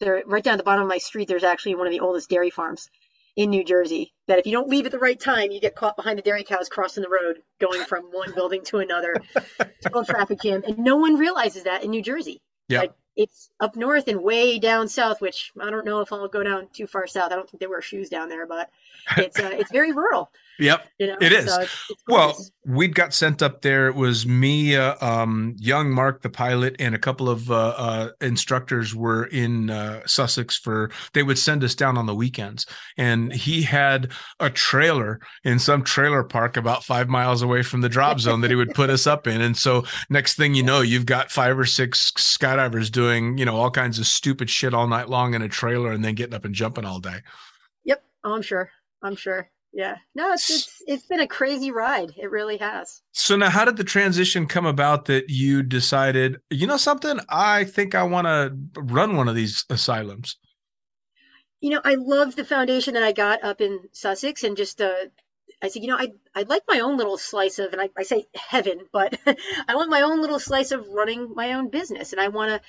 there 0.00 0.22
right 0.26 0.42
down 0.42 0.54
at 0.54 0.58
the 0.58 0.64
bottom 0.64 0.82
of 0.82 0.88
my 0.88 0.98
street. 0.98 1.28
There's 1.28 1.44
actually 1.44 1.74
one 1.74 1.86
of 1.86 1.92
the 1.92 2.00
oldest 2.00 2.28
dairy 2.28 2.50
farms 2.50 2.88
in 3.36 3.50
New 3.50 3.64
Jersey. 3.64 4.12
That 4.28 4.38
if 4.38 4.46
you 4.46 4.52
don't 4.52 4.68
leave 4.68 4.86
at 4.86 4.92
the 4.92 4.98
right 4.98 5.18
time, 5.18 5.50
you 5.50 5.60
get 5.60 5.76
caught 5.76 5.96
behind 5.96 6.18
the 6.18 6.22
dairy 6.22 6.44
cows 6.44 6.68
crossing 6.68 7.02
the 7.02 7.08
road, 7.08 7.42
going 7.60 7.84
from 7.84 8.04
one 8.10 8.34
building 8.34 8.62
to 8.64 8.78
another. 8.78 9.16
Total 9.82 10.04
traffic 10.04 10.40
jam, 10.42 10.62
and 10.66 10.78
no 10.78 10.96
one 10.96 11.16
realizes 11.16 11.64
that 11.64 11.84
in 11.84 11.90
New 11.90 12.02
Jersey. 12.02 12.40
Yeah. 12.68 12.80
Like 12.80 12.92
it's 13.16 13.50
up 13.60 13.76
north 13.76 14.08
and 14.08 14.22
way 14.22 14.58
down 14.58 14.88
south, 14.88 15.20
which 15.20 15.52
I 15.60 15.70
don't 15.70 15.86
know 15.86 16.00
if 16.00 16.12
I'll 16.12 16.28
go 16.28 16.42
down 16.42 16.68
too 16.72 16.86
far 16.86 17.06
south. 17.06 17.32
I 17.32 17.36
don't 17.36 17.48
think 17.48 17.60
they 17.60 17.66
wear 17.66 17.80
shoes 17.80 18.08
down 18.08 18.28
there, 18.28 18.46
but 18.46 18.70
it's 19.16 19.38
uh, 19.38 19.50
it's 19.52 19.70
very 19.70 19.92
rural. 19.92 20.30
Yep. 20.58 20.88
You 20.98 21.06
know, 21.08 21.16
It 21.20 21.32
is. 21.32 21.52
So 21.52 21.60
it's, 21.60 21.86
it's 21.90 22.02
Well, 22.08 22.28
gorgeous. 22.28 22.50
we'd 22.64 22.94
got 22.94 23.12
sent 23.12 23.42
up 23.42 23.62
there. 23.62 23.88
It 23.88 23.94
was 23.94 24.26
me, 24.26 24.74
uh, 24.76 24.94
um, 25.06 25.54
young 25.58 25.90
Mark, 25.90 26.22
the 26.22 26.30
pilot, 26.30 26.76
and 26.78 26.94
a 26.94 26.98
couple 26.98 27.28
of 27.28 27.50
uh, 27.50 27.74
uh, 27.76 28.08
instructors 28.20 28.94
were 28.94 29.24
in 29.26 29.70
uh, 29.70 30.02
Sussex 30.06 30.56
for. 30.56 30.90
They 31.12 31.22
would 31.22 31.38
send 31.38 31.62
us 31.62 31.74
down 31.74 31.98
on 31.98 32.06
the 32.06 32.14
weekends, 32.14 32.66
and 32.96 33.32
he 33.32 33.62
had 33.62 34.12
a 34.40 34.48
trailer 34.48 35.20
in 35.44 35.58
some 35.58 35.82
trailer 35.82 36.22
park 36.22 36.56
about 36.56 36.84
five 36.84 37.08
miles 37.08 37.42
away 37.42 37.62
from 37.62 37.82
the 37.82 37.88
drop 37.88 38.18
zone 38.20 38.40
that 38.40 38.50
he 38.50 38.56
would 38.56 38.74
put 38.74 38.88
us 38.90 39.06
up 39.06 39.26
in. 39.26 39.40
And 39.40 39.56
so, 39.56 39.84
next 40.08 40.36
thing 40.36 40.54
you 40.54 40.62
know, 40.62 40.80
you've 40.80 41.06
got 41.06 41.30
five 41.30 41.58
or 41.58 41.66
six 41.66 42.12
skydivers 42.12 42.90
doing, 42.90 43.36
you 43.36 43.44
know, 43.44 43.56
all 43.56 43.70
kinds 43.70 43.98
of 43.98 44.06
stupid 44.06 44.48
shit 44.48 44.72
all 44.74 44.86
night 44.86 45.08
long 45.08 45.34
in 45.34 45.42
a 45.42 45.48
trailer, 45.48 45.92
and 45.92 46.04
then 46.04 46.14
getting 46.14 46.34
up 46.34 46.44
and 46.44 46.54
jumping 46.54 46.84
all 46.84 47.00
day. 47.00 47.18
Yep. 47.84 48.02
Oh, 48.24 48.34
I'm 48.34 48.42
sure. 48.42 48.70
I'm 49.02 49.16
sure. 49.16 49.50
Yeah. 49.76 49.96
No, 50.14 50.32
it's 50.32 50.48
it's 50.48 50.82
it's 50.86 51.06
been 51.06 51.20
a 51.20 51.28
crazy 51.28 51.70
ride. 51.70 52.14
It 52.16 52.30
really 52.30 52.56
has. 52.56 53.02
So 53.12 53.36
now, 53.36 53.50
how 53.50 53.66
did 53.66 53.76
the 53.76 53.84
transition 53.84 54.46
come 54.46 54.64
about 54.64 55.04
that 55.04 55.28
you 55.28 55.62
decided, 55.62 56.38
you 56.48 56.66
know, 56.66 56.78
something? 56.78 57.20
I 57.28 57.64
think 57.64 57.94
I 57.94 58.04
want 58.04 58.26
to 58.26 58.56
run 58.80 59.16
one 59.16 59.28
of 59.28 59.34
these 59.34 59.66
asylums. 59.68 60.38
You 61.60 61.68
know, 61.72 61.82
I 61.84 61.96
love 61.96 62.36
the 62.36 62.44
foundation 62.46 62.94
that 62.94 63.02
I 63.02 63.12
got 63.12 63.44
up 63.44 63.60
in 63.60 63.80
Sussex, 63.92 64.44
and 64.44 64.56
just 64.56 64.80
uh, 64.80 64.94
I 65.60 65.68
said, 65.68 65.82
you 65.82 65.88
know, 65.88 65.98
I 65.98 66.08
I'd 66.34 66.48
like 66.48 66.62
my 66.66 66.80
own 66.80 66.96
little 66.96 67.18
slice 67.18 67.58
of, 67.58 67.74
and 67.74 67.82
I, 67.82 67.90
I 67.98 68.04
say 68.04 68.24
heaven, 68.34 68.80
but 68.94 69.18
I 69.68 69.74
want 69.74 69.90
my 69.90 70.00
own 70.00 70.22
little 70.22 70.40
slice 70.40 70.72
of 70.72 70.88
running 70.88 71.34
my 71.34 71.52
own 71.52 71.68
business, 71.68 72.12
and 72.12 72.20
I 72.20 72.28
want 72.28 72.50
to 72.50 72.60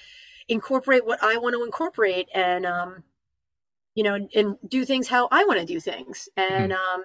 incorporate 0.50 1.06
what 1.06 1.24
I 1.24 1.38
want 1.38 1.56
to 1.56 1.64
incorporate, 1.64 2.28
and 2.34 2.66
um, 2.66 3.04
you 3.98 4.04
know, 4.04 4.14
and, 4.14 4.30
and 4.36 4.58
do 4.68 4.86
things 4.86 5.08
how 5.08 5.28
I 5.32 5.46
want 5.46 5.60
to 5.60 5.66
do 5.66 5.80
things, 5.80 6.30
and 6.38 6.72
um, 6.72 7.04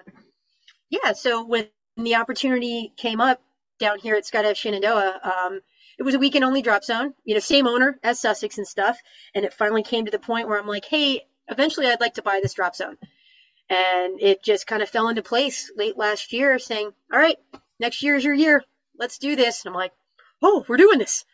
yeah. 0.91 1.15
So 1.15 1.47
when 1.47 1.69
the 1.97 2.17
opportunity 2.17 2.93
came 2.99 3.21
up 3.21 3.41
down 3.81 3.99
here 3.99 4.15
at 4.15 4.25
Skydive 4.25 4.57
Shenandoah, 4.57 5.21
um, 5.25 5.61
it 5.99 6.03
was 6.03 6.15
a 6.15 6.19
weekend 6.19 6.45
only 6.45 6.61
drop 6.61 6.85
zone. 6.85 7.15
You 7.25 7.35
know, 7.35 7.41
same 7.41 7.67
owner 7.67 7.99
as 8.05 8.21
Sussex 8.21 8.59
and 8.59 8.69
stuff, 8.69 8.99
and 9.35 9.47
it 9.47 9.55
finally 9.55 9.83
came 9.83 10.05
to 10.05 10.11
the 10.11 10.19
point 10.19 10.49
where 10.49 10.61
I'm 10.61 10.69
like, 10.69 10.85
hey, 10.85 11.23
eventually 11.49 11.87
I'd 11.87 12.01
like 12.01 12.15
to 12.15 12.23
buy 12.23 12.41
this 12.43 12.53
drop 12.55 12.77
zone. 12.77 12.99
And 13.71 14.21
it 14.21 14.45
just 14.45 14.67
kind 14.67 14.83
of 14.83 14.91
fell 14.91 15.09
into 15.09 15.23
place 15.23 15.73
late 15.77 15.97
last 15.97 16.35
year 16.35 16.59
saying, 16.59 16.91
all 17.11 17.19
right, 17.19 17.39
next 17.81 18.03
year 18.03 18.17
is 18.17 18.25
your 18.25 18.35
year. 18.35 18.63
Let's 18.99 19.19
do 19.19 19.35
this. 19.35 19.65
And 19.65 19.73
I'm 19.73 19.79
like, 19.81 19.93
oh, 20.43 20.65
we're 20.69 20.77
doing 20.77 20.99
this. 20.99 21.25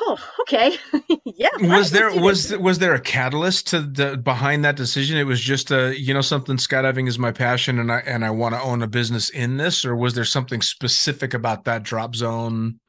Oh, 0.00 0.18
okay. 0.42 0.76
yeah. 1.24 1.48
Was 1.60 1.90
there 1.90 2.14
was 2.14 2.56
was 2.56 2.78
there 2.78 2.94
a 2.94 3.00
catalyst 3.00 3.68
to 3.68 3.80
the 3.80 4.16
behind 4.16 4.64
that 4.64 4.76
decision? 4.76 5.16
It 5.16 5.24
was 5.24 5.40
just 5.40 5.70
a 5.70 5.98
you 5.98 6.12
know 6.12 6.20
something 6.20 6.56
skydiving 6.56 7.08
is 7.08 7.18
my 7.18 7.32
passion 7.32 7.78
and 7.78 7.90
I 7.90 8.00
and 8.00 8.24
I 8.24 8.30
want 8.30 8.54
to 8.54 8.60
own 8.60 8.82
a 8.82 8.86
business 8.86 9.30
in 9.30 9.56
this, 9.56 9.84
or 9.84 9.96
was 9.96 10.14
there 10.14 10.24
something 10.24 10.60
specific 10.60 11.32
about 11.32 11.64
that 11.64 11.82
drop 11.82 12.14
zone? 12.14 12.80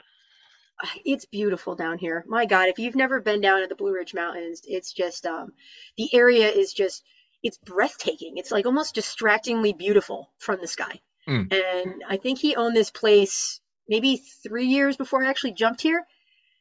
it's 1.06 1.26
beautiful 1.26 1.76
down 1.76 1.98
here. 1.98 2.26
My 2.28 2.46
God, 2.46 2.70
if 2.70 2.80
you've 2.80 2.96
never 2.96 3.22
been 3.22 3.42
down 3.42 3.64
at 3.64 3.70
the 3.70 3.76
Blue 3.76 3.94
Ridge 3.94 4.14
Mountains, 4.14 4.62
it's 4.66 4.94
just 4.94 5.26
um, 5.26 5.54
the 5.98 6.14
area 6.14 6.50
is 6.50 6.74
just 6.74 7.04
it's 7.44 7.58
breathtaking. 7.58 8.34
It's 8.38 8.52
like 8.52 8.66
almost 8.66 8.96
distractingly 8.96 9.74
beautiful 9.74 10.32
from 10.40 10.60
the 10.60 10.68
sky. 10.68 11.00
Mm. 11.28 11.54
And 11.54 12.04
I 12.08 12.18
think 12.18 12.40
he 12.40 12.56
owned 12.56 12.76
this 12.76 12.90
place 12.90 13.60
maybe 13.88 14.22
three 14.44 14.68
years 14.68 14.98
before 14.98 15.24
I 15.24 15.30
actually 15.30 15.54
jumped 15.54 15.82
here. 15.82 16.06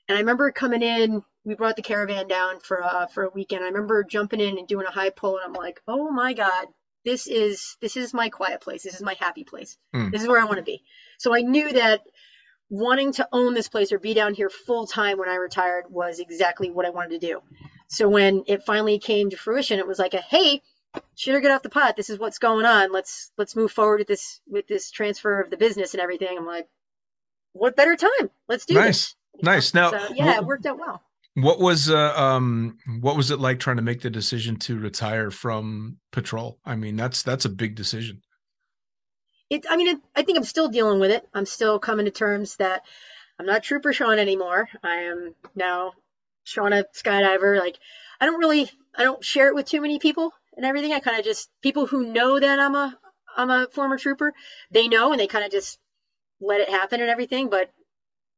And 0.09 0.17
I 0.17 0.21
remember 0.21 0.51
coming 0.53 0.83
in. 0.83 1.23
We 1.45 1.55
brought 1.55 1.77
the 1.77 1.83
caravan 1.83 2.27
down 2.27 2.61
for 2.61 2.83
uh, 2.83 3.07
for 3.07 3.25
a 3.25 3.31
weekend. 3.31 3.63
I 3.63 3.69
remember 3.69 4.03
jumping 4.03 4.41
in 4.41 4.59
and 4.59 4.67
doing 4.67 4.87
a 4.87 4.91
high 4.91 5.11
pull, 5.11 5.39
and 5.39 5.47
I'm 5.47 5.53
like, 5.53 5.81
oh 5.87 6.11
my 6.11 6.33
God, 6.33 6.67
this 7.05 7.27
is 7.29 7.77
this 7.81 7.97
is 7.97 8.13
my 8.13 8.29
quiet 8.29 8.61
place. 8.61 8.83
This 8.83 8.95
is 8.95 9.03
my 9.03 9.15
happy 9.19 9.45
place. 9.45 9.79
Mm. 9.95 10.11
This 10.11 10.23
is 10.23 10.29
where 10.29 10.41
I 10.41 10.45
want 10.45 10.59
to 10.59 10.65
be. 10.65 10.83
So 11.19 11.35
I 11.35 11.41
knew 11.41 11.73
that 11.73 12.03
wanting 12.69 13.13
to 13.13 13.29
own 13.33 13.55
this 13.55 13.69
place 13.69 13.93
or 13.93 13.99
be 13.99 14.13
down 14.13 14.35
here 14.35 14.51
full 14.51 14.87
time 14.87 15.19
when 15.19 15.29
I 15.29 15.37
retired 15.37 15.85
was 15.89 16.19
exactly 16.19 16.71
what 16.71 16.85
I 16.85 16.91
wanted 16.91 17.21
to 17.21 17.27
do. 17.27 17.43
So 17.89 18.09
when 18.09 18.43
it 18.49 18.65
finally 18.65 18.99
came 18.99 19.31
to 19.31 19.37
fruition, 19.37 19.79
it 19.79 19.87
was 19.87 20.01
like 20.01 20.15
a 20.15 20.21
hey, 20.21 20.63
or 21.29 21.41
get 21.41 21.51
off 21.53 21.63
the 21.63 21.71
pot. 21.71 21.97
This 21.97 22.11
is 22.11 22.19
what's 22.19 22.39
going 22.39 22.67
on. 22.67 22.93
Let's 22.93 23.31
let's 23.39 23.55
move 23.55 23.71
forward 23.71 24.01
with 24.01 24.09
this 24.09 24.41
with 24.49 24.67
this 24.67 24.91
transfer 24.91 25.41
of 25.41 25.51
the 25.51 25.57
business 25.57 25.95
and 25.95 26.01
everything. 26.01 26.37
I'm 26.37 26.47
like, 26.47 26.69
what 27.53 27.77
better 27.77 27.97
time? 27.97 28.31
Let's 28.49 28.67
do 28.67 28.75
Nice. 28.75 28.87
this. 28.87 29.15
Nice. 29.43 29.75
Now, 29.75 29.91
So, 29.91 30.15
yeah, 30.15 30.27
what- 30.27 30.37
it 30.39 30.45
worked 30.47 30.67
out 30.67 30.79
well. 30.79 31.03
What 31.35 31.61
was 31.61 31.91
uh, 31.91 32.15
um 32.17 32.79
what 33.01 33.15
was 33.15 33.31
it 33.31 33.39
like 33.39 33.61
trying 33.61 33.77
to 33.77 33.83
make 33.83 34.01
the 34.01 34.09
decision 34.09 34.57
to 34.61 34.79
retire 34.79 35.31
from 35.31 35.99
patrol? 36.11 36.59
I 36.65 36.77
mean, 36.77 36.97
that's 36.97 37.23
that's 37.23 37.45
a 37.45 37.51
big 37.51 37.75
decision. 37.75 38.23
it 39.51 39.65
i 39.71 39.77
mean 39.77 39.89
it, 39.89 39.99
i 40.17 40.23
think 40.23 40.39
i'm 40.39 40.45
still 40.45 40.69
dealing 40.69 40.99
with 40.99 41.11
it 41.11 41.25
i'm 41.35 41.47
still 41.47 41.79
coming 41.79 42.07
to 42.07 42.11
terms 42.11 42.57
that 42.57 42.83
i'm 43.39 43.47
not 43.47 43.63
trooper 43.63 43.93
sean 43.93 44.19
anymore 44.19 44.69
i 44.83 44.97
am 45.11 45.35
now 45.55 45.93
shauna 46.47 46.83
skydiver 46.95 47.59
like 47.59 47.77
i 48.21 48.27
don't 48.27 48.41
really 48.41 48.69
i 48.97 49.05
don't 49.05 49.25
share 49.25 49.49
it 49.49 49.55
with 49.55 49.67
too 49.67 49.81
many 49.81 49.99
people 50.01 50.33
and 50.57 50.67
everything 50.67 50.93
i 50.93 50.99
kind 51.01 51.19
of 51.19 51.25
just 51.25 51.49
people 51.63 51.87
who 51.87 52.07
know 52.13 52.41
that 52.41 52.59
i'm 52.59 52.75
a 52.75 52.99
i'm 53.37 53.51
a 53.51 53.69
former 53.73 53.99
trooper 53.99 54.33
they 54.73 54.89
know 54.89 55.13
and 55.13 55.21
they 55.21 55.27
kind 55.29 55.45
of 55.45 55.51
just 55.53 55.79
let 56.41 56.61
it 56.61 56.69
happen 56.69 57.01
and 57.01 57.11
everything 57.11 57.49
but 57.49 57.71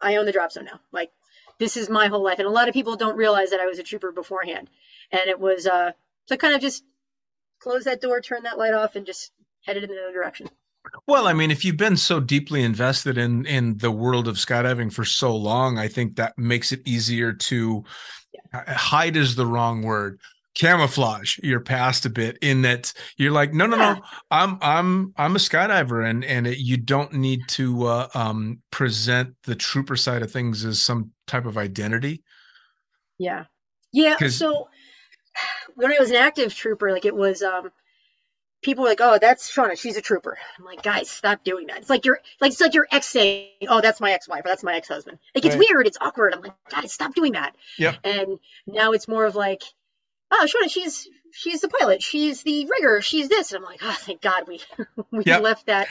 i 0.00 0.16
own 0.16 0.26
the 0.26 0.32
drop 0.32 0.52
zone 0.52 0.64
now. 0.64 0.80
Like 0.92 1.10
this 1.58 1.76
is 1.76 1.88
my 1.88 2.06
whole 2.06 2.22
life. 2.22 2.38
And 2.38 2.46
a 2.46 2.52
lot 2.52 2.68
of 2.68 2.74
people 2.74 2.96
don't 2.96 3.16
realize 3.16 3.50
that 3.50 3.60
i 3.60 3.66
was 3.66 3.78
a 3.78 3.82
trooper 3.82 4.12
beforehand. 4.12 4.68
And 5.10 5.28
it 5.28 5.38
was 5.38 5.66
uh 5.66 5.92
so 6.26 6.36
kind 6.36 6.54
of 6.54 6.60
just 6.60 6.84
close 7.60 7.84
that 7.84 8.00
door 8.00 8.20
turn 8.20 8.44
that 8.44 8.58
light 8.58 8.74
off 8.74 8.96
and 8.96 9.06
just 9.06 9.32
headed 9.64 9.84
in 9.84 9.90
another 9.90 10.12
direction. 10.12 10.48
Well, 11.06 11.26
I 11.26 11.32
mean, 11.32 11.50
if 11.50 11.64
you've 11.64 11.76
been 11.76 11.96
so 11.96 12.20
deeply 12.20 12.62
invested 12.62 13.18
in 13.18 13.46
in 13.46 13.78
the 13.78 13.90
world 13.90 14.28
of 14.28 14.36
skydiving 14.36 14.92
for 14.92 15.04
so 15.04 15.34
long, 15.34 15.78
I 15.78 15.88
think 15.88 16.16
that 16.16 16.38
makes 16.38 16.72
it 16.72 16.80
easier 16.86 17.32
to 17.32 17.84
uh, 18.52 18.72
hide 18.72 19.16
is 19.16 19.34
the 19.34 19.46
wrong 19.46 19.82
word. 19.82 20.20
Camouflage 20.58 21.38
your 21.42 21.60
past 21.60 22.04
a 22.06 22.10
bit 22.10 22.36
in 22.42 22.62
that 22.62 22.92
you're 23.16 23.30
like, 23.32 23.54
no, 23.54 23.66
no, 23.66 23.76
Yeah. 23.76 23.94
no, 23.94 24.00
I'm 24.30 24.58
I'm 24.60 25.12
I'm 25.16 25.36
a 25.36 25.38
skydiver, 25.38 26.08
and 26.08 26.24
and 26.24 26.46
it, 26.46 26.58
you 26.58 26.76
don't 26.76 27.12
need 27.12 27.42
to 27.48 27.86
uh, 27.86 28.08
um, 28.14 28.60
present 28.70 29.36
the 29.44 29.54
trooper 29.54 29.96
side 29.96 30.22
of 30.22 30.32
things 30.32 30.64
as 30.64 30.82
some 30.82 31.12
type 31.26 31.46
of 31.46 31.56
identity. 31.56 32.22
Yeah. 33.18 33.44
yeah 33.92 34.16
So 34.28 34.68
when 35.74 35.92
I 35.92 35.96
was 36.00 36.10
an 36.10 36.16
active 36.16 36.54
trooper, 36.54 36.92
like 36.92 37.04
it 37.04 37.14
was 37.14 37.42
um 37.42 37.70
people 38.62 38.82
were 38.82 38.90
like, 38.90 39.00
Oh, 39.00 39.18
that's 39.20 39.52
Shauna, 39.54 39.78
she's 39.78 39.96
a 39.96 40.02
trooper. 40.02 40.36
I'm 40.58 40.64
like, 40.64 40.82
guys, 40.82 41.08
stop 41.10 41.44
doing 41.44 41.68
that. 41.68 41.78
It's 41.78 41.90
like 41.90 42.04
you're 42.04 42.20
like 42.40 42.52
it's 42.52 42.60
like 42.60 42.74
your 42.74 42.86
ex 42.90 43.06
saying, 43.06 43.50
Oh, 43.68 43.80
that's 43.80 44.00
my 44.00 44.12
ex 44.12 44.28
wife 44.28 44.44
or 44.44 44.48
that's 44.48 44.64
my 44.64 44.76
ex 44.76 44.88
husband. 44.88 45.18
like 45.34 45.44
it's 45.44 45.54
Right. 45.56 45.66
weird, 45.70 45.86
it's 45.86 45.98
awkward. 46.00 46.34
I'm 46.34 46.42
like, 46.42 46.54
guys, 46.70 46.92
stop 46.92 47.14
doing 47.14 47.32
that. 47.32 47.54
Yeah. 47.78 47.94
And 48.04 48.38
now 48.66 48.92
it's 48.92 49.06
more 49.08 49.24
of 49.24 49.36
like, 49.36 49.62
Oh, 50.30 50.46
Shauna, 50.46 50.70
she's 50.70 51.08
she's 51.32 51.60
the 51.60 51.68
pilot, 51.68 52.02
she's 52.02 52.42
the 52.42 52.66
rigger, 52.66 53.00
she's 53.00 53.28
this. 53.28 53.52
And 53.52 53.64
I'm 53.64 53.70
like, 53.70 53.80
Oh, 53.82 53.96
thank 54.00 54.20
God 54.20 54.44
we 54.48 54.60
we 55.10 55.24
Yep. 55.24 55.42
left 55.42 55.66
that 55.66 55.88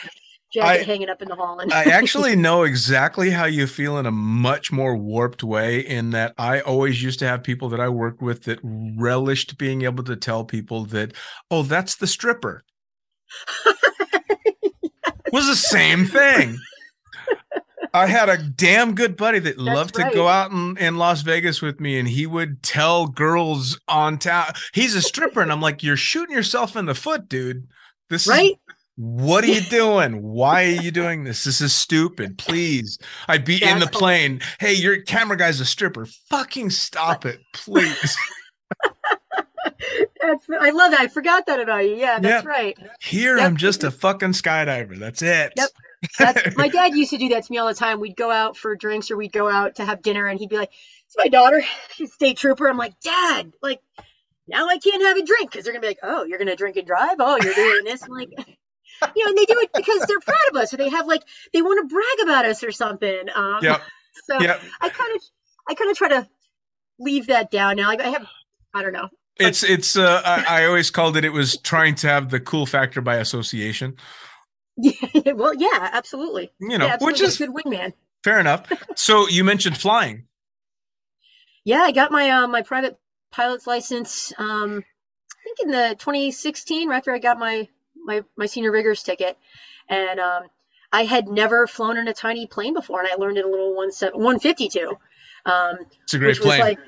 jacket 0.53 0.81
I- 0.81 0.83
hanging 0.83 1.09
up 1.09 1.21
in 1.21 1.27
the 1.27 1.35
hall 1.35 1.59
and 1.59 1.73
I 1.73 1.85
actually 1.85 2.35
know 2.37 2.63
exactly 2.63 3.29
how 3.31 3.45
you 3.45 3.67
feel 3.67 3.97
in 3.97 4.05
a 4.05 4.11
much 4.11 4.71
more 4.71 4.95
warped 4.95 5.43
way. 5.43 5.79
In 5.79 6.11
that, 6.11 6.33
I 6.37 6.59
always 6.61 7.01
used 7.03 7.19
to 7.19 7.27
have 7.27 7.43
people 7.43 7.69
that 7.69 7.79
I 7.81 7.89
worked 7.89 8.21
with 8.21 8.43
that 8.43 8.59
relished 8.63 9.57
being 9.57 9.81
able 9.83 10.03
to 10.05 10.15
tell 10.15 10.45
people 10.45 10.85
that, 10.85 11.13
oh, 11.51 11.63
that's 11.63 11.95
the 11.95 12.07
stripper. 12.07 12.63
was 15.33 15.47
the 15.47 15.55
same 15.55 16.05
thing. 16.05 16.57
I 17.97 18.07
had 18.07 18.29
a 18.29 18.37
damn 18.37 18.95
good 18.95 19.17
buddy 19.17 19.39
that 19.39 19.57
loved 19.57 19.95
to 19.95 20.09
go 20.13 20.27
out 20.27 20.51
in, 20.51 20.77
in 20.77 20.97
Las 20.97 21.21
Vegas 21.21 21.61
with 21.61 21.79
me, 21.79 21.99
and 21.99 22.07
he 22.07 22.25
would 22.25 22.63
tell 22.63 23.07
girls 23.07 23.79
on 23.87 24.17
town 24.17 24.53
he's 24.73 24.95
a 24.95 25.01
stripper, 25.01 25.41
and 25.41 25.51
I'm 25.51 25.61
like, 25.61 25.83
"You're 25.83 25.97
shooting 25.97 26.35
yourself 26.35 26.75
in 26.75 26.85
the 26.85 26.95
foot, 26.95 27.27
dude. 27.29 27.67
This 28.09 28.27
is 28.27 28.53
what 28.95 29.43
are 29.43 29.47
you 29.47 29.61
doing? 29.69 30.21
Why 30.23 30.65
are 30.65 30.81
you 30.81 30.91
doing 30.91 31.23
this? 31.23 31.43
This 31.43 31.61
is 31.61 31.73
stupid. 31.73 32.37
Please. 32.37 32.97
I'd 33.27 33.45
be 33.45 33.63
in 33.63 33.79
the 33.79 33.85
That's 33.85 33.97
plane. 33.97 34.41
Hey, 34.59 34.73
your 34.73 35.01
camera 35.01 35.37
guy's 35.37 35.59
a 35.59 35.65
stripper. 35.65 36.07
Fucking 36.29 36.71
stop 36.71 37.25
it, 37.25 37.39
please. 37.53 38.17
That's 40.21 40.45
I 40.59 40.71
love 40.71 40.91
that. 40.91 40.99
I 41.01 41.07
forgot 41.07 41.45
that 41.45 41.59
about 41.59 41.85
you. 41.85 41.95
Yeah, 41.95 42.19
that's 42.19 42.43
Yep. 42.43 42.45
right. 42.45 42.77
Here 43.01 43.37
Yep. 43.37 43.45
I'm 43.45 43.57
just 43.57 43.83
a 43.83 43.91
fucking 43.91 44.31
skydiver. 44.31 44.97
That's 44.97 45.21
it. 45.21 45.53
Yep. 45.55 45.69
My 46.55 46.67
dad 46.67 46.95
used 46.95 47.11
to 47.11 47.17
do 47.17 47.29
that 47.29 47.45
to 47.45 47.51
me 47.51 47.57
all 47.57 47.67
the 47.67 47.73
time. 47.73 47.99
We'd 47.99 48.15
go 48.15 48.31
out 48.31 48.57
for 48.57 48.75
drinks 48.75 49.09
or 49.11 49.17
we'd 49.17 49.31
go 49.31 49.49
out 49.49 49.75
to 49.75 49.85
have 49.85 50.01
dinner, 50.01 50.27
and 50.27 50.39
he'd 50.39 50.49
be 50.49 50.57
like, 50.57 50.71
"It's 51.05 51.17
my 51.17 51.27
daughter. 51.27 51.63
She's 51.93 52.09
a 52.11 52.13
state 52.13 52.37
trooper." 52.37 52.67
I'm 52.69 52.77
like, 52.77 52.99
"Dad, 52.99 53.53
like 53.61 53.81
now 54.47 54.67
I 54.67 54.77
can't 54.77 55.03
have 55.03 55.17
a 55.17 55.25
drink 55.25 55.51
because 55.51 55.65
they're 55.65 55.73
gonna 55.73 55.81
be 55.81 55.87
like, 55.87 55.99
oh, 56.03 56.23
you're 56.23 56.39
gonna 56.39 56.55
drink 56.55 56.77
and 56.77 56.87
drive. 56.87 57.17
Oh, 57.19 57.37
you're 57.41 57.53
doing 57.53 57.83
this." 57.85 58.03
I'm 58.03 58.11
like, 58.11 58.29
you 59.15 59.25
know, 59.25 59.29
and 59.29 59.37
they 59.37 59.45
do 59.45 59.59
it 59.59 59.71
because 59.75 60.05
they're 60.07 60.19
proud 60.19 60.37
of 60.51 60.57
us, 60.57 60.73
or 60.73 60.77
they 60.77 60.89
have 60.89 61.07
like 61.07 61.23
they 61.53 61.61
want 61.61 61.87
to 61.89 61.93
brag 61.93 62.29
about 62.29 62.45
us 62.45 62.63
or 62.63 62.71
something. 62.71 63.29
Um, 63.33 63.59
Yep. 63.61 63.81
So 64.25 64.39
Yep. 64.39 64.61
I 64.81 64.89
kind 64.89 65.15
of, 65.15 65.21
I 65.69 65.73
kind 65.73 65.91
of 65.91 65.97
try 65.97 66.09
to 66.09 66.27
leave 66.99 67.27
that 67.27 67.51
down 67.51 67.77
now. 67.77 67.87
Like 67.87 68.01
I 68.01 68.09
have, 68.09 68.27
I 68.73 68.83
don't 68.83 68.93
know. 68.93 69.09
It's 69.39 69.63
it's 69.63 69.95
uh 69.95 70.21
I, 70.25 70.61
I 70.61 70.65
always 70.65 70.89
called 70.89 71.15
it 71.15 71.23
it 71.23 71.29
was 71.29 71.57
trying 71.57 71.93
to 71.95 72.07
have 72.07 72.29
the 72.29 72.39
cool 72.39 72.65
factor 72.65 73.01
by 73.01 73.17
association. 73.17 73.95
Yeah, 74.77 75.31
well, 75.33 75.53
yeah, 75.55 75.89
absolutely. 75.93 76.51
You 76.59 76.77
know, 76.77 76.85
yeah, 76.85 76.97
which 77.01 77.21
absolutely. 77.21 77.27
is 77.27 77.37
good 77.37 77.49
wingman. 77.53 77.93
fair 78.23 78.39
enough. 78.39 78.71
So 78.95 79.27
you 79.27 79.43
mentioned 79.43 79.77
flying. 79.77 80.23
Yeah, 81.63 81.79
I 81.81 81.91
got 81.91 82.11
my 82.13 82.29
uh, 82.29 82.47
my 82.47 82.61
private 82.61 82.97
pilot's 83.29 83.67
license. 83.67 84.31
Um, 84.37 84.85
I 84.85 85.43
think 85.43 85.59
in 85.63 85.71
the 85.71 85.95
2016, 85.99 86.87
right 86.87 86.95
after 86.95 87.13
I 87.13 87.19
got 87.19 87.37
my 87.37 87.67
my 88.05 88.23
my 88.37 88.45
senior 88.45 88.71
riggers 88.71 89.03
ticket, 89.03 89.37
and 89.89 90.17
um, 90.17 90.43
I 90.93 91.03
had 91.03 91.27
never 91.27 91.67
flown 91.67 91.97
in 91.97 92.07
a 92.07 92.13
tiny 92.13 92.47
plane 92.47 92.73
before, 92.73 93.01
and 93.01 93.09
I 93.11 93.15
learned 93.15 93.37
in 93.37 93.43
a 93.43 93.49
little 93.49 93.75
one 93.75 93.89
152. 93.89 94.97
Um, 95.45 95.77
It's 96.03 96.13
a 96.13 96.19
great 96.19 96.27
which 96.29 96.39
was 96.39 96.47
plane. 96.47 96.59
like, 96.61 96.79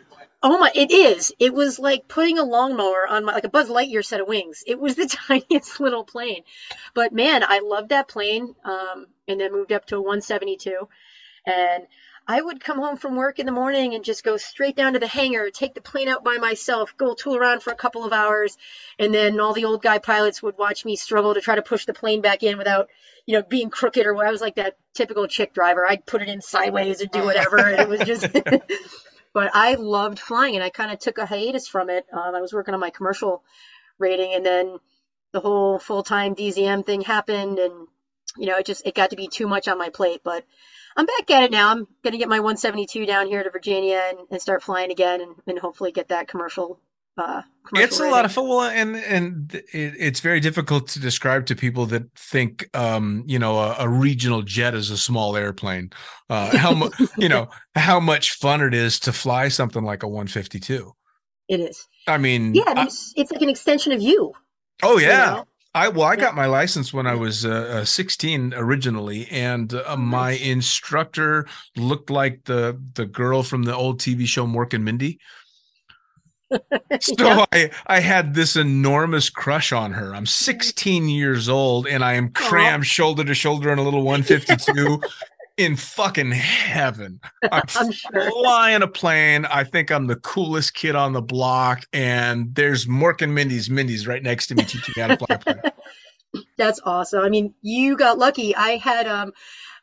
oh 0.42 0.58
my, 0.58 0.72
it 0.74 0.92
is. 0.92 1.34
It 1.40 1.54
was 1.54 1.80
like 1.80 2.08
putting 2.08 2.40
a 2.40 2.44
lawnmower 2.44 3.08
on 3.08 3.26
my 3.26 3.34
like 3.34 3.44
a 3.44 3.50
Buzz 3.50 3.70
Lightyear 3.70 4.04
set 4.04 4.22
of 4.22 4.28
wings. 4.28 4.64
It 4.66 4.80
was 4.80 4.96
the 4.96 5.08
tiniest 5.28 5.80
little 5.80 6.04
plane, 6.04 6.44
but 6.94 7.14
man, 7.14 7.44
I 7.48 7.60
loved 7.60 7.90
that 7.90 8.08
plane. 8.08 8.56
Um, 8.64 9.08
and 9.28 9.40
then 9.40 9.52
moved 9.52 9.72
up 9.72 9.86
to 9.86 9.98
a 9.98 10.02
172, 10.02 10.90
and 11.46 11.86
I 12.28 12.42
would 12.42 12.64
come 12.64 12.78
home 12.78 12.98
from 12.98 13.16
work 13.16 13.40
in 13.40 13.48
the 13.48 13.52
morning 13.52 13.96
and 13.96 14.04
just 14.04 14.24
go 14.24 14.38
straight 14.38 14.76
down 14.76 14.94
to 14.94 15.00
the 15.00 15.08
hangar, 15.08 15.50
take 15.50 15.74
the 15.74 15.82
plane 15.82 16.08
out 16.08 16.24
by 16.24 16.38
myself, 16.38 16.96
go 16.96 17.16
tool 17.16 17.36
around 17.36 17.64
for 17.64 17.72
a 17.72 17.76
couple 17.76 18.06
of 18.06 18.14
hours, 18.14 18.56
and 19.00 19.12
then 19.12 19.40
all 19.40 19.54
the 19.54 19.66
old 19.66 19.82
guy 19.82 19.98
pilots 19.98 20.44
would 20.44 20.58
watch 20.58 20.86
me 20.86 20.96
struggle 20.96 21.34
to 21.34 21.42
try 21.42 21.56
to 21.56 21.64
push 21.64 21.86
the 21.86 21.94
plane 21.94 22.22
back 22.22 22.44
in 22.44 22.58
without, 22.60 22.90
you 23.26 23.36
know, 23.36 23.44
being 23.44 23.72
crooked 23.72 24.06
or 24.06 24.14
what. 24.14 24.28
I 24.28 24.32
was 24.32 24.42
like 24.42 24.56
that 24.56 24.78
typical 24.94 25.28
chick 25.28 25.54
driver. 25.54 25.88
I'd 25.88 26.06
put 26.06 26.22
it 26.22 26.30
in 26.30 26.42
sideways 26.42 27.02
or 27.02 27.08
do 27.08 27.24
whatever, 27.24 27.58
and 27.58 27.80
it 27.80 27.90
was 27.90 28.02
just. 28.02 28.28
but 29.34 29.52
I 29.54 29.76
loved 29.76 30.20
flying, 30.20 30.56
and 30.56 30.64
I 30.64 30.70
kind 30.70 30.92
of 30.92 31.00
took 31.00 31.18
a 31.18 31.26
hiatus 31.26 31.68
from 31.68 31.90
it. 31.90 32.06
Um, 32.12 32.36
I 32.36 32.42
was 32.42 32.54
working 32.54 32.74
on 32.74 32.80
my 32.80 32.90
commercial 32.90 33.44
rating, 33.98 34.34
and 34.34 34.46
then 34.46 34.78
the 35.32 35.40
whole 35.40 35.80
full 35.80 36.04
time 36.04 36.36
DZM 36.36 36.86
thing 36.86 37.02
happened, 37.02 37.60
and 37.60 37.88
you 38.38 38.48
know, 38.48 38.58
it 38.58 38.66
just 38.66 38.86
it 38.86 38.96
got 38.96 39.12
to 39.12 39.16
be 39.16 39.28
too 39.28 39.48
much 39.48 39.68
on 39.68 39.78
my 39.78 39.90
plate. 39.90 40.22
But 40.24 40.46
I'm 40.98 41.06
back 41.06 41.30
at 41.32 41.44
it 41.44 41.52
now. 41.52 41.70
I'm 41.70 41.88
gonna 42.04 42.18
get 42.18 42.30
my 42.30 42.40
172 42.40 43.06
down 43.06 43.28
here 43.28 43.44
to 43.44 43.50
Virginia 43.50 44.02
and, 44.10 44.20
and 44.32 44.42
start 44.42 44.64
flying 44.64 44.92
again, 44.92 45.22
and, 45.22 45.36
and 45.48 45.60
hopefully 45.60 45.92
get 45.92 46.10
that 46.10 46.28
commercial. 46.28 46.80
Uh, 47.18 47.42
it's 47.76 48.00
a 48.00 48.04
rating. 48.04 48.12
lot 48.12 48.26
of 48.26 48.32
fun 48.32 48.48
well 48.48 48.62
and 48.62 48.96
and 48.96 49.54
it, 49.54 49.94
it's 49.98 50.22
very 50.22 50.40
difficult 50.40 50.88
to 50.88 51.00
describe 51.00 51.46
to 51.46 51.56
people 51.56 51.86
that 51.86 52.04
think 52.16 52.70
um 52.76 53.24
you 53.28 53.38
know 53.38 53.60
a, 53.60 53.76
a 53.80 53.90
regional 53.90 54.42
jet 54.42 54.74
is 54.74 54.90
a 54.90 54.98
small 54.98 55.36
airplane 55.36 55.90
uh 56.30 56.56
how 56.58 56.74
mu- 56.74 56.90
you 57.18 57.30
know 57.30 57.48
how 57.76 58.00
much 58.00 58.34
fun 58.34 58.62
it 58.62 58.74
is 58.74 59.00
to 59.00 59.12
fly 59.14 59.50
something 59.50 59.84
like 59.84 60.02
a 60.04 60.08
152 60.08 60.92
It 61.48 61.60
is. 61.60 61.86
i 62.08 62.18
mean 62.18 62.54
Yeah, 62.56 62.74
I 62.76 62.84
it's, 62.86 63.14
it's 63.16 63.32
like 63.32 63.42
an 63.42 63.50
extension 63.50 63.92
of 63.92 64.02
you. 64.02 64.34
oh 64.84 64.98
you 64.98 65.08
yeah 65.08 65.26
know? 65.32 65.46
I 65.76 65.90
well, 65.90 66.08
I 66.08 66.16
got 66.16 66.34
my 66.34 66.48
license 66.48 66.92
when 66.92 67.06
I 67.06 67.14
was 67.14 67.46
uh, 67.46 67.82
uh, 67.82 67.86
16 67.86 68.56
originally, 68.56 69.28
and 69.30 69.72
uh, 69.72 69.96
my 69.96 70.32
instructor 70.32 71.46
looked 71.78 72.10
like 72.10 72.46
the 72.46 72.82
the 72.96 73.06
girl 73.06 73.44
from 73.44 73.64
the 73.64 73.76
old 73.76 74.00
TV 74.00 74.26
show 74.26 74.48
Mork 74.48 74.74
and 74.74 74.84
Mindy. 74.84 75.20
So 77.02 77.14
Yeah. 77.18 77.46
I 77.52 77.70
I 77.88 78.00
had 78.00 78.34
this 78.34 78.56
enormous 78.56 79.30
crush 79.30 79.72
on 79.72 79.94
her. 79.94 80.16
I'm 80.16 80.26
16 80.26 81.08
years 81.08 81.48
old, 81.48 81.88
and 81.88 82.04
I 82.04 82.14
am 82.14 82.30
crammed 82.30 82.86
shoulder 82.88 83.24
to 83.24 83.34
shoulder 83.34 83.72
in 83.72 83.80
a 83.80 83.84
little 83.84 84.04
152. 84.04 85.02
in 85.60 85.76
fucking 85.76 86.32
heaven. 86.32 87.20
I'm, 87.52 87.64
I'm 87.76 87.92
sure. 87.92 88.32
flying 88.32 88.82
a 88.82 88.88
plane. 88.88 89.46
I 89.46 89.66
think 89.66 89.92
I'm 89.92 90.08
the 90.08 90.16
coolest 90.16 90.74
kid 90.74 90.96
on 90.96 91.12
the 91.12 91.22
block, 91.22 91.84
and 91.92 92.56
there's 92.56 92.86
Mork 92.86 93.22
and 93.22 93.36
Mindy's 93.36 93.70
Mindy's 93.70 94.08
right 94.08 94.24
next 94.24 94.48
to 94.48 94.56
me 94.56 94.64
teaching 94.64 94.94
me 94.96 95.02
how 95.02 95.10
to 95.10 95.18
fly 95.18 95.36
a 95.36 95.40
plane. 95.40 95.62
That's 96.58 96.80
awesome. 96.86 97.24
I 97.24 97.30
mean, 97.30 97.54
you 97.62 97.98
got 97.98 98.18
lucky. 98.18 98.56
I 98.56 98.78
had 98.78 99.06
um 99.08 99.34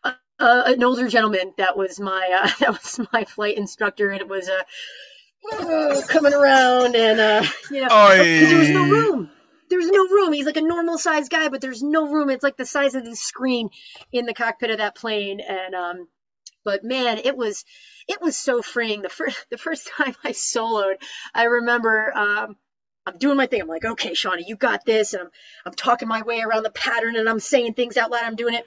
a, 0.02 0.14
a, 0.40 0.62
an 0.68 0.82
older 0.82 1.08
gentleman 1.08 1.52
that 1.58 1.76
was 1.76 2.00
my 2.00 2.40
uh, 2.42 2.50
that 2.60 2.70
was 2.70 3.00
my 3.12 3.24
flight 3.24 3.58
instructor, 3.58 4.10
and 4.10 4.20
it 4.22 4.28
was 4.28 4.48
uh, 4.48 4.62
uh, 5.52 6.02
coming 6.08 6.34
around, 6.34 6.96
and 6.96 7.20
uh, 7.20 7.44
you 7.70 7.82
know, 7.82 7.90
'cause 8.38 8.48
there 8.50 8.58
was 8.58 8.70
no 8.70 8.86
room. 8.86 9.30
There's 9.70 9.88
no 9.88 10.08
room. 10.08 10.32
He's 10.32 10.46
like 10.46 10.58
a 10.58 10.62
normal 10.62 10.98
sized 10.98 11.30
guy, 11.30 11.48
but 11.48 11.60
there's 11.60 11.82
no 11.82 12.08
room. 12.12 12.30
It's 12.30 12.44
like 12.44 12.56
the 12.56 12.66
size 12.66 12.94
of 12.94 13.04
the 13.04 13.16
screen 13.16 13.70
in 14.12 14.26
the 14.26 14.34
cockpit 14.34 14.70
of 14.70 14.78
that 14.78 14.96
plane, 14.96 15.40
and 15.40 15.74
um, 15.74 16.08
but 16.64 16.84
man, 16.84 17.18
it 17.18 17.36
was 17.36 17.64
it 18.08 18.20
was 18.22 18.36
so 18.36 18.62
freeing. 18.62 19.02
The 19.02 19.10
first 19.10 19.38
the 19.50 19.58
first 19.58 19.88
time 19.96 20.14
I 20.24 20.32
soloed, 20.32 20.96
I 21.34 21.44
remember 21.44 22.12
um. 22.16 22.56
I'm 23.06 23.18
doing 23.18 23.36
my 23.38 23.46
thing. 23.46 23.62
I'm 23.62 23.68
like, 23.68 23.84
okay, 23.84 24.14
Shawnee, 24.14 24.44
you 24.48 24.56
got 24.56 24.84
this. 24.84 25.14
And 25.14 25.22
I'm, 25.24 25.30
I'm 25.66 25.74
talking 25.74 26.08
my 26.08 26.22
way 26.22 26.40
around 26.42 26.64
the 26.64 26.70
pattern 26.70 27.16
and 27.16 27.28
I'm 27.28 27.40
saying 27.40 27.74
things 27.74 27.96
out 27.96 28.10
loud. 28.10 28.24
I'm 28.24 28.36
doing 28.36 28.54
it. 28.54 28.66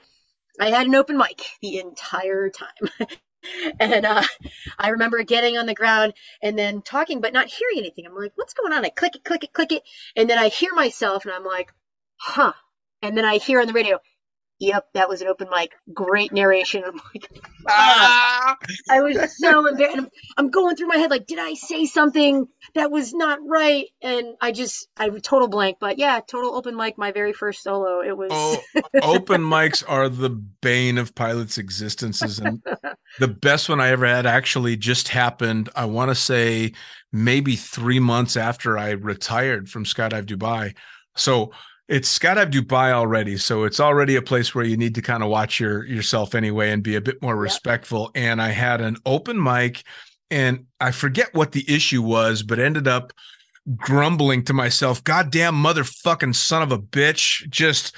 I 0.60 0.70
had 0.70 0.86
an 0.86 0.94
open 0.96 1.18
mic 1.18 1.42
the 1.62 1.78
entire 1.80 2.50
time. 2.50 2.68
and 3.80 4.04
uh, 4.06 4.22
I 4.78 4.90
remember 4.90 5.22
getting 5.22 5.56
on 5.56 5.66
the 5.66 5.74
ground 5.74 6.14
and 6.42 6.58
then 6.58 6.82
talking, 6.82 7.20
but 7.20 7.32
not 7.32 7.48
hearing 7.48 7.78
anything. 7.78 8.06
I'm 8.06 8.14
like, 8.14 8.32
what's 8.34 8.54
going 8.54 8.72
on? 8.72 8.84
I 8.84 8.90
click 8.90 9.16
it, 9.16 9.24
click 9.24 9.44
it, 9.44 9.52
click 9.52 9.72
it. 9.72 9.82
And 10.16 10.28
then 10.28 10.38
I 10.38 10.48
hear 10.48 10.72
myself 10.74 11.24
and 11.24 11.34
I'm 11.34 11.44
like, 11.44 11.72
huh. 12.16 12.52
And 13.02 13.16
then 13.16 13.24
I 13.24 13.38
hear 13.38 13.60
on 13.60 13.66
the 13.66 13.72
radio, 13.72 13.98
yep, 14.60 14.84
that 14.94 15.08
was 15.08 15.22
an 15.22 15.28
open 15.28 15.48
mic. 15.50 15.72
Great 15.92 16.32
narration. 16.32 16.84
I'm 16.86 17.00
like, 17.12 17.28
Ah! 17.68 18.56
I 18.88 19.00
was 19.00 19.38
so 19.38 19.66
embarrassed. 19.66 19.98
I'm, 19.98 20.08
I'm 20.36 20.50
going 20.50 20.76
through 20.76 20.88
my 20.88 20.96
head 20.96 21.10
like, 21.10 21.26
did 21.26 21.38
I 21.38 21.54
say 21.54 21.86
something 21.86 22.46
that 22.74 22.90
was 22.90 23.12
not 23.12 23.38
right? 23.44 23.86
And 24.02 24.36
I 24.40 24.52
just, 24.52 24.88
I 24.96 25.08
was 25.08 25.22
total 25.22 25.48
blank. 25.48 25.78
But 25.80 25.98
yeah, 25.98 26.20
total 26.20 26.54
open 26.54 26.76
mic. 26.76 26.98
My 26.98 27.12
very 27.12 27.32
first 27.32 27.62
solo. 27.62 28.02
It 28.02 28.16
was. 28.16 28.30
Oh, 28.32 28.62
open 29.02 29.40
mics 29.42 29.82
are 29.88 30.08
the 30.08 30.30
bane 30.30 30.98
of 30.98 31.14
pilots' 31.14 31.58
existences, 31.58 32.38
and 32.38 32.62
the 33.18 33.28
best 33.28 33.68
one 33.68 33.80
I 33.80 33.88
ever 33.88 34.06
had 34.06 34.26
actually 34.26 34.76
just 34.76 35.08
happened. 35.08 35.70
I 35.74 35.86
want 35.86 36.10
to 36.10 36.14
say 36.14 36.72
maybe 37.12 37.56
three 37.56 38.00
months 38.00 38.36
after 38.36 38.78
I 38.78 38.90
retired 38.90 39.68
from 39.68 39.84
Skydive 39.84 40.26
Dubai. 40.26 40.74
So 41.16 41.52
it's 41.90 42.16
Skydive 42.16 42.52
Dubai 42.52 42.92
already, 42.92 43.36
so 43.36 43.64
it's 43.64 43.80
already 43.80 44.14
a 44.14 44.22
place 44.22 44.54
where 44.54 44.64
you 44.64 44.76
need 44.76 44.94
to 44.94 45.02
kind 45.02 45.24
of 45.24 45.28
watch 45.28 45.58
your 45.58 45.84
yourself 45.84 46.36
anyway 46.36 46.70
and 46.70 46.82
be 46.84 46.94
a 46.94 47.00
bit 47.00 47.20
more 47.20 47.34
Yep. 47.34 47.42
respectful. 47.42 48.10
And 48.14 48.40
I 48.40 48.50
had 48.50 48.80
an 48.80 48.96
open 49.04 49.42
mic, 49.42 49.82
and 50.30 50.66
I 50.80 50.92
forget 50.92 51.34
what 51.34 51.50
the 51.52 51.64
issue 51.68 52.00
was, 52.00 52.44
but 52.44 52.60
ended 52.60 52.86
up 52.86 53.12
grumbling 53.76 54.44
to 54.44 54.52
myself, 54.52 55.02
"Goddamn 55.02 55.56
motherfucking 55.56 56.36
son 56.36 56.62
of 56.62 56.70
a 56.70 56.78
bitch!" 56.78 57.48
Just 57.50 57.94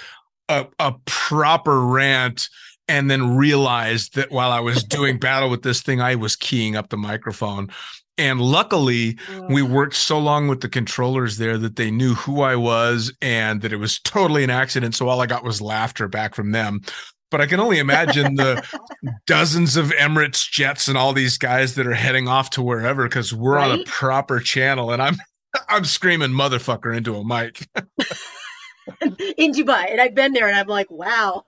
a, 0.49 0.67
a 0.79 0.95
proper 1.05 1.85
rant 1.85 2.49
and 2.89 3.11
then 3.11 3.37
realized 3.37 4.15
that 4.17 4.31
while 4.33 4.51
I 4.51 4.61
was 4.61 4.83
doing 4.83 5.19
battle 5.21 5.51
with 5.51 5.63
this 5.63 5.83
thing, 5.83 6.01
I 6.01 6.15
was 6.15 6.35
keying 6.35 6.77
up 6.77 6.89
the 6.89 6.97
microphone. 6.97 7.71
And 8.19 8.41
luckily, 8.41 9.19
we 9.49 9.63
worked 9.63 9.95
so 9.95 10.19
long 10.19 10.47
with 10.47 10.61
the 10.61 10.69
controllers 10.69 11.39
there 11.39 11.57
that 11.59 11.77
they 11.77 11.91
knew 11.91 12.15
who 12.15 12.43
I 12.43 12.57
was 12.57 13.13
and 13.23 13.63
that 13.63 13.73
it 13.73 13.79
was 13.79 13.99
totally 14.05 14.45
an 14.45 14.51
accident. 14.51 14.95
So 14.95 15.09
all 15.09 15.21
I 15.21 15.27
got 15.27 15.45
was 15.45 15.63
laughter 15.63 16.09
back 16.09 16.35
from 16.35 16.53
them. 16.53 16.81
But 17.31 17.41
I 17.41 17.47
can 17.47 17.61
only 17.61 17.79
imagine 17.79 18.35
the 18.35 18.63
dozens 19.27 19.77
of 19.77 19.87
Emirates 19.93 20.51
jets 20.51 20.87
and 20.87 20.99
all 20.99 21.15
these 21.15 21.39
guys 21.39 21.75
that 21.77 21.87
are 21.87 21.95
heading 21.95 22.29
off 22.29 22.51
to 22.51 22.63
wherever 22.63 23.05
because 23.05 23.33
we're 23.33 23.57
on 23.57 23.81
a 23.81 23.85
proper 23.85 24.39
channel 24.39 24.91
and 24.93 25.01
I'm 25.01 25.17
I'm 25.69 25.85
screaming 25.85 26.31
motherfucker 26.31 26.95
into 26.95 27.17
a 27.17 27.25
mic. 27.25 27.67
in 29.37 29.53
Dubai. 29.53 29.91
And 29.91 30.01
I've 30.01 30.15
been 30.15 30.33
there 30.33 30.49
and 30.49 30.57
I'm 30.57 30.67
like, 30.67 30.91
wow. 30.91 31.45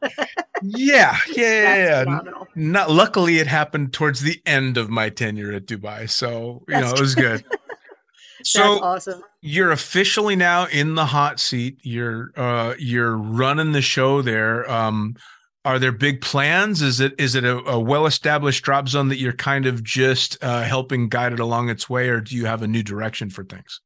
Yeah, 0.62 1.16
yeah, 1.36 2.04
yeah. 2.04 2.20
Not 2.54 2.90
luckily 2.90 3.38
it 3.38 3.46
happened 3.46 3.92
towards 3.92 4.20
the 4.20 4.40
end 4.46 4.76
of 4.76 4.88
my 4.90 5.08
tenure 5.10 5.52
at 5.52 5.66
Dubai. 5.66 6.08
So, 6.08 6.64
you 6.68 6.74
know, 6.74 6.80
That's 6.82 6.92
it 6.92 7.00
was 7.00 7.14
good. 7.14 7.44
That's 8.38 8.50
So 8.50 8.80
awesome. 8.80 9.22
you're 9.40 9.70
officially 9.72 10.36
now 10.36 10.66
in 10.66 10.94
the 10.94 11.06
hot 11.06 11.40
seat. 11.40 11.78
You're 11.82 12.30
uh 12.36 12.74
you're 12.78 13.16
running 13.16 13.72
the 13.72 13.82
show 13.82 14.22
there. 14.22 14.70
Um 14.70 15.16
are 15.64 15.78
there 15.78 15.92
big 15.92 16.20
plans? 16.20 16.82
Is 16.82 17.00
it 17.00 17.14
is 17.18 17.34
it 17.34 17.44
a, 17.44 17.56
a 17.64 17.80
well 17.80 18.06
established 18.06 18.64
drop 18.64 18.86
zone 18.88 19.08
that 19.08 19.18
you're 19.18 19.32
kind 19.32 19.64
of 19.66 19.82
just 19.82 20.36
uh, 20.44 20.62
helping 20.62 21.08
guide 21.08 21.32
it 21.32 21.40
along 21.40 21.70
its 21.70 21.88
way, 21.88 22.10
or 22.10 22.20
do 22.20 22.36
you 22.36 22.44
have 22.44 22.60
a 22.62 22.66
new 22.66 22.82
direction 22.82 23.30
for 23.30 23.44
things? 23.44 23.80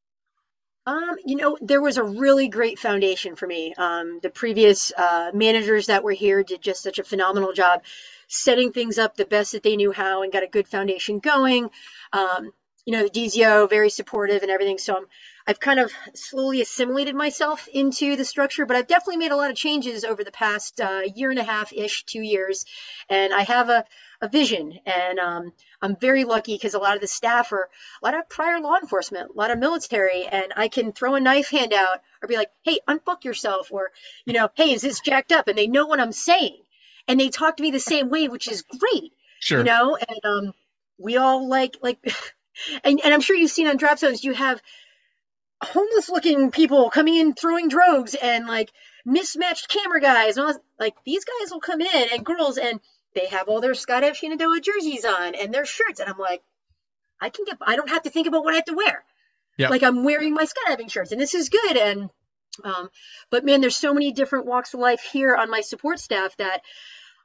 Um, 0.89 1.16
you 1.26 1.36
know, 1.36 1.59
there 1.61 1.82
was 1.82 1.99
a 1.99 2.03
really 2.03 2.49
great 2.49 2.78
foundation 2.78 3.36
for 3.36 3.47
me. 3.47 3.74
Um, 3.76 4.20
the 4.22 4.30
previous 4.30 4.91
uh, 4.97 5.32
managers 5.34 5.89
that 5.89 6.03
were 6.03 6.12
here 6.12 6.43
did 6.43 6.62
just 6.62 6.82
such 6.82 6.99
a 6.99 7.05
phenomenal 7.05 7.53
job 7.53 7.82
setting 8.26 8.72
things 8.72 8.97
up 8.97 9.14
the 9.14 9.26
best 9.26 9.53
that 9.53 9.62
they 9.62 9.76
knew 9.76 9.93
how 9.93 10.22
and 10.22 10.32
got 10.32 10.45
a 10.45 10.47
good 10.47 10.66
foundation 10.66 11.18
going. 11.18 11.68
Um, 12.14 12.53
you 12.86 12.93
know, 12.93 13.03
the 13.03 13.11
DZO 13.11 13.68
very 13.68 13.91
supportive 13.91 14.41
and 14.41 14.51
everything. 14.51 14.78
So 14.78 14.97
I'm, 14.97 15.05
I've 15.47 15.61
kind 15.61 15.78
of 15.78 15.93
slowly 16.14 16.62
assimilated 16.62 17.14
myself 17.14 17.68
into 17.70 18.16
the 18.16 18.24
structure, 18.24 18.64
but 18.64 18.78
I've 18.78 18.86
definitely 18.86 19.18
made 19.18 19.32
a 19.32 19.36
lot 19.36 19.51
of 19.51 19.57
changes 19.57 20.05
over 20.05 20.24
the 20.24 20.32
past 20.32 20.80
uh, 20.80 21.03
year 21.14 21.28
and 21.28 21.39
a 21.39 21.45
half 21.45 21.70
ish, 21.74 22.05
two 22.05 22.22
years, 22.22 22.64
and 23.11 23.34
I 23.34 23.43
have 23.43 23.68
a, 23.68 23.84
a 24.22 24.28
vision. 24.30 24.78
And 24.86 25.18
um, 25.18 25.53
I'm 25.80 25.96
very 25.96 26.24
lucky 26.24 26.54
because 26.54 26.74
a 26.74 26.78
lot 26.78 26.94
of 26.96 27.00
the 27.00 27.06
staff 27.06 27.52
are 27.52 27.68
a 28.02 28.04
lot 28.04 28.18
of 28.18 28.28
prior 28.28 28.60
law 28.60 28.76
enforcement, 28.76 29.30
a 29.30 29.38
lot 29.38 29.50
of 29.50 29.58
military, 29.58 30.26
and 30.26 30.52
I 30.56 30.68
can 30.68 30.92
throw 30.92 31.14
a 31.14 31.20
knife 31.20 31.50
hand 31.50 31.72
out 31.72 32.00
or 32.22 32.28
be 32.28 32.36
like, 32.36 32.50
"Hey, 32.62 32.80
unfuck 32.88 33.24
yourself," 33.24 33.70
or 33.70 33.92
you 34.26 34.32
know, 34.32 34.48
"Hey, 34.54 34.72
is 34.72 34.82
this 34.82 35.00
jacked 35.00 35.32
up?" 35.32 35.48
And 35.48 35.56
they 35.56 35.66
know 35.68 35.86
what 35.86 36.00
I'm 36.00 36.12
saying, 36.12 36.58
and 37.06 37.18
they 37.20 37.28
talk 37.28 37.56
to 37.56 37.62
me 37.62 37.70
the 37.70 37.80
same 37.80 38.08
way, 38.10 38.28
which 38.28 38.48
is 38.48 38.62
great 38.62 39.12
Sure. 39.40 39.58
you 39.58 39.64
know 39.64 39.96
and 39.96 40.18
um 40.24 40.52
we 40.98 41.16
all 41.16 41.48
like 41.48 41.76
like 41.80 41.98
and, 42.84 43.00
and 43.04 43.14
i'm 43.14 43.20
sure 43.20 43.36
you've 43.36 43.50
seen 43.52 43.68
on 43.68 43.76
drop 43.76 43.98
zones 44.00 44.24
you 44.24 44.32
have 44.34 44.60
homeless 45.62 46.08
looking 46.08 46.50
people 46.50 46.90
coming 46.90 47.16
in 47.16 47.34
throwing 47.34 47.68
drugs 47.68 48.14
and 48.14 48.46
like 48.46 48.72
mismatched 49.04 49.68
camera 49.68 50.00
guys 50.00 50.36
and 50.36 50.46
all 50.46 50.54
like 50.78 50.94
these 51.04 51.24
guys 51.24 51.50
will 51.50 51.60
come 51.60 51.80
in 51.80 52.08
and 52.12 52.24
girls 52.24 52.58
and 52.58 52.80
they 53.18 53.26
have 53.26 53.48
all 53.48 53.60
their 53.60 53.72
skydive 53.72 54.14
shenandoah 54.14 54.60
jerseys 54.60 55.04
on 55.04 55.34
and 55.34 55.52
their 55.52 55.66
shirts 55.66 56.00
and 56.00 56.08
i'm 56.08 56.18
like 56.18 56.42
i 57.20 57.28
can 57.30 57.44
get 57.44 57.56
i 57.62 57.76
don't 57.76 57.90
have 57.90 58.02
to 58.02 58.10
think 58.10 58.26
about 58.26 58.44
what 58.44 58.54
i 58.54 58.56
have 58.56 58.64
to 58.64 58.74
wear 58.74 59.04
Yeah. 59.56 59.68
like 59.68 59.82
i'm 59.82 60.04
wearing 60.04 60.34
my 60.34 60.46
skydiving 60.46 60.90
shirts 60.90 61.12
and 61.12 61.20
this 61.20 61.34
is 61.34 61.48
good 61.48 61.76
and 61.76 62.10
um, 62.64 62.88
but 63.30 63.44
man 63.44 63.60
there's 63.60 63.76
so 63.76 63.94
many 63.94 64.12
different 64.12 64.46
walks 64.46 64.74
of 64.74 64.80
life 64.80 65.00
here 65.00 65.34
on 65.36 65.50
my 65.50 65.60
support 65.60 65.98
staff 66.00 66.36
that 66.38 66.62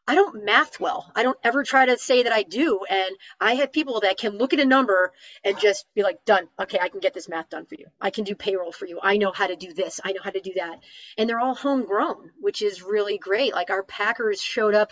I 0.05 0.15
don't 0.15 0.43
math 0.43 0.81
well. 0.81 1.09
I 1.15 1.23
don't 1.23 1.37
ever 1.45 1.63
try 1.63 1.85
to 1.85 1.97
say 1.97 2.23
that 2.23 2.33
I 2.33 2.43
do. 2.43 2.81
And 2.89 3.15
I 3.39 3.53
have 3.53 3.71
people 3.71 4.01
that 4.01 4.17
can 4.17 4.37
look 4.37 4.51
at 4.51 4.59
a 4.59 4.65
number 4.65 5.13
and 5.45 5.57
just 5.57 5.85
be 5.95 6.03
like, 6.03 6.25
done. 6.25 6.49
Okay, 6.59 6.77
I 6.77 6.89
can 6.89 6.99
get 6.99 7.13
this 7.13 7.29
math 7.29 7.49
done 7.49 7.65
for 7.65 7.75
you. 7.75 7.85
I 8.01 8.09
can 8.09 8.25
do 8.25 8.35
payroll 8.35 8.73
for 8.73 8.85
you. 8.85 8.99
I 9.01 9.15
know 9.15 9.31
how 9.31 9.47
to 9.47 9.55
do 9.55 9.71
this. 9.73 10.01
I 10.03 10.11
know 10.11 10.19
how 10.21 10.31
to 10.31 10.41
do 10.41 10.51
that. 10.57 10.81
And 11.17 11.29
they're 11.29 11.39
all 11.39 11.55
homegrown, 11.55 12.31
which 12.41 12.61
is 12.61 12.83
really 12.83 13.17
great. 13.17 13.53
Like 13.53 13.69
our 13.69 13.81
Packers 13.81 14.41
showed 14.41 14.75
up 14.75 14.91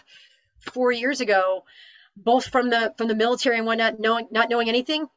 four 0.62 0.92
years 0.92 1.22
ago, 1.22 1.64
both 2.16 2.48
from 2.48 2.70
the 2.70 2.94
from 2.98 3.08
the 3.08 3.16
military 3.16 3.58
and 3.58 3.66
whatnot, 3.66 4.00
knowing 4.00 4.28
not 4.32 4.50
knowing 4.50 4.70
anything. 4.70 5.08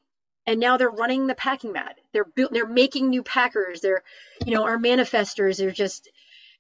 And 0.47 0.61
now 0.61 0.76
they're 0.76 0.90
running 0.90 1.26
the 1.26 1.34
packing 1.34 1.72
mat. 1.72 1.99
They're. 2.12 2.26
They're 2.36 2.66
making 2.66 3.09
new 3.09 3.22
Packers. 3.22 3.80
They're, 3.80 4.03
you 4.45 4.55
know, 4.55 4.64
our 4.64 4.76
manifestors. 4.76 5.57
They're 5.57 5.70
just 5.70 6.11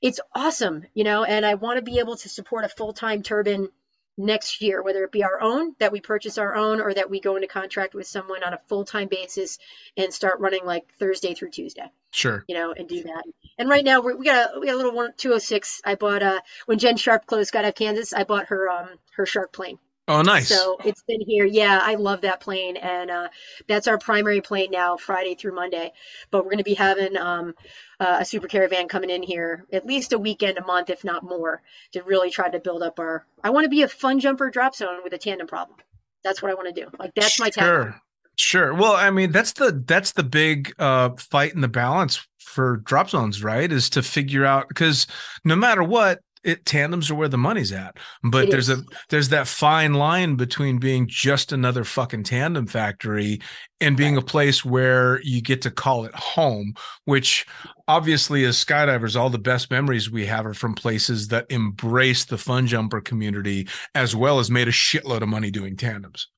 it's 0.04 0.20
awesome, 0.34 0.84
you 0.92 1.02
know, 1.02 1.24
and 1.24 1.46
I 1.46 1.54
want 1.54 1.78
to 1.78 1.82
be 1.82 1.98
able 1.98 2.16
to 2.16 2.28
support 2.28 2.66
a 2.66 2.68
full-time 2.68 3.22
turbine 3.22 3.68
next 4.16 4.60
year, 4.62 4.82
whether 4.82 5.02
it 5.04 5.12
be 5.12 5.24
our 5.24 5.40
own, 5.40 5.74
that 5.78 5.92
we 5.92 6.00
purchase 6.00 6.38
our 6.38 6.54
own, 6.54 6.80
or 6.80 6.94
that 6.94 7.10
we 7.10 7.20
go 7.20 7.36
into 7.36 7.48
contract 7.48 7.94
with 7.94 8.06
someone 8.06 8.42
on 8.44 8.52
a 8.52 8.60
full-time 8.68 9.08
basis 9.08 9.58
and 9.96 10.12
start 10.12 10.40
running 10.40 10.64
like 10.64 10.84
Thursday 10.98 11.34
through 11.34 11.50
Tuesday, 11.50 11.90
Sure. 12.12 12.44
you 12.48 12.54
know, 12.54 12.72
and 12.76 12.88
do 12.88 13.02
that. 13.02 13.24
And 13.58 13.68
right 13.68 13.84
now 13.84 14.00
we're, 14.00 14.16
we 14.16 14.24
got 14.24 14.56
a 14.56 14.60
we 14.60 14.66
got 14.66 14.74
a 14.74 14.76
little 14.76 14.94
one 14.94 15.12
two 15.16 15.32
oh 15.32 15.38
six. 15.38 15.80
I 15.84 15.94
bought 15.94 16.22
uh 16.22 16.40
when 16.66 16.78
Jen 16.78 16.96
Sharp 16.96 17.26
closed 17.26 17.54
out 17.56 17.64
of 17.64 17.74
Kansas, 17.74 18.12
I 18.12 18.24
bought 18.24 18.46
her 18.46 18.68
um 18.68 18.88
her 19.16 19.26
Shark 19.26 19.52
plane. 19.52 19.78
Oh, 20.06 20.20
nice. 20.20 20.48
So 20.48 20.76
it's 20.84 21.02
been 21.02 21.22
here. 21.22 21.46
Yeah, 21.46 21.80
I 21.82 21.94
love 21.94 22.22
that 22.22 22.40
plane, 22.40 22.76
and 22.76 23.10
uh, 23.10 23.28
that's 23.66 23.88
our 23.88 23.96
primary 23.96 24.42
plane 24.42 24.70
now, 24.70 24.98
Friday 24.98 25.34
through 25.34 25.54
Monday. 25.54 25.92
But 26.30 26.44
we're 26.44 26.50
going 26.50 26.58
to 26.58 26.64
be 26.64 26.74
having 26.74 27.16
um, 27.16 27.54
uh, 27.98 28.18
a 28.20 28.24
super 28.24 28.46
caravan 28.46 28.86
coming 28.86 29.08
in 29.08 29.22
here 29.22 29.64
at 29.72 29.86
least 29.86 30.12
a 30.12 30.18
weekend 30.18 30.58
a 30.58 30.64
month, 30.64 30.90
if 30.90 31.04
not 31.04 31.24
more, 31.24 31.62
to 31.92 32.02
really 32.02 32.30
try 32.30 32.50
to 32.50 32.60
build 32.60 32.82
up 32.82 32.98
our. 32.98 33.24
I 33.42 33.50
want 33.50 33.64
to 33.64 33.70
be 33.70 33.82
a 33.82 33.88
fun 33.88 34.20
jumper 34.20 34.50
drop 34.50 34.74
zone 34.74 35.00
with 35.02 35.14
a 35.14 35.18
tandem 35.18 35.46
problem. 35.46 35.78
That's 36.22 36.42
what 36.42 36.50
I 36.50 36.54
want 36.54 36.74
to 36.74 36.82
do. 36.82 36.90
Like 36.98 37.14
that's 37.14 37.40
my. 37.40 37.50
Sure. 37.50 37.98
Sure. 38.36 38.74
Well, 38.74 38.94
I 38.94 39.10
mean, 39.10 39.32
that's 39.32 39.52
the 39.52 39.82
that's 39.86 40.12
the 40.12 40.24
big 40.24 40.74
uh 40.78 41.10
fight 41.16 41.54
in 41.54 41.60
the 41.60 41.68
balance 41.68 42.26
for 42.38 42.78
drop 42.78 43.08
zones, 43.08 43.42
right? 43.42 43.70
Is 43.70 43.88
to 43.90 44.02
figure 44.02 44.44
out 44.44 44.68
because 44.68 45.06
no 45.44 45.56
matter 45.56 45.82
what, 45.82 46.20
it 46.44 46.66
tandems 46.66 47.10
are 47.10 47.14
where 47.14 47.28
the 47.28 47.38
money's 47.38 47.72
at. 47.72 47.96
But 48.22 48.44
It 48.44 48.50
there's 48.50 48.68
is. 48.68 48.80
a 48.80 48.84
there's 49.08 49.30
that 49.30 49.48
fine 49.48 49.94
line 49.94 50.36
between 50.36 50.78
being 50.78 51.06
just 51.08 51.52
another 51.52 51.84
fucking 51.84 52.24
tandem 52.24 52.66
factory 52.66 53.40
and 53.80 53.96
being 53.96 54.16
a 54.16 54.22
place 54.22 54.64
where 54.64 55.20
you 55.22 55.42
get 55.42 55.62
to 55.62 55.70
call 55.70 56.04
it 56.04 56.14
home, 56.14 56.74
which 57.04 57.46
obviously 57.88 58.44
as 58.44 58.62
skydivers, 58.62 59.18
all 59.18 59.30
the 59.30 59.38
best 59.38 59.70
memories 59.70 60.10
we 60.10 60.26
have 60.26 60.46
are 60.46 60.54
from 60.54 60.74
places 60.74 61.28
that 61.28 61.46
embrace 61.50 62.24
the 62.24 62.38
fun 62.38 62.66
jumper 62.66 63.00
community 63.00 63.68
as 63.94 64.14
well 64.14 64.38
as 64.38 64.50
made 64.50 64.68
a 64.68 64.72
shitload 64.72 65.22
of 65.22 65.28
money 65.28 65.50
doing 65.50 65.76
tandems. 65.76 66.28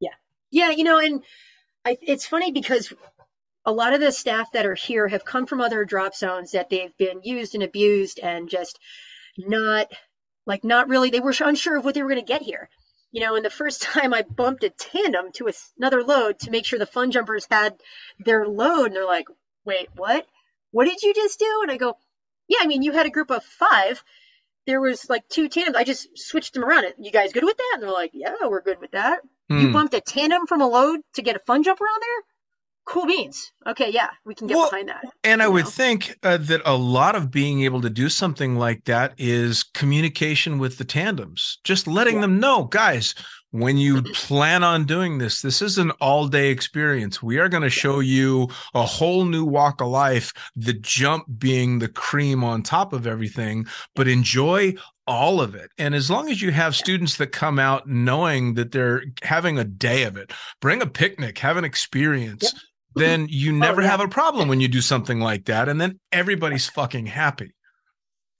Yeah. 0.00 0.14
Yeah, 0.50 0.70
you 0.70 0.84
know, 0.84 0.98
and 0.98 1.22
I, 1.84 1.96
it's 2.02 2.26
funny 2.26 2.52
because 2.52 2.92
a 3.64 3.72
lot 3.72 3.94
of 3.94 4.00
the 4.00 4.12
staff 4.12 4.52
that 4.52 4.66
are 4.66 4.74
here 4.74 5.08
have 5.08 5.24
come 5.24 5.46
from 5.46 5.60
other 5.60 5.84
drop 5.84 6.14
zones 6.14 6.52
that 6.52 6.68
they've 6.70 6.96
been 6.98 7.20
used 7.22 7.54
and 7.54 7.62
abused 7.62 8.18
and 8.20 8.48
just 8.48 8.78
not 9.38 9.88
like 10.46 10.64
not 10.64 10.88
really 10.88 11.10
they 11.10 11.20
were 11.20 11.34
unsure 11.40 11.76
of 11.76 11.84
what 11.84 11.94
they 11.94 12.02
were 12.02 12.08
going 12.08 12.24
to 12.24 12.32
get 12.32 12.42
here. 12.42 12.68
You 13.12 13.20
know, 13.20 13.34
and 13.36 13.44
the 13.44 13.50
first 13.50 13.82
time 13.92 14.14
I 14.14 14.22
bumped 14.22 14.64
a 14.64 14.70
tandem 14.70 15.32
to 15.34 15.48
a, 15.48 15.52
another 15.78 16.02
load 16.02 16.40
to 16.40 16.50
make 16.50 16.64
sure 16.64 16.78
the 16.78 16.86
fun 16.86 17.10
jumpers 17.10 17.46
had 17.50 17.74
their 18.18 18.46
load, 18.46 18.86
and 18.86 18.96
they're 18.96 19.04
like, 19.06 19.26
"Wait, 19.64 19.88
what? 19.96 20.26
What 20.70 20.86
did 20.86 21.02
you 21.02 21.14
just 21.14 21.38
do?" 21.38 21.60
And 21.62 21.70
I 21.70 21.76
go, 21.76 21.96
"Yeah, 22.48 22.58
I 22.62 22.66
mean, 22.66 22.82
you 22.82 22.92
had 22.92 23.06
a 23.06 23.10
group 23.10 23.30
of 23.30 23.44
five. 23.44 24.02
There 24.66 24.80
was 24.80 25.08
like 25.10 25.28
two 25.28 25.48
tandems. 25.48 25.76
I 25.76 25.84
just 25.84 26.08
switched 26.16 26.54
them 26.54 26.64
around. 26.64 26.86
You 26.98 27.10
guys 27.10 27.32
good 27.32 27.44
with 27.44 27.56
that?" 27.56 27.72
And 27.74 27.82
they're 27.82 27.90
like, 27.90 28.12
"Yeah, 28.14 28.34
we're 28.46 28.62
good 28.62 28.80
with 28.80 28.92
that." 28.92 29.20
You 29.48 29.66
Hmm. 29.66 29.72
bumped 29.72 29.94
a 29.94 30.00
tandem 30.00 30.46
from 30.46 30.62
a 30.62 30.68
load 30.68 31.00
to 31.14 31.22
get 31.22 31.36
a 31.36 31.40
fun 31.40 31.62
jumper 31.62 31.84
on 31.84 32.00
there? 32.00 32.22
Cool 32.84 33.06
beans. 33.06 33.52
Okay, 33.66 33.90
yeah, 33.90 34.08
we 34.24 34.34
can 34.34 34.48
get 34.48 34.56
Well, 34.56 34.68
behind 34.68 34.88
that. 34.88 35.04
And 35.22 35.40
I 35.40 35.46
you 35.46 35.52
would 35.52 35.68
think 35.68 36.18
uh, 36.24 36.36
that 36.38 36.62
a 36.64 36.76
lot 36.76 37.14
of 37.14 37.30
being 37.30 37.62
able 37.62 37.80
to 37.80 37.90
do 37.90 38.08
something 38.08 38.56
like 38.56 38.84
that 38.84 39.14
is 39.18 39.62
communication 39.62 40.58
with 40.58 40.78
the 40.78 40.84
tandems, 40.84 41.58
just 41.62 41.86
letting 41.86 42.16
Yeah. 42.16 42.22
them 42.22 42.40
know, 42.40 42.64
guys, 42.64 43.14
when 43.52 43.76
you 43.76 44.02
plan 44.02 44.64
on 44.64 44.84
doing 44.84 45.18
this, 45.18 45.42
this 45.42 45.62
is 45.62 45.78
an 45.78 45.92
all 46.00 46.26
day 46.26 46.48
experience. 46.50 47.22
We 47.22 47.38
are 47.38 47.48
going 47.48 47.62
to 47.62 47.70
show 47.70 48.00
you 48.00 48.48
a 48.74 48.84
whole 48.84 49.26
new 49.26 49.44
walk 49.44 49.80
of 49.80 49.88
life, 49.88 50.32
the 50.56 50.72
jump 50.72 51.26
being 51.38 51.78
the 51.78 51.88
cream 51.88 52.42
on 52.42 52.62
top 52.62 52.92
of 52.92 53.06
everything, 53.06 53.66
but 53.94 54.08
enjoy 54.08 54.74
all 55.06 55.40
of 55.40 55.54
it. 55.54 55.70
And 55.78 55.94
as 55.94 56.10
long 56.10 56.30
as 56.30 56.40
you 56.42 56.50
have 56.50 56.74
students 56.74 57.16
that 57.18 57.28
come 57.28 57.58
out 57.58 57.86
knowing 57.86 58.54
that 58.54 58.72
they're 58.72 59.04
having 59.22 59.58
a 59.58 59.64
day 59.64 60.04
of 60.04 60.16
it, 60.16 60.32
bring 60.60 60.80
a 60.82 60.86
picnic, 60.86 61.38
have 61.38 61.56
an 61.56 61.64
experience. 61.64 62.54
Then 62.94 63.26
you 63.28 63.52
oh, 63.52 63.58
never 63.58 63.82
yeah. 63.82 63.88
have 63.88 64.00
a 64.00 64.08
problem 64.08 64.48
when 64.48 64.60
you 64.60 64.68
do 64.68 64.80
something 64.80 65.20
like 65.20 65.46
that, 65.46 65.68
and 65.68 65.80
then 65.80 65.98
everybody's 66.10 66.68
fucking 66.68 67.06
happy. 67.06 67.54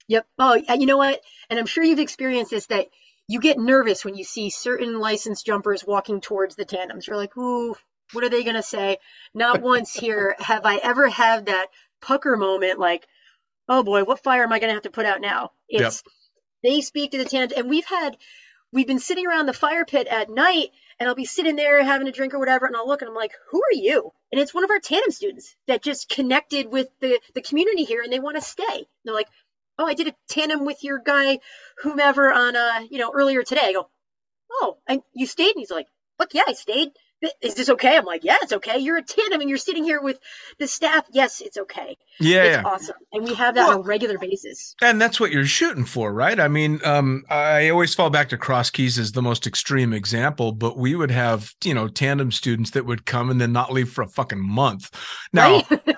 Yep. 0.07 0.25
Oh, 0.37 0.53
you 0.53 0.85
know 0.85 0.97
what? 0.97 1.21
And 1.49 1.59
I'm 1.59 1.65
sure 1.65 1.83
you've 1.83 1.99
experienced 1.99 2.51
this 2.51 2.67
that 2.67 2.87
you 3.27 3.39
get 3.39 3.57
nervous 3.57 4.03
when 4.03 4.15
you 4.15 4.23
see 4.23 4.49
certain 4.49 4.99
licensed 4.99 5.45
jumpers 5.45 5.85
walking 5.85 6.21
towards 6.21 6.55
the 6.55 6.65
tandems. 6.65 7.07
You're 7.07 7.17
like, 7.17 7.35
ooh, 7.37 7.75
what 8.11 8.23
are 8.23 8.29
they 8.29 8.43
going 8.43 8.55
to 8.55 8.63
say? 8.63 8.97
Not 9.33 9.61
once 9.63 9.93
here 9.93 10.35
have 10.39 10.65
I 10.65 10.75
ever 10.77 11.07
had 11.07 11.45
that 11.45 11.67
pucker 12.01 12.35
moment 12.35 12.79
like, 12.79 13.07
oh 13.69 13.83
boy, 13.83 14.03
what 14.03 14.23
fire 14.23 14.43
am 14.43 14.51
I 14.51 14.59
going 14.59 14.69
to 14.69 14.75
have 14.75 14.83
to 14.83 14.91
put 14.91 15.05
out 15.05 15.21
now? 15.21 15.51
Yep. 15.69 15.81
It's 15.81 16.03
they 16.63 16.81
speak 16.81 17.11
to 17.11 17.17
the 17.17 17.25
tandem, 17.25 17.57
and 17.57 17.69
we've 17.69 17.85
had 17.85 18.17
we've 18.71 18.87
been 18.87 18.99
sitting 18.99 19.27
around 19.27 19.45
the 19.45 19.53
fire 19.53 19.85
pit 19.85 20.07
at 20.07 20.29
night, 20.29 20.69
and 21.03 21.09
I'll 21.09 21.15
be 21.15 21.25
sitting 21.25 21.57
there 21.57 21.83
having 21.83 22.07
a 22.07 22.13
drink 22.13 22.33
or 22.33 22.39
whatever, 22.39 22.65
and 22.65 22.77
I'll 22.77 22.87
look 22.87 23.01
and 23.01 23.09
I'm 23.09 23.15
like, 23.15 23.33
who 23.49 23.61
are 23.61 23.75
you? 23.75 24.13
And 24.31 24.39
it's 24.39 24.53
one 24.53 24.63
of 24.63 24.69
our 24.69 24.79
tandem 24.79 25.11
students 25.11 25.53
that 25.67 25.83
just 25.83 26.07
connected 26.07 26.71
with 26.71 26.87
the 27.01 27.19
the 27.35 27.41
community 27.41 27.83
here, 27.83 28.01
and 28.01 28.11
they 28.11 28.19
want 28.19 28.37
to 28.37 28.41
stay. 28.41 28.63
And 28.73 28.85
they're 29.03 29.13
like, 29.13 29.27
oh, 29.77 29.85
I 29.85 29.95
did 29.95 30.07
a 30.07 30.15
tandem 30.29 30.63
with 30.63 30.81
your 30.81 30.99
guy, 30.99 31.39
whomever, 31.79 32.31
on 32.31 32.55
uh, 32.55 32.85
you 32.89 32.99
know, 32.99 33.11
earlier 33.13 33.43
today. 33.43 33.65
I 33.65 33.73
go, 33.73 33.89
oh, 34.49 34.77
and 34.87 35.01
you 35.11 35.27
stayed? 35.27 35.49
And 35.49 35.59
he's 35.59 35.71
like, 35.71 35.87
look, 36.19 36.33
yeah, 36.33 36.43
I 36.47 36.53
stayed. 36.53 36.91
Is 37.41 37.55
this 37.55 37.69
okay? 37.69 37.97
I'm 37.97 38.05
like, 38.05 38.23
yeah, 38.23 38.37
it's 38.41 38.53
okay. 38.53 38.77
You're 38.79 38.97
a 38.97 39.03
tandem 39.03 39.41
and 39.41 39.49
you're 39.49 39.57
sitting 39.57 39.83
here 39.83 40.01
with 40.01 40.19
the 40.59 40.67
staff. 40.67 41.05
Yes, 41.11 41.41
it's 41.41 41.57
okay. 41.57 41.97
Yeah, 42.19 42.43
It's 42.43 42.57
yeah. 42.57 42.63
awesome. 42.65 42.95
And 43.11 43.23
we 43.23 43.33
have 43.35 43.55
that 43.55 43.69
on 43.69 43.79
a 43.79 43.81
regular 43.81 44.17
basis. 44.17 44.75
And 44.81 45.01
that's 45.01 45.19
what 45.19 45.31
you're 45.31 45.45
shooting 45.45 45.85
for, 45.85 46.13
right? 46.13 46.39
I 46.39 46.47
mean, 46.47 46.79
um, 46.83 47.23
I 47.29 47.69
always 47.69 47.95
fall 47.95 48.09
back 48.09 48.29
to 48.29 48.37
Cross 48.37 48.71
Keys 48.71 48.99
as 48.99 49.11
the 49.13 49.21
most 49.21 49.47
extreme 49.47 49.93
example, 49.93 50.51
but 50.51 50.77
we 50.77 50.95
would 50.95 51.11
have, 51.11 51.53
you 51.63 51.73
know, 51.73 51.87
tandem 51.87 52.31
students 52.31 52.71
that 52.71 52.85
would 52.85 53.05
come 53.05 53.29
and 53.29 53.39
then 53.41 53.51
not 53.51 53.71
leave 53.71 53.89
for 53.89 54.01
a 54.03 54.07
fucking 54.07 54.39
month. 54.41 54.89
Now, 55.31 55.63
right? 55.69 55.81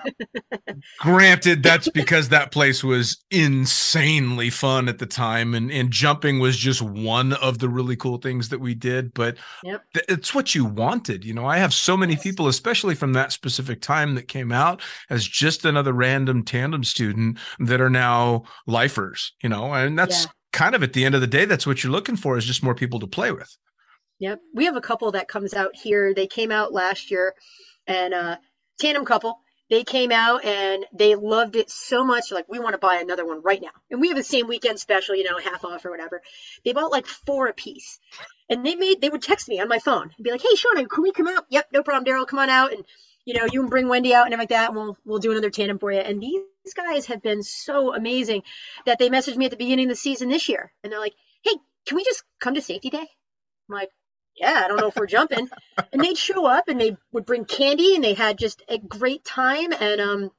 granted, 0.98 1.62
that's 1.62 1.88
because 1.88 2.28
that 2.28 2.52
place 2.52 2.82
was 2.84 3.24
insanely 3.30 4.50
fun 4.50 4.88
at 4.88 4.98
the 4.98 5.06
time, 5.06 5.54
and, 5.54 5.70
and 5.70 5.90
jumping 5.90 6.38
was 6.38 6.56
just 6.56 6.82
one 6.82 7.32
of 7.34 7.58
the 7.58 7.68
really 7.68 7.96
cool 7.96 8.18
things 8.18 8.48
that 8.50 8.60
we 8.60 8.74
did. 8.74 9.12
But 9.14 9.36
Yep. 9.62 9.84
th- 9.94 10.06
it's 10.08 10.34
what 10.34 10.54
you 10.54 10.64
wanted. 10.64 11.15
You 11.24 11.34
know, 11.34 11.46
I 11.46 11.58
have 11.58 11.72
so 11.72 11.96
many 11.96 12.16
people, 12.16 12.48
especially 12.48 12.94
from 12.94 13.12
that 13.14 13.32
specific 13.32 13.80
time, 13.80 14.14
that 14.14 14.28
came 14.28 14.52
out 14.52 14.82
as 15.10 15.26
just 15.26 15.64
another 15.64 15.92
random 15.92 16.42
tandem 16.44 16.84
student 16.84 17.38
that 17.58 17.80
are 17.80 17.90
now 17.90 18.44
lifers, 18.66 19.32
you 19.42 19.48
know, 19.48 19.72
and 19.74 19.98
that's 19.98 20.24
Yeah. 20.24 20.30
kind 20.52 20.74
of 20.74 20.82
at 20.82 20.92
the 20.92 21.04
end 21.04 21.14
of 21.14 21.20
the 21.20 21.26
day, 21.26 21.44
that's 21.44 21.66
what 21.66 21.82
you're 21.82 21.92
looking 21.92 22.16
for 22.16 22.36
is 22.36 22.44
just 22.44 22.62
more 22.62 22.74
people 22.74 23.00
to 23.00 23.06
play 23.06 23.32
with. 23.32 23.56
Yep. 24.18 24.40
We 24.54 24.64
have 24.64 24.76
a 24.76 24.80
couple 24.80 25.10
that 25.12 25.28
comes 25.28 25.52
out 25.52 25.76
here. 25.76 26.14
They 26.14 26.26
came 26.26 26.50
out 26.50 26.72
last 26.72 27.10
year 27.10 27.34
and 27.86 28.14
uh 28.14 28.36
tandem 28.80 29.04
couple. 29.04 29.38
They 29.68 29.82
came 29.82 30.12
out 30.12 30.44
and 30.44 30.86
they 30.92 31.16
loved 31.16 31.56
it 31.56 31.70
so 31.70 32.04
much. 32.04 32.28
They're 32.30 32.38
like, 32.38 32.48
we 32.48 32.60
want 32.60 32.74
to 32.74 32.78
buy 32.78 32.96
another 32.96 33.26
one 33.26 33.42
right 33.42 33.60
now. 33.60 33.72
And 33.90 34.00
we 34.00 34.08
have 34.08 34.16
the 34.16 34.22
same 34.22 34.46
weekend 34.46 34.78
special, 34.78 35.16
you 35.16 35.24
know, 35.24 35.38
half 35.38 35.64
off 35.64 35.84
or 35.84 35.90
whatever. 35.90 36.22
They 36.64 36.72
bought 36.72 36.92
like 36.92 37.06
four 37.06 37.48
apiece. 37.48 37.98
And 38.48 38.64
they 38.64 38.76
made 38.76 39.00
they 39.00 39.08
would 39.08 39.22
text 39.22 39.48
me 39.48 39.60
on 39.60 39.68
my 39.68 39.78
phone 39.78 40.10
and 40.16 40.24
be 40.24 40.30
like, 40.30 40.42
Hey 40.42 40.54
Sean, 40.56 40.86
can 40.86 41.02
we 41.02 41.12
come 41.12 41.28
out? 41.28 41.46
Yep, 41.50 41.68
no 41.72 41.82
problem, 41.82 42.04
Daryl, 42.04 42.26
come 42.26 42.38
on 42.38 42.50
out 42.50 42.72
and 42.72 42.84
you 43.26 43.34
know, 43.34 43.44
you 43.52 43.60
can 43.60 43.68
bring 43.68 43.88
Wendy 43.88 44.14
out 44.14 44.26
and 44.26 44.32
everything 44.32 44.56
like 44.56 44.60
that, 44.60 44.68
and 44.70 44.76
we'll 44.76 44.96
we'll 45.04 45.18
do 45.18 45.32
another 45.32 45.50
tandem 45.50 45.78
for 45.78 45.92
you. 45.92 45.98
And 45.98 46.22
these 46.22 46.74
guys 46.74 47.06
have 47.06 47.20
been 47.20 47.42
so 47.42 47.92
amazing 47.94 48.42
that 48.86 48.98
they 48.98 49.10
messaged 49.10 49.36
me 49.36 49.46
at 49.46 49.50
the 49.50 49.56
beginning 49.56 49.86
of 49.86 49.90
the 49.90 49.96
season 49.96 50.28
this 50.28 50.48
year, 50.48 50.72
and 50.82 50.92
they're 50.92 51.00
like, 51.00 51.14
"Hey, 51.42 51.52
can 51.86 51.96
we 51.96 52.04
just 52.04 52.22
come 52.40 52.54
to 52.54 52.62
safety 52.62 52.88
day?" 52.88 52.98
I'm 53.68 53.74
like, 53.74 53.90
"Yeah, 54.36 54.62
I 54.64 54.68
don't 54.68 54.80
know 54.80 54.88
if 54.88 54.96
we're 54.96 55.06
jumping." 55.06 55.48
And 55.92 56.02
they'd 56.02 56.18
show 56.18 56.46
up 56.46 56.68
and 56.68 56.80
they 56.80 56.96
would 57.12 57.24
bring 57.24 57.46
candy, 57.46 57.94
and 57.94 58.04
they 58.04 58.14
had 58.14 58.38
just 58.38 58.62
a 58.68 58.78
great 58.78 59.24
time. 59.24 59.72
And 59.72 60.00
um, 60.00 60.30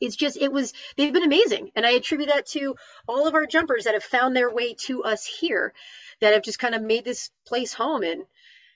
it's 0.00 0.16
just 0.16 0.36
it 0.36 0.52
was 0.52 0.72
they've 0.96 1.12
been 1.12 1.24
amazing, 1.24 1.70
and 1.76 1.86
I 1.86 1.92
attribute 1.92 2.30
that 2.30 2.46
to 2.48 2.74
all 3.08 3.26
of 3.26 3.34
our 3.34 3.46
jumpers 3.46 3.84
that 3.84 3.94
have 3.94 4.04
found 4.04 4.36
their 4.36 4.52
way 4.52 4.74
to 4.86 5.04
us 5.04 5.24
here, 5.24 5.72
that 6.20 6.32
have 6.32 6.42
just 6.42 6.58
kind 6.58 6.74
of 6.74 6.82
made 6.82 7.04
this 7.04 7.30
place 7.46 7.72
home. 7.72 8.02
And 8.02 8.22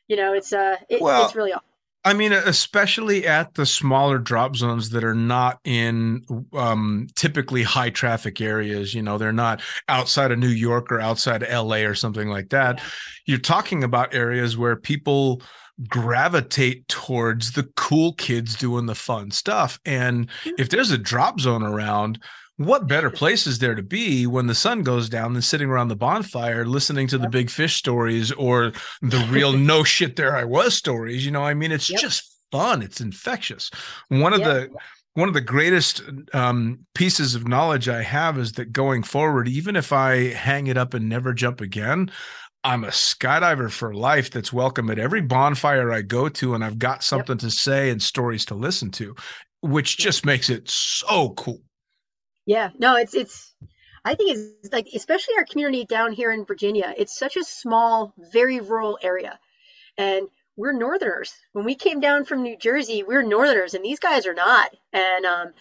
you 0.06 0.16
know, 0.16 0.32
it's 0.32 0.52
uh, 0.52 0.76
it, 0.88 1.00
Well, 1.00 1.24
it's 1.24 1.34
really 1.34 1.52
awesome. 1.52 1.64
I 2.04 2.14
mean, 2.14 2.32
especially 2.32 3.26
at 3.26 3.54
the 3.54 3.66
smaller 3.66 4.18
drop 4.18 4.56
zones 4.56 4.90
that 4.90 5.04
are 5.04 5.14
not 5.14 5.58
in 5.64 6.24
um, 6.54 7.08
typically 7.16 7.64
high 7.64 7.90
traffic 7.90 8.40
areas. 8.40 8.94
You 8.94 9.02
know, 9.02 9.18
they're 9.18 9.32
not 9.32 9.60
outside 9.88 10.30
of 10.30 10.38
New 10.38 10.48
York 10.48 10.90
or 10.92 11.00
outside 11.00 11.42
of 11.42 11.66
LA 11.66 11.78
or 11.78 11.94
something 11.94 12.28
like 12.28 12.50
that. 12.50 12.80
You're 13.26 13.38
talking 13.38 13.84
about 13.84 14.14
areas 14.14 14.56
where 14.56 14.76
people 14.76 15.42
gravitate 15.86 16.88
towards 16.88 17.52
the 17.52 17.68
cool 17.76 18.14
kids 18.14 18.56
doing 18.56 18.86
the 18.86 18.94
fun 18.94 19.30
stuff. 19.30 19.78
And 19.84 20.28
if 20.56 20.70
there's 20.70 20.90
a 20.90 20.98
drop 20.98 21.40
zone 21.40 21.62
around, 21.62 22.20
what 22.58 22.86
better 22.88 23.08
place 23.08 23.46
is 23.46 23.58
there 23.60 23.74
to 23.74 23.82
be 23.82 24.26
when 24.26 24.46
the 24.48 24.54
sun 24.54 24.82
goes 24.82 25.08
down 25.08 25.32
than 25.32 25.42
sitting 25.42 25.68
around 25.68 25.88
the 25.88 25.96
bonfire 25.96 26.66
listening 26.66 27.06
to 27.08 27.16
the 27.16 27.28
big 27.28 27.48
fish 27.50 27.76
stories 27.76 28.30
or 28.32 28.72
the 29.00 29.26
real 29.30 29.52
no 29.56 29.84
shit 29.84 30.16
there 30.16 30.36
I 30.36 30.44
was 30.44 30.74
stories? 30.74 31.24
You 31.24 31.30
know, 31.30 31.42
I 31.44 31.54
mean, 31.54 31.72
it's 31.72 31.88
Yep. 31.88 32.00
just 32.00 32.34
fun. 32.52 32.82
It's 32.82 33.00
infectious. 33.00 33.70
One 34.08 34.32
of 34.32 34.40
Yep. 34.40 34.48
the 34.48 34.76
one 35.14 35.28
of 35.28 35.34
the 35.34 35.40
greatest 35.40 36.02
um, 36.32 36.80
pieces 36.94 37.34
of 37.34 37.48
knowledge 37.48 37.88
I 37.88 38.02
have 38.02 38.38
is 38.38 38.52
that 38.52 38.72
going 38.72 39.02
forward, 39.02 39.48
even 39.48 39.74
if 39.74 39.92
I 39.92 40.28
hang 40.32 40.66
it 40.68 40.76
up 40.76 40.94
and 40.94 41.08
never 41.08 41.32
jump 41.34 41.60
again, 41.60 42.10
I'm 42.64 42.84
a 42.84 42.88
skydiver 42.88 43.70
for 43.70 43.94
life 43.94 44.30
that's 44.30 44.52
welcome 44.52 44.90
at 44.90 44.98
every 44.98 45.22
bonfire 45.22 45.92
I 45.92 46.02
go 46.02 46.28
to, 46.28 46.54
and 46.54 46.64
I've 46.64 46.78
got 46.78 47.02
something 47.02 47.38
to 47.38 47.50
say 47.50 47.90
and 47.90 48.00
stories 48.02 48.44
to 48.46 48.54
listen 48.54 48.90
to, 48.92 49.16
which 49.60 49.96
just 49.96 50.24
makes 50.26 50.50
it 50.50 50.68
so 50.68 51.30
cool. 51.30 51.62
Yeah, 52.48 52.70
no, 52.80 52.96
it's 52.96 53.14
it's. 53.14 53.54
I 54.04 54.16
think 54.16 54.32
it's 54.38 54.72
like 54.74 54.88
especially 54.96 55.36
our 55.38 55.46
community 55.46 55.86
down 55.86 56.12
here 56.12 56.32
in 56.32 56.46
Virginia. 56.46 56.94
It's 56.98 57.18
such 57.18 57.38
a 57.38 57.44
small, 57.44 58.14
very 58.18 58.60
rural 58.60 58.98
area, 59.02 59.40
and 59.98 60.28
we're 60.56 60.72
Northerners. 60.72 61.34
When 61.52 61.64
we 61.64 61.76
came 61.76 62.00
down 62.00 62.24
from 62.26 62.42
New 62.42 62.56
Jersey, 62.58 63.04
we're 63.04 63.22
Northerners, 63.22 63.74
and 63.74 63.84
these 63.84 64.00
guys 64.00 64.26
are 64.26 64.34
not. 64.34 64.70
And 64.92 65.26
um, 65.26 65.54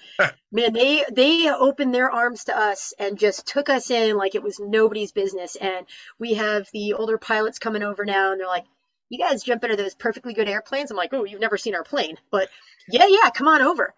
man, 0.51 0.73
they 0.73 1.05
they 1.11 1.49
opened 1.51 1.95
their 1.95 2.11
arms 2.11 2.45
to 2.45 2.57
us 2.57 2.93
and 2.99 3.19
just 3.19 3.47
took 3.47 3.69
us 3.69 3.91
in 3.91 4.17
like 4.17 4.35
it 4.35 4.43
was 4.43 4.59
nobody's 4.59 5.13
business. 5.13 5.57
And 5.57 5.85
we 6.19 6.35
have 6.35 6.67
the 6.73 6.93
older 6.93 7.17
pilots 7.19 7.59
coming 7.59 7.83
over 7.83 8.05
now, 8.05 8.31
and 8.31 8.41
they're 8.41 8.47
like, 8.47 8.65
"You 9.09 9.19
guys 9.19 9.43
jump 9.43 9.63
into 9.65 9.77
those 9.77 9.95
perfectly 9.95 10.33
good 10.33 10.49
airplanes." 10.49 10.91
I'm 10.91 10.97
like, 10.97 11.13
"Oh, 11.13 11.25
you've 11.25 11.41
never 11.41 11.57
seen 11.57 11.75
our 11.75 11.83
plane, 11.83 12.17
but 12.31 12.49
yeah, 12.89 13.07
yeah, 13.07 13.29
come 13.31 13.47
on 13.49 13.61
over." 13.61 13.93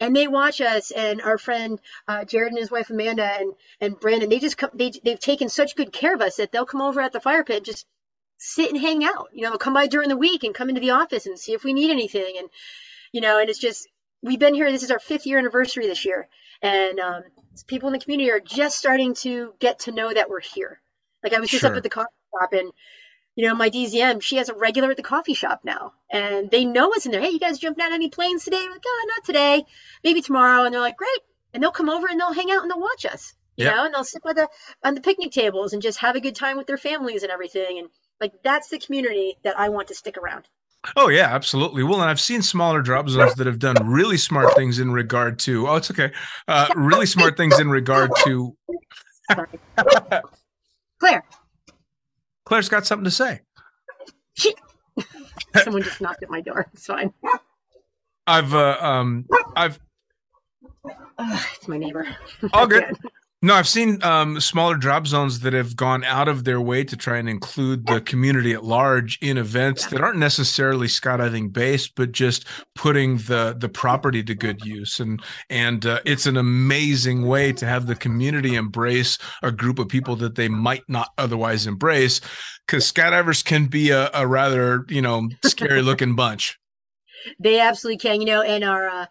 And 0.00 0.14
they 0.14 0.28
watch 0.28 0.60
us 0.60 0.90
and 0.90 1.22
our 1.22 1.38
friend 1.38 1.80
uh, 2.08 2.24
Jared 2.24 2.50
and 2.52 2.58
his 2.58 2.70
wife 2.70 2.90
Amanda 2.90 3.24
and 3.24 3.54
and 3.80 3.98
Brandon 3.98 4.28
they 4.28 4.40
just 4.40 4.58
come 4.58 4.70
they 4.74 4.92
they've 5.04 5.18
taken 5.20 5.48
such 5.48 5.76
good 5.76 5.92
care 5.92 6.14
of 6.14 6.20
us 6.22 6.36
that 6.36 6.52
they'll 6.52 6.66
come 6.66 6.82
over 6.82 7.00
at 7.00 7.12
the 7.12 7.20
fire 7.20 7.44
pit 7.44 7.58
and 7.58 7.66
just 7.66 7.86
sit 8.38 8.70
and 8.70 8.80
hang 8.80 9.04
out. 9.04 9.28
You 9.32 9.42
know 9.42 9.50
they'll 9.50 9.58
come 9.58 9.74
by 9.74 9.86
during 9.86 10.08
the 10.08 10.16
week 10.16 10.44
and 10.44 10.54
come 10.54 10.68
into 10.68 10.80
the 10.80 10.90
office 10.90 11.26
and 11.26 11.38
see 11.38 11.52
if 11.52 11.64
we 11.64 11.72
need 11.72 11.90
anything. 11.90 12.36
And 12.38 12.48
you 13.12 13.20
know 13.20 13.40
and 13.40 13.50
it's 13.50 13.58
just 13.60 13.88
we've 14.22 14.38
been 14.40 14.54
here 14.54 14.70
this 14.72 14.82
is 14.84 14.90
our 14.90 14.98
fifth 15.00 15.26
year 15.26 15.38
anniversary 15.38 15.86
this 15.86 16.04
year. 16.04 16.28
And 16.62 17.00
um, 17.00 17.22
people 17.66 17.88
in 17.88 17.92
the 17.92 18.00
community 18.00 18.30
are 18.30 18.40
just 18.40 18.78
starting 18.78 19.14
to 19.16 19.54
get 19.60 19.80
to 19.80 19.92
know 19.92 20.12
that 20.12 20.30
we're 20.30 20.40
here. 20.40 20.80
Like 21.22 21.34
I 21.34 21.40
was 21.40 21.50
just 21.50 21.62
Sure. 21.62 21.70
up 21.70 21.76
at 21.76 21.82
the 21.82 21.90
coffee 21.90 22.08
shop 22.38 22.52
and 22.52 22.72
you 23.36 23.46
know, 23.48 23.54
my 23.54 23.70
DZM, 23.70 24.22
she 24.22 24.36
has 24.36 24.48
a 24.48 24.54
regular 24.54 24.90
at 24.90 24.96
the 24.96 25.02
coffee 25.02 25.34
shop 25.34 25.60
now. 25.64 25.92
And 26.10 26.50
they 26.50 26.64
know 26.64 26.92
us 26.94 27.06
in 27.06 27.12
there. 27.12 27.20
Hey, 27.20 27.30
you 27.30 27.40
guys 27.40 27.58
jumping 27.58 27.84
out 27.84 27.92
any 27.92 28.08
planes 28.08 28.44
today? 28.44 28.62
We're 28.62 28.70
like, 28.72 28.82
oh, 28.86 29.06
not 29.08 29.24
today. 29.24 29.64
Maybe 30.02 30.22
tomorrow. 30.22 30.64
And 30.64 30.72
they're 30.72 30.80
like, 30.80 30.96
great. 30.96 31.20
And 31.52 31.62
they'll 31.62 31.70
come 31.72 31.88
over 31.90 32.06
and 32.06 32.18
they'll 32.20 32.32
hang 32.32 32.50
out 32.50 32.62
and 32.62 32.70
they'll 32.70 32.80
watch 32.80 33.06
us. 33.06 33.34
You 33.56 33.66
Yep. 33.66 33.74
know, 33.76 33.84
and 33.84 33.94
they'll 33.94 34.04
sit 34.04 34.22
by 34.22 34.32
the 34.32 34.48
on 34.82 34.96
the 34.96 35.00
picnic 35.00 35.30
tables 35.30 35.72
and 35.72 35.80
just 35.82 35.98
have 36.00 36.16
a 36.16 36.20
good 36.20 36.34
time 36.34 36.56
with 36.56 36.66
their 36.66 36.76
families 36.76 37.22
and 37.22 37.30
everything. 37.30 37.78
And 37.78 37.88
like 38.20 38.32
that's 38.42 38.68
the 38.68 38.80
community 38.80 39.36
that 39.44 39.56
I 39.58 39.68
want 39.68 39.88
to 39.88 39.94
stick 39.94 40.16
around. 40.16 40.48
Oh 40.96 41.08
yeah, 41.08 41.32
absolutely. 41.32 41.84
Well, 41.84 42.00
and 42.00 42.10
I've 42.10 42.20
seen 42.20 42.42
smaller 42.42 42.82
drop 42.82 43.08
zones 43.08 43.36
that 43.36 43.46
have 43.46 43.60
done 43.60 43.88
really 43.88 44.16
smart 44.18 44.54
things 44.56 44.80
in 44.80 44.90
regard 44.90 45.38
to. 45.40 45.68
Oh, 45.68 45.76
it's 45.76 45.88
okay. 45.90 46.12
Uh, 46.48 46.68
really 46.74 47.06
smart 47.06 47.36
things 47.36 47.58
in 47.60 47.70
regard 47.70 48.10
to. 48.24 48.56
Sorry. 49.32 49.48
Claire, 50.98 51.24
Claire's 52.44 52.68
got 52.68 52.86
something 52.86 53.04
to 53.04 53.10
say. 53.10 53.40
Someone 55.62 55.82
just 55.82 56.00
knocked 56.00 56.22
at 56.22 56.30
my 56.30 56.40
door. 56.40 56.66
It's 56.74 56.86
fine. 56.86 57.12
I've 58.26 58.54
uh, 58.54 58.78
um 58.80 59.26
I've 59.56 59.78
Ugh, 61.18 61.46
it's 61.56 61.68
my 61.68 61.78
neighbor. 61.78 62.06
all 62.52 62.66
good. 62.66 62.84
No, 63.44 63.56
I've 63.56 63.68
seen 63.68 64.02
um, 64.02 64.40
smaller 64.40 64.74
drop 64.74 65.06
zones 65.06 65.40
that 65.40 65.52
have 65.52 65.76
gone 65.76 66.02
out 66.02 66.28
of 66.28 66.44
their 66.44 66.62
way 66.62 66.82
to 66.82 66.96
try 66.96 67.18
and 67.18 67.28
include 67.28 67.86
the 67.86 68.00
community 68.00 68.54
at 68.54 68.64
large 68.64 69.18
in 69.20 69.36
events 69.36 69.84
that 69.88 70.00
aren't 70.00 70.16
necessarily 70.18 70.86
skydiving 70.86 71.52
based, 71.52 71.94
but 71.94 72.12
just 72.12 72.46
putting 72.74 73.18
the 73.18 73.54
the 73.58 73.68
property 73.68 74.22
to 74.22 74.34
good 74.34 74.64
use. 74.64 74.98
And 74.98 75.22
and 75.50 75.84
uh, 75.84 76.00
it's 76.06 76.24
an 76.24 76.38
amazing 76.38 77.26
way 77.26 77.52
to 77.52 77.66
have 77.66 77.86
the 77.86 77.94
community 77.94 78.54
embrace 78.54 79.18
a 79.42 79.52
group 79.52 79.78
of 79.78 79.88
people 79.88 80.16
that 80.16 80.36
they 80.36 80.48
might 80.48 80.84
not 80.88 81.10
otherwise 81.18 81.66
embrace, 81.66 82.22
because 82.66 82.90
skydivers 82.90 83.44
can 83.44 83.66
be 83.66 83.90
a, 83.90 84.08
a 84.14 84.26
rather 84.26 84.86
you 84.88 85.02
know 85.02 85.28
scary 85.44 85.82
looking 85.90 86.16
bunch. 86.16 86.58
They 87.38 87.60
absolutely 87.60 87.98
can, 87.98 88.22
you 88.22 88.26
know, 88.26 88.40
and 88.40 88.64
our 88.64 88.88
uh, 88.88 89.06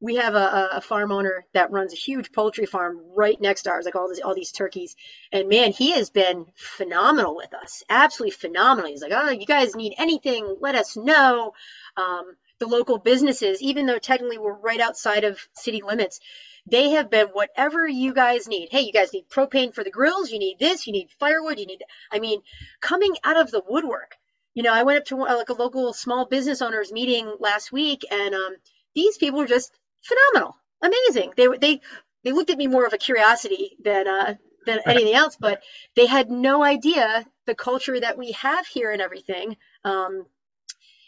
we 0.00 0.16
have 0.16 0.34
a, 0.34 0.68
a- 0.74 0.80
farm 0.80 1.10
owner 1.10 1.44
that 1.54 1.70
runs 1.70 1.92
a 1.92 1.96
huge 1.96 2.32
poultry 2.32 2.66
farm 2.66 3.00
right 3.16 3.40
next 3.40 3.62
to 3.62 3.70
ours, 3.70 3.84
like 3.84 3.96
all 3.96 4.08
these 4.08 4.20
all 4.20 4.34
these 4.34 4.52
turkeys. 4.52 4.94
And 5.32 5.48
man, 5.48 5.72
he 5.72 5.92
has 5.92 6.10
been 6.10 6.46
phenomenal 6.54 7.34
with 7.36 7.52
us, 7.54 7.82
absolutely 7.88 8.32
phenomenal. 8.32 8.90
He's 8.90 9.02
like, 9.02 9.12
oh, 9.14 9.30
you 9.30 9.46
guys 9.46 9.74
need 9.74 9.94
anything, 9.98 10.56
let 10.60 10.74
us 10.74 10.96
know. 10.96 11.52
Um, 11.96 12.36
the 12.60 12.66
local 12.66 12.98
businesses, 12.98 13.62
even 13.62 13.86
though 13.86 13.98
technically 13.98 14.38
we're 14.38 14.52
right 14.52 14.80
outside 14.80 15.24
of 15.24 15.38
city 15.52 15.80
limits, 15.84 16.20
they 16.66 16.90
have 16.90 17.10
been 17.10 17.28
whatever 17.28 17.86
you 17.86 18.12
guys 18.12 18.48
need. 18.48 18.68
Hey, 18.70 18.82
you 18.82 18.92
guys 18.92 19.12
need 19.12 19.28
propane 19.28 19.72
for 19.72 19.84
the 19.84 19.90
grills. 19.90 20.30
You 20.30 20.38
need 20.38 20.58
this. 20.58 20.86
You 20.86 20.92
need 20.92 21.08
firewood. 21.18 21.58
You 21.58 21.66
need. 21.66 21.82
I 22.12 22.18
mean, 22.18 22.40
coming 22.80 23.14
out 23.24 23.38
of 23.38 23.50
the 23.50 23.62
woodwork. 23.66 24.16
You 24.54 24.64
know, 24.64 24.72
I 24.72 24.82
went 24.82 24.98
up 24.98 25.04
to 25.06 25.16
like 25.16 25.48
a 25.50 25.54
local 25.54 25.92
small 25.92 26.26
business 26.26 26.62
owners 26.62 26.92
meeting 26.92 27.32
last 27.38 27.70
week, 27.70 28.04
and 28.10 28.34
um, 28.34 28.56
these 28.94 29.16
people 29.16 29.38
were 29.38 29.46
just 29.46 29.72
phenomenal, 30.02 30.56
amazing. 30.82 31.32
They 31.36 31.48
were 31.48 31.58
they 31.58 31.80
they 32.24 32.32
looked 32.32 32.50
at 32.50 32.58
me 32.58 32.66
more 32.66 32.86
of 32.86 32.92
a 32.92 32.98
curiosity 32.98 33.76
than 33.82 34.06
uh, 34.08 34.34
than 34.66 34.80
anything 34.86 35.14
else, 35.14 35.36
but 35.38 35.62
they 35.96 36.06
had 36.06 36.30
no 36.30 36.62
idea 36.62 37.24
the 37.46 37.54
culture 37.54 37.98
that 38.00 38.18
we 38.18 38.32
have 38.32 38.66
here 38.66 38.92
and 38.92 39.00
everything. 39.00 39.56
Um, 39.84 40.26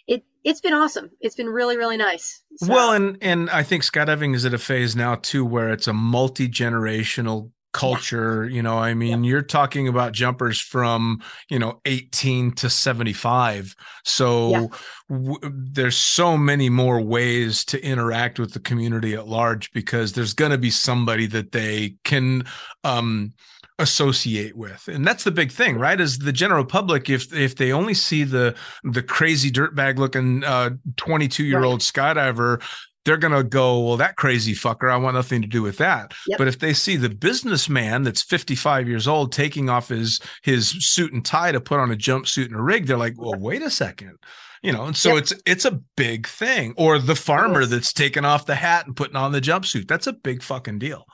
it 0.07 0.25
it's 0.45 0.61
been 0.61 0.73
awesome. 0.73 1.11
It's 1.21 1.37
been 1.37 1.49
really 1.49 1.77
really 1.77 1.97
nice. 1.97 2.43
So- 2.57 2.73
Well, 2.73 2.93
and 2.93 3.19
and 3.21 3.51
I 3.51 3.63
think 3.63 3.83
skydiving 3.83 4.35
is 4.35 4.45
at 4.45 4.55
a 4.55 4.59
phase 4.59 4.97
now 4.97 5.17
too 5.17 5.45
where 5.45 5.71
it's 5.71 5.89
a 5.89 5.93
multi 5.93 6.49
generational 6.49 7.51
culture. 7.73 8.49
You 8.49 8.63
know, 8.63 8.79
I 8.79 8.95
mean, 8.95 9.25
you're 9.25 9.43
talking 9.43 9.89
about 9.89 10.13
jumpers 10.13 10.61
from 10.61 11.21
you 11.49 11.59
know 11.59 11.81
18 11.85 12.53
to 12.57 12.71
75. 12.71 13.75
So 14.05 14.51
Yeah. 14.51 14.67
w- 15.11 15.39
there's 15.43 15.97
so 15.97 16.37
many 16.37 16.69
more 16.69 17.01
ways 17.01 17.65
to 17.67 17.83
interact 17.85 18.39
with 18.39 18.53
the 18.53 18.61
community 18.61 19.15
at 19.15 19.29
large 19.29 19.71
because 19.73 20.13
there's 20.13 20.35
going 20.35 20.53
to 20.53 20.59
be 20.59 20.71
somebody 20.71 21.27
that 21.27 21.53
they 21.53 21.97
can 22.05 22.45
um 22.85 23.33
associate 23.79 24.55
with 24.55 24.87
and 24.89 25.07
that's 25.07 25.25
the 25.25 25.31
big 25.31 25.51
thing 25.51 25.79
right 25.79 26.03
is 26.03 26.19
the 26.19 26.33
general 26.33 26.67
public 26.67 27.09
if 27.09 27.33
if 27.33 27.57
they 27.57 27.73
only 27.73 27.95
see 27.95 28.25
the 28.25 28.55
the 28.85 29.03
crazy 29.03 29.51
dirtbag 29.51 29.97
looking 29.97 30.45
uh 30.45 30.69
22 30.99 31.45
year 31.45 31.65
old 31.65 31.81
skydiver 31.81 32.63
they're 33.05 33.17
going 33.17 33.33
to 33.33 33.43
go 33.43 33.81
well 33.81 33.97
that 33.97 34.17
crazy 34.17 34.53
fucker 34.55 34.93
i 34.93 34.97
want 34.97 35.15
nothing 35.15 35.41
to 35.43 35.49
do 35.49 35.63
with 35.63 35.79
that. 35.79 36.13
Yep. 36.29 36.39
but 36.39 36.49
if 36.49 36.59
they 36.59 36.73
see 36.75 36.97
the 36.97 37.09
businessman 37.09 38.03
that's 38.03 38.23
55 38.23 38.89
years 38.89 39.09
old 39.09 39.33
taking 39.33 39.69
off 39.71 39.89
his 39.89 40.21
his 40.43 40.69
suit 40.93 41.13
and 41.13 41.25
tie 41.25 41.53
to 41.53 41.61
put 41.61 41.81
on 41.81 41.91
a 41.91 41.97
jumpsuit 41.97 42.47
and 42.47 42.57
a 42.57 42.63
rig 42.63 42.87
they're 42.87 42.97
like 42.97 43.15
well 43.19 43.39
wait 43.39 43.63
a 43.63 43.71
second. 43.71 44.19
You 44.63 44.73
know 44.73 44.85
and 44.85 44.97
so 44.97 45.15
Yep. 45.15 45.19
it's 45.23 45.33
it's 45.47 45.65
a 45.65 45.81
big 45.97 46.27
thing. 46.27 46.75
Or 46.77 46.99
the 46.99 47.15
farmer 47.17 47.65
that's 47.65 47.93
taking 47.95 48.27
off 48.27 48.45
the 48.45 48.55
hat 48.57 48.87
and 48.87 48.95
putting 48.95 49.17
on 49.17 49.33
the 49.33 49.41
jumpsuit. 49.41 49.89
That's 49.89 50.07
a 50.07 50.13
big 50.13 50.43
fucking 50.43 50.79
deal 50.79 51.07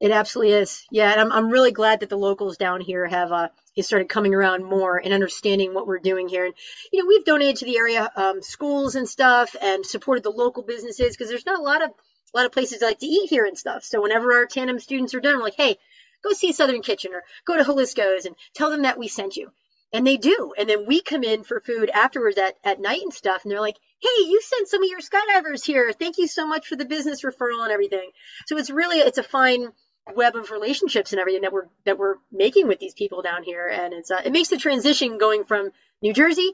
it 0.00 0.12
absolutely 0.12 0.54
is. 0.54 0.84
Yeah, 0.90 1.10
and 1.10 1.20
I'm 1.20 1.32
I'm 1.32 1.50
really 1.50 1.72
glad 1.72 2.00
that 2.00 2.08
the 2.08 2.18
locals 2.18 2.56
down 2.56 2.80
here 2.80 3.06
have 3.06 3.32
uh 3.32 3.48
have 3.76 3.84
started 3.84 4.08
coming 4.08 4.34
around 4.34 4.64
more 4.64 4.96
and 4.96 5.12
understanding 5.12 5.74
what 5.74 5.86
we're 5.86 5.98
doing 5.98 6.28
here. 6.28 6.44
And 6.44 6.54
you 6.92 7.02
know, 7.02 7.08
we've 7.08 7.24
donated 7.24 7.56
to 7.56 7.64
the 7.64 7.78
area 7.78 8.10
um, 8.14 8.42
schools 8.42 8.94
and 8.94 9.08
stuff, 9.08 9.56
and 9.60 9.84
supported 9.84 10.22
the 10.22 10.30
local 10.30 10.62
businesses 10.62 11.16
because 11.16 11.28
there's 11.28 11.46
not 11.46 11.58
a 11.58 11.62
lot 11.62 11.82
of 11.82 11.90
a 11.90 12.36
lot 12.36 12.46
of 12.46 12.52
places 12.52 12.82
like 12.82 12.98
to 13.00 13.06
eat 13.06 13.30
here 13.30 13.44
and 13.44 13.58
stuff. 13.58 13.84
So 13.84 14.02
whenever 14.02 14.32
our 14.34 14.46
tandem 14.46 14.78
students 14.78 15.14
are 15.14 15.20
done, 15.20 15.36
we're 15.36 15.44
like, 15.44 15.56
hey, 15.56 15.78
go 16.22 16.32
see 16.32 16.52
Southern 16.52 16.82
Kitchen 16.82 17.12
or 17.14 17.24
go 17.44 17.56
to 17.56 17.64
Jalisco's 17.64 18.26
and 18.26 18.36
tell 18.54 18.70
them 18.70 18.82
that 18.82 18.98
we 18.98 19.08
sent 19.08 19.36
you. 19.36 19.50
And 19.92 20.06
they 20.06 20.18
do. 20.18 20.52
And 20.58 20.68
then 20.68 20.86
we 20.86 21.00
come 21.00 21.24
in 21.24 21.44
for 21.44 21.60
food 21.60 21.88
afterwards 21.88 22.36
at, 22.36 22.56
at 22.62 22.80
night 22.80 23.00
and 23.00 23.14
stuff. 23.14 23.42
And 23.42 23.50
they're 23.50 23.60
like, 23.60 23.78
hey, 24.00 24.26
you 24.26 24.40
sent 24.42 24.68
some 24.68 24.82
of 24.82 24.88
your 24.90 25.00
skydivers 25.00 25.64
here. 25.64 25.92
Thank 25.92 26.18
you 26.18 26.26
so 26.26 26.46
much 26.46 26.66
for 26.66 26.76
the 26.76 26.84
business 26.84 27.22
referral 27.22 27.62
and 27.62 27.72
everything. 27.72 28.10
So 28.46 28.58
it's 28.58 28.68
really 28.70 28.98
it's 28.98 29.16
a 29.16 29.22
fine 29.22 29.68
web 30.14 30.36
of 30.36 30.50
relationships 30.50 31.12
and 31.12 31.20
everything 31.20 31.42
that 31.42 31.52
we're 31.52 31.68
that 31.84 31.98
we're 31.98 32.16
making 32.32 32.68
with 32.68 32.78
these 32.78 32.94
people 32.94 33.22
down 33.22 33.42
here. 33.42 33.66
And 33.66 33.92
it's 33.94 34.10
uh, 34.10 34.20
it 34.24 34.32
makes 34.32 34.48
the 34.48 34.56
transition 34.56 35.18
going 35.18 35.44
from 35.44 35.70
New 36.02 36.12
Jersey 36.12 36.52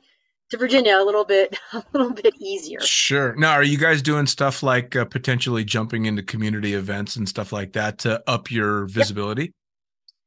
to 0.51 0.57
Virginia 0.57 0.97
a 0.99 1.05
little 1.05 1.25
bit 1.25 1.59
a 1.73 1.85
little 1.93 2.13
bit 2.13 2.35
easier. 2.39 2.81
Sure. 2.81 3.35
Now, 3.37 3.53
are 3.53 3.63
you 3.63 3.79
guys 3.79 4.03
doing 4.03 4.27
stuff 4.27 4.63
like 4.63 4.97
uh, 4.97 5.05
potentially 5.05 5.65
jumping 5.65 6.07
into 6.07 6.23
community 6.23 6.75
events 6.75 7.17
and 7.17 7.29
stuff 7.29 7.53
like 7.53 7.73
that 7.75 7.99
to 7.99 8.23
up 8.29 8.51
your 8.51 8.87
visibility? 8.87 9.53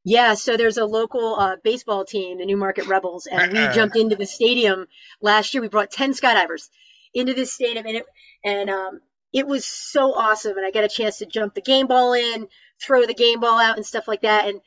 Yeah, 0.09 0.35
so 0.35 0.55
there's 0.55 0.77
a 0.77 0.85
local 0.85 1.35
uh, 1.35 1.57
baseball 1.61 2.05
team, 2.05 2.37
the 2.37 2.45
New 2.45 2.55
Market 2.55 2.87
Rebels, 2.87 3.27
and 3.27 3.51
we 3.51 3.59
jumped 3.75 3.97
into 3.97 4.15
the 4.15 4.25
stadium 4.25 4.85
last 5.21 5.53
year. 5.53 5.61
We 5.61 5.67
brought 5.67 5.91
10 5.91 6.13
skydivers 6.13 6.69
into 7.13 7.33
this 7.33 7.51
stadium, 7.51 7.85
and 7.85 7.97
it 7.97 8.05
and 8.41 8.69
um, 8.69 9.01
it 9.33 9.47
was 9.47 9.65
so 9.65 10.13
awesome. 10.13 10.57
And 10.57 10.65
I 10.65 10.71
got 10.71 10.83
a 10.83 10.89
chance 10.89 11.17
to 11.17 11.25
jump 11.25 11.53
the 11.53 11.61
game 11.61 11.87
ball 11.87 12.13
in, 12.13 12.47
throw 12.81 13.05
the 13.05 13.13
game 13.13 13.39
ball 13.39 13.59
out, 13.59 13.77
and 13.77 13.85
stuff 13.85 14.07
like 14.07 14.21
that. 14.21 14.47
And 14.47 14.61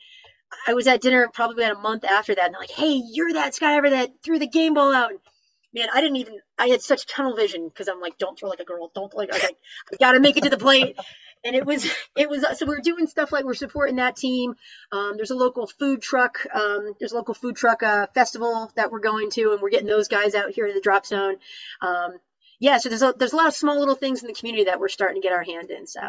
I 0.67 0.73
was 0.73 0.87
at 0.87 1.01
dinner 1.01 1.29
probably 1.33 1.63
about 1.63 1.77
a 1.77 1.79
month 1.79 2.03
after 2.03 2.35
that, 2.35 2.45
and 2.45 2.53
they're 2.53 2.61
like, 2.61 2.71
"Hey, 2.71 3.01
you're 3.11 3.33
that 3.33 3.53
skydiver 3.53 3.89
that 3.91 4.11
threw 4.23 4.39
the 4.39 4.47
game 4.47 4.73
ball 4.73 4.93
out." 4.93 5.11
Man, 5.73 5.87
I 5.93 6.01
didn't 6.01 6.17
even. 6.17 6.39
I 6.59 6.67
had 6.67 6.81
such 6.81 7.07
tunnel 7.07 7.35
vision 7.35 7.67
because 7.67 7.87
I'm 7.87 8.01
like, 8.01 8.17
"Don't 8.17 8.37
throw 8.37 8.49
like 8.49 8.59
a 8.59 8.65
girl. 8.65 8.91
Don't 8.93 9.13
like." 9.13 9.33
I 9.33 9.37
"I 9.91 9.95
got 9.99 10.11
to 10.13 10.19
make 10.19 10.37
it 10.37 10.43
to 10.43 10.49
the 10.49 10.57
plate." 10.57 10.97
And 11.43 11.55
it 11.55 11.65
was, 11.65 11.89
it 12.15 12.29
was. 12.29 12.45
So 12.59 12.67
we're 12.67 12.81
doing 12.81 13.07
stuff 13.07 13.31
like 13.31 13.45
we're 13.45 13.55
supporting 13.55 13.95
that 13.95 14.15
team. 14.15 14.55
Um, 14.91 15.13
there's 15.15 15.31
a 15.31 15.35
local 15.35 15.65
food 15.65 16.01
truck. 16.01 16.45
Um, 16.53 16.93
there's 16.99 17.13
a 17.13 17.15
local 17.15 17.33
food 17.33 17.55
truck 17.55 17.81
uh, 17.81 18.07
festival 18.13 18.71
that 18.75 18.91
we're 18.91 18.99
going 18.99 19.31
to, 19.31 19.53
and 19.53 19.61
we're 19.61 19.71
getting 19.71 19.87
those 19.87 20.07
guys 20.07 20.35
out 20.35 20.51
here 20.51 20.67
to 20.67 20.73
the 20.73 20.81
drop 20.81 21.05
zone. 21.05 21.37
Um, 21.81 22.19
yeah, 22.61 22.77
so 22.77 22.89
there's 22.89 23.01
a, 23.01 23.13
there's 23.17 23.33
a 23.33 23.35
lot 23.35 23.47
of 23.47 23.55
small 23.55 23.79
little 23.79 23.95
things 23.95 24.21
in 24.21 24.27
the 24.27 24.33
community 24.33 24.65
that 24.65 24.79
we're 24.79 24.87
starting 24.87 25.19
to 25.19 25.27
get 25.27 25.33
our 25.33 25.43
hand 25.43 25.71
in. 25.71 25.87
So 25.87 25.99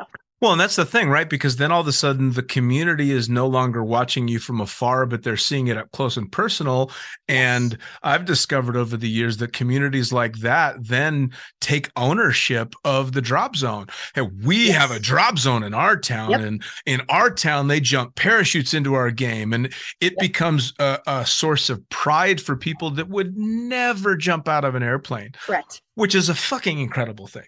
Well, 0.43 0.51
and 0.51 0.61
that's 0.61 0.75
the 0.75 0.85
thing, 0.85 1.09
right? 1.09 1.31
Because 1.31 1.55
then 1.55 1.71
all 1.71 1.83
of 1.83 1.87
a 1.87 1.93
sudden 1.93 2.33
the 2.33 2.43
community 2.43 3.13
is 3.13 3.29
no 3.29 3.47
longer 3.47 3.85
watching 3.85 4.27
you 4.27 4.41
from 4.41 4.61
afar, 4.61 5.07
but 5.07 5.23
they're 5.23 5.37
seeing 5.37 5.69
it 5.69 5.77
up 5.77 5.93
close 5.93 6.17
and 6.17 6.33
personal. 6.33 6.91
And 7.29 7.79
I've 8.03 8.25
discovered 8.25 8.77
over 8.77 8.97
the 8.97 9.09
years 9.09 9.37
that 9.37 9.53
communities 9.53 10.13
like 10.13 10.39
that 10.39 10.85
then 10.85 11.31
take 11.61 11.93
ownership 11.95 12.75
of 12.85 13.13
the 13.13 13.21
drop 13.23 13.55
zone. 13.55 13.87
Hey, 14.17 14.23
we 14.23 14.67
Yes. 14.67 14.77
have 14.79 14.91
a 14.91 14.99
drop 14.99 15.39
zone 15.39 15.63
in 15.63 15.75
our 15.75 15.97
town, 15.97 16.31
Yep. 16.33 16.41
and 16.41 16.65
in 16.87 17.03
our 17.09 17.31
town, 17.31 17.69
they 17.69 17.79
jump 17.79 18.17
parachutes 18.17 18.75
into 18.75 18.95
our 18.95 19.13
game. 19.13 19.53
And 19.53 19.67
it 20.01 20.15
Yep. 20.15 20.19
becomes 20.19 20.75
a, 20.81 20.99
a 21.07 21.25
source 21.25 21.71
of 21.71 21.89
pride 21.89 22.41
for 22.41 22.57
people 22.57 22.91
that 22.91 23.09
would 23.09 23.37
never 23.37 24.17
jump 24.17 24.49
out 24.49 24.65
of 24.65 24.75
an 24.75 24.83
airplane, 24.83 25.31
correct. 25.47 25.83
which 25.95 26.17
is 26.17 26.29
a 26.29 26.35
fucking 26.35 26.81
incredible 26.81 27.29
thing. 27.29 27.47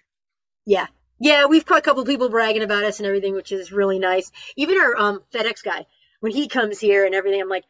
Yeah, 0.65 0.87
Yeah, 1.19 1.45
we've 1.45 1.65
caught 1.65 1.79
a 1.79 1.81
couple 1.81 2.03
people 2.05 2.29
bragging 2.29 2.63
about 2.63 2.83
us 2.83 2.99
and 2.99 3.07
everything, 3.07 3.33
which 3.33 3.51
is 3.51 3.71
really 3.71 3.99
nice. 3.99 4.31
Even 4.55 4.79
our 4.79 4.97
um, 4.97 5.21
FedEx 5.33 5.63
guy, 5.63 5.85
when 6.19 6.31
he 6.33 6.47
comes 6.47 6.79
here 6.79 7.05
and 7.05 7.15
everything, 7.15 7.41
I'm 7.41 7.49
like, 7.49 7.63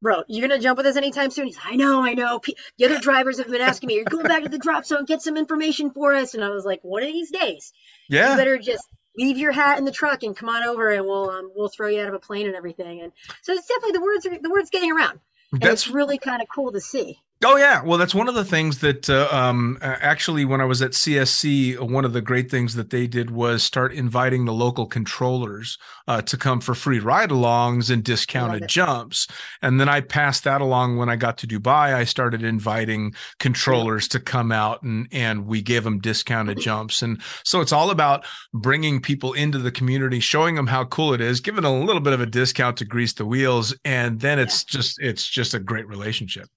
bro, 0.00 0.22
you're 0.28 0.46
gonna 0.46 0.60
jump 0.60 0.76
with 0.76 0.86
us 0.86 0.96
anytime 0.96 1.30
soon? 1.30 1.46
He's, 1.46 1.58
I 1.64 1.76
know, 1.76 2.02
I 2.02 2.14
know. 2.14 2.38
P- 2.38 2.56
The 2.78 2.86
other 2.86 2.98
drivers 3.00 3.38
have 3.38 3.48
been 3.48 3.60
asking 3.60 3.88
me, 3.88 3.94
you're 3.94 4.04
going 4.04 4.26
back 4.26 4.42
to 4.44 4.48
the 4.48 4.58
drop 4.58 4.84
zone, 4.84 5.04
get 5.04 5.22
some 5.22 5.36
information 5.36 5.90
for 5.90 6.14
us. 6.14 6.34
And 6.34 6.44
I 6.44 6.50
was 6.50 6.64
like, 6.64 6.80
one 6.82 7.02
of 7.02 7.08
these 7.08 7.30
days, 7.30 7.72
you 8.08 8.16
Yeah. 8.18 8.36
better 8.36 8.58
just 8.58 8.86
leave 9.16 9.36
your 9.38 9.52
hat 9.52 9.78
in 9.78 9.84
the 9.84 9.92
truck 9.92 10.22
and 10.22 10.36
come 10.36 10.48
on 10.48 10.62
over, 10.64 10.88
and 10.90 11.04
we'll 11.04 11.30
um, 11.30 11.50
we'll 11.54 11.68
throw 11.68 11.88
you 11.88 12.00
out 12.00 12.08
of 12.08 12.14
a 12.14 12.18
plane 12.18 12.46
and 12.46 12.54
everything. 12.56 13.02
And 13.02 13.12
so 13.42 13.52
it's 13.52 13.66
definitely 13.66 13.92
the 13.92 14.02
words 14.02 14.26
are, 14.26 14.38
the 14.40 14.50
words 14.50 14.70
getting 14.70 14.90
around, 14.92 15.20
and 15.52 15.62
That's 15.62 15.86
it's 15.86 15.94
really 15.94 16.18
kind 16.18 16.40
of 16.42 16.48
cool 16.52 16.72
to 16.72 16.80
see. 16.80 17.18
Oh 17.44 17.56
yeah, 17.56 17.82
well 17.82 17.98
that's 17.98 18.14
one 18.14 18.28
of 18.28 18.36
the 18.36 18.44
things 18.44 18.78
that 18.78 19.10
uh, 19.10 19.28
um, 19.32 19.76
uh, 19.82 19.96
actually 20.00 20.44
when 20.44 20.60
I 20.60 20.64
was 20.64 20.80
at 20.80 20.92
CSC, 20.92 21.78
one 21.80 22.04
of 22.04 22.12
the 22.12 22.20
great 22.20 22.48
things 22.48 22.74
that 22.76 22.90
they 22.90 23.08
did 23.08 23.32
was 23.32 23.64
start 23.64 23.92
inviting 23.92 24.44
the 24.44 24.52
local 24.52 24.86
controllers 24.86 25.76
uh, 26.06 26.22
to 26.22 26.36
come 26.36 26.60
for 26.60 26.74
free 26.74 27.00
ride-alongs 27.00 27.90
and 27.90 28.04
discounted 28.04 28.68
jumps. 28.68 29.26
And 29.60 29.80
then 29.80 29.88
I 29.88 30.02
passed 30.02 30.44
that 30.44 30.60
along 30.60 30.98
when 30.98 31.08
I 31.08 31.16
got 31.16 31.36
to 31.38 31.48
Dubai. 31.48 31.94
I 31.94 32.04
started 32.04 32.44
inviting 32.44 33.12
controllers 33.40 34.06
to 34.08 34.20
come 34.20 34.52
out 34.52 34.82
and 34.82 35.08
and 35.10 35.46
we 35.46 35.62
gave 35.62 35.82
them 35.82 35.98
discounted 35.98 36.60
jumps. 36.60 37.02
And 37.02 37.20
so 37.44 37.60
it's 37.60 37.72
all 37.72 37.90
about 37.90 38.24
bringing 38.54 39.00
people 39.00 39.32
into 39.32 39.58
the 39.58 39.72
community, 39.72 40.20
showing 40.20 40.54
them 40.54 40.68
how 40.68 40.84
cool 40.84 41.12
it 41.12 41.20
is, 41.20 41.40
giving 41.40 41.64
a 41.64 41.74
little 41.74 42.00
bit 42.00 42.12
of 42.12 42.20
a 42.20 42.26
discount 42.26 42.76
to 42.76 42.84
grease 42.84 43.14
the 43.14 43.26
wheels, 43.26 43.74
and 43.84 44.20
then 44.20 44.38
it's 44.38 44.62
just 44.62 45.00
it's 45.00 45.28
just 45.28 45.54
a 45.54 45.58
great 45.58 45.88
relationship. 45.88 46.48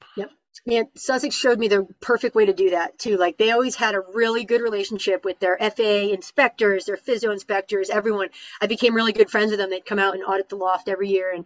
Man, 0.68 0.88
Sussex 0.96 1.36
showed 1.36 1.60
me 1.60 1.68
the 1.68 1.88
perfect 2.02 2.36
way 2.36 2.48
to 2.48 2.54
do 2.54 2.72
that 2.72 2.98
too. 2.98 3.18
Like 3.18 3.38
they 3.38 3.52
always 3.52 3.76
had 3.76 3.94
a 3.94 4.02
really 4.14 4.46
good 4.46 4.62
relationship 4.62 5.24
with 5.24 5.40
their 5.40 5.58
FAA 5.60 6.12
inspectors, 6.12 6.86
their 6.86 6.98
FSDO 6.98 7.32
inspectors, 7.32 7.92
everyone. 7.92 8.30
I 8.60 8.66
became 8.66 8.96
really 8.96 9.14
good 9.14 9.30
friends 9.30 9.52
with 9.52 9.60
them. 9.60 9.70
They'd 9.70 9.86
come 9.86 10.00
out 10.00 10.16
and 10.16 10.24
audit 10.24 10.50
the 10.50 10.56
loft 10.56 10.90
every 10.90 11.10
year, 11.10 11.32
and 11.32 11.46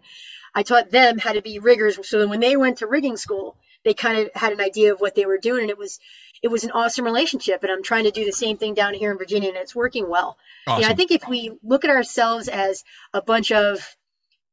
I 0.54 0.62
taught 0.62 0.90
them 0.90 1.18
how 1.18 1.32
to 1.32 1.42
be 1.42 1.58
riggers. 1.58 1.98
So 2.08 2.18
then 2.18 2.30
when 2.30 2.40
they 2.40 2.56
went 2.56 2.78
to 2.78 2.86
rigging 2.86 3.18
school, 3.18 3.56
they 3.84 3.92
kind 3.92 4.20
of 4.20 4.30
had 4.34 4.52
an 4.52 4.60
idea 4.60 4.92
of 4.92 5.00
what 5.00 5.14
they 5.14 5.26
were 5.26 5.38
doing, 5.38 5.62
and 5.62 5.70
it 5.70 5.78
was 5.78 6.00
it 6.42 6.48
was 6.48 6.64
an 6.64 6.70
awesome 6.70 7.04
relationship. 7.04 7.62
And 7.62 7.70
I'm 7.70 7.82
trying 7.82 8.04
to 8.04 8.10
do 8.10 8.24
the 8.24 8.32
same 8.32 8.56
thing 8.56 8.72
down 8.72 8.94
here 8.94 9.12
in 9.12 9.18
Virginia, 9.18 9.50
and 9.50 9.58
it's 9.58 9.76
working 9.76 10.08
well. 10.08 10.38
Awesome. 10.66 10.80
You 10.80 10.88
know, 10.88 10.92
I 10.92 10.96
think 10.96 11.10
if 11.10 11.28
we 11.28 11.52
look 11.62 11.84
at 11.84 11.90
ourselves 11.90 12.48
as 12.48 12.84
a 13.12 13.20
bunch 13.20 13.52
of 13.52 13.96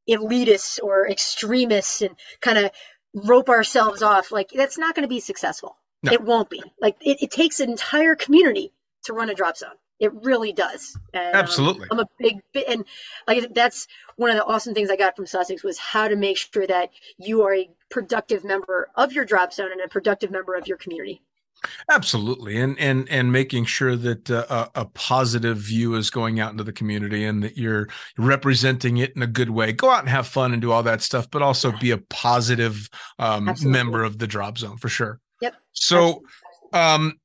elitists 0.10 0.80
or 0.82 1.08
extremists 1.08 2.02
and 2.02 2.16
kind 2.42 2.58
of 2.58 2.72
rope 3.26 3.50
ourselves 3.50 4.02
off, 4.02 4.32
like 4.32 4.50
that's 4.50 4.78
not 4.78 4.96
going 4.96 5.04
to 5.04 5.10
be 5.10 5.20
successful. 5.20 5.78
No. 6.04 6.12
It 6.12 6.22
won't 6.22 6.50
be. 6.50 6.62
Like 6.80 6.98
it, 7.02 7.18
it 7.22 7.32
takes 7.32 7.60
an 7.60 7.70
entire 7.70 8.16
community 8.16 8.72
to 9.06 9.14
run 9.14 9.30
a 9.30 9.34
drop 9.34 9.58
zone. 9.58 9.72
It 10.00 10.14
really 10.14 10.54
does. 10.54 10.96
And, 11.14 11.36
um, 11.36 11.42
Absolutely. 11.42 11.88
I'm 11.90 12.00
a 12.00 12.08
big 12.20 12.42
bit, 12.54 12.68
and 12.68 12.86
like 13.28 13.54
that's 13.54 13.88
one 14.16 14.30
of 14.30 14.36
the 14.36 14.46
awesome 14.46 14.76
things 14.76 14.92
I 14.92 14.96
got 14.96 15.16
from 15.16 15.26
Sussex 15.26 15.64
was 15.64 15.80
how 15.80 16.08
to 16.08 16.16
make 16.16 16.38
sure 16.38 16.68
that 16.68 16.92
you 17.18 17.44
are 17.44 17.56
a 17.56 17.70
productive 17.90 18.44
member 18.44 18.90
of 18.96 19.14
your 19.14 19.26
drop 19.26 19.54
zone 19.54 19.72
and 19.72 19.82
a 19.82 19.88
productive 19.88 20.30
member 20.30 20.56
of 20.56 20.68
your 20.68 20.78
community. 20.78 21.24
Absolutely, 21.90 22.58
and 22.58 22.80
and 22.80 23.08
and 23.10 23.32
making 23.32 23.66
sure 23.66 23.96
that 23.96 24.30
uh, 24.30 24.68
a, 24.76 24.86
positive 24.86 25.58
view 25.58 25.96
is 25.96 26.10
going 26.10 26.40
out 26.40 26.52
into 26.52 26.64
the 26.64 26.72
community, 26.72 27.24
and 27.24 27.44
that 27.44 27.58
you're 27.58 27.88
representing 28.18 28.98
it 28.98 29.14
in 29.16 29.22
a 29.22 29.28
good 29.28 29.50
way. 29.50 29.74
Go 29.74 29.90
out 29.90 30.02
and 30.02 30.10
have 30.10 30.28
fun 30.28 30.54
and 30.54 30.62
do 30.62 30.72
all 30.72 30.84
that 30.84 31.02
stuff, 31.02 31.30
but 31.32 31.42
also 31.42 31.72
be 31.80 31.92
a 31.92 31.98
positive 31.98 32.90
um, 33.20 33.54
member 33.64 34.04
of 34.04 34.20
the 34.20 34.28
drop 34.28 34.58
zone 34.58 34.78
for 34.78 34.90
sure. 34.90 35.20
Yep. 35.42 35.56
So, 35.74 36.24
um, 36.74 37.20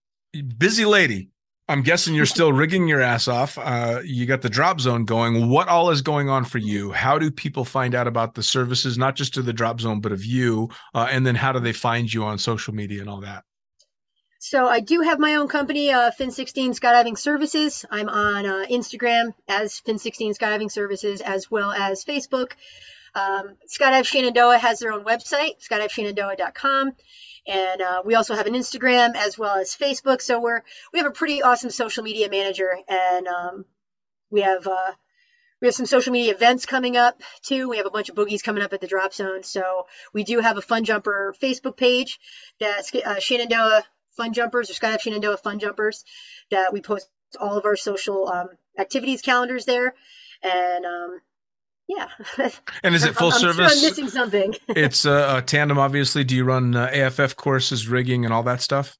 busy 0.58 0.84
lady. 0.84 1.28
I'm 1.68 1.82
guessing 1.82 2.14
you're 2.14 2.26
still 2.26 2.52
rigging 2.52 2.88
your 2.88 3.00
ass 3.00 3.28
off. 3.28 3.56
Uh, 3.56 4.00
you 4.04 4.26
got 4.26 4.42
the 4.42 4.50
drop 4.50 4.80
zone 4.80 5.04
going. 5.04 5.48
What 5.48 5.68
all 5.68 5.90
is 5.90 6.02
going 6.02 6.28
on 6.28 6.44
for 6.44 6.58
you? 6.58 6.90
How 6.92 7.18
do 7.18 7.30
people 7.30 7.64
find 7.64 7.94
out 7.94 8.06
about 8.06 8.34
the 8.34 8.42
services, 8.42 8.98
not 8.98 9.14
just 9.14 9.32
to 9.34 9.42
the 9.42 9.52
drop 9.52 9.80
zone, 9.80 10.00
but 10.00 10.12
of 10.12 10.24
you? 10.24 10.68
Uh, 10.92 11.06
and 11.10 11.24
then 11.24 11.34
how 11.34 11.52
do 11.52 11.60
they 11.60 11.72
find 11.72 12.12
you 12.12 12.24
on 12.24 12.36
social 12.36 12.74
media 12.74 13.00
and 13.00 13.08
all 13.08 13.20
that? 13.20 13.44
So 14.44 14.66
I 14.66 14.80
do 14.80 15.02
have 15.02 15.20
my 15.20 15.36
own 15.36 15.46
company, 15.46 15.92
uh, 15.92 16.10
Fin16 16.10 16.76
Skydiving 16.76 17.16
Services. 17.16 17.86
I'm 17.88 18.08
on 18.08 18.44
uh, 18.44 18.66
Instagram 18.68 19.34
as 19.46 19.80
Fin16 19.86 20.36
Skydiving 20.36 20.68
Services, 20.68 21.20
as 21.20 21.48
well 21.48 21.70
as 21.70 22.04
Facebook. 22.04 22.50
Um, 23.14 23.54
Skydive 23.68 24.04
Shenandoah 24.04 24.58
has 24.58 24.80
their 24.80 24.92
own 24.92 25.04
website, 25.04 25.64
skydiveshenandoah.com. 25.64 26.92
And 27.46 27.82
uh, 27.82 28.02
we 28.04 28.16
also 28.16 28.34
have 28.34 28.48
an 28.48 28.54
Instagram 28.54 29.14
as 29.14 29.38
well 29.38 29.54
as 29.54 29.76
Facebook. 29.76 30.20
So 30.20 30.40
we're 30.40 30.62
we 30.92 30.98
have 30.98 31.06
a 31.06 31.12
pretty 31.12 31.40
awesome 31.42 31.70
social 31.70 32.02
media 32.02 32.28
manager, 32.28 32.76
and 32.88 33.28
um, 33.28 33.64
we 34.28 34.40
have 34.40 34.66
uh, 34.66 34.92
we 35.60 35.68
have 35.68 35.74
some 35.76 35.86
social 35.86 36.12
media 36.12 36.34
events 36.34 36.66
coming 36.66 36.96
up 36.96 37.22
too. 37.42 37.68
We 37.68 37.76
have 37.76 37.86
a 37.86 37.90
bunch 37.90 38.08
of 38.08 38.16
boogies 38.16 38.42
coming 38.42 38.64
up 38.64 38.72
at 38.72 38.80
the 38.80 38.88
drop 38.88 39.14
zone. 39.14 39.44
So 39.44 39.86
we 40.12 40.24
do 40.24 40.40
have 40.40 40.56
a 40.56 40.62
Fun 40.62 40.84
Jumper 40.84 41.32
Facebook 41.40 41.76
page 41.76 42.18
that's 42.58 42.92
uh, 42.92 43.20
Shenandoah 43.20 43.84
Fun 44.16 44.32
Jumpers 44.32 44.70
or 44.70 44.74
Skydive 44.74 45.00
Shenandoah 45.00 45.38
Fun 45.38 45.58
Jumpers 45.58 46.04
that 46.50 46.72
we 46.72 46.80
post 46.80 47.08
all 47.40 47.56
of 47.56 47.64
our 47.64 47.76
social 47.76 48.28
um, 48.28 48.48
activities 48.78 49.22
calendars 49.22 49.64
there. 49.64 49.94
And 50.42 50.84
um, 50.84 51.20
yeah. 51.88 52.08
And 52.82 52.94
is 52.94 53.04
it 53.04 53.14
full 53.14 53.28
I'm, 53.28 53.34
I'm 53.34 53.40
sure 53.40 53.52
service? 53.52 53.76
I'm 53.76 53.88
missing 53.88 54.08
something. 54.08 54.54
it's 54.68 55.06
uh, 55.06 55.36
a 55.38 55.42
tandem, 55.42 55.78
obviously. 55.78 56.24
Do 56.24 56.34
you 56.34 56.44
run 56.44 56.74
uh, 56.74 56.90
AFF 56.92 57.36
courses, 57.36 57.88
rigging, 57.88 58.24
and 58.24 58.32
all 58.32 58.42
that 58.44 58.60
stuff? 58.60 58.96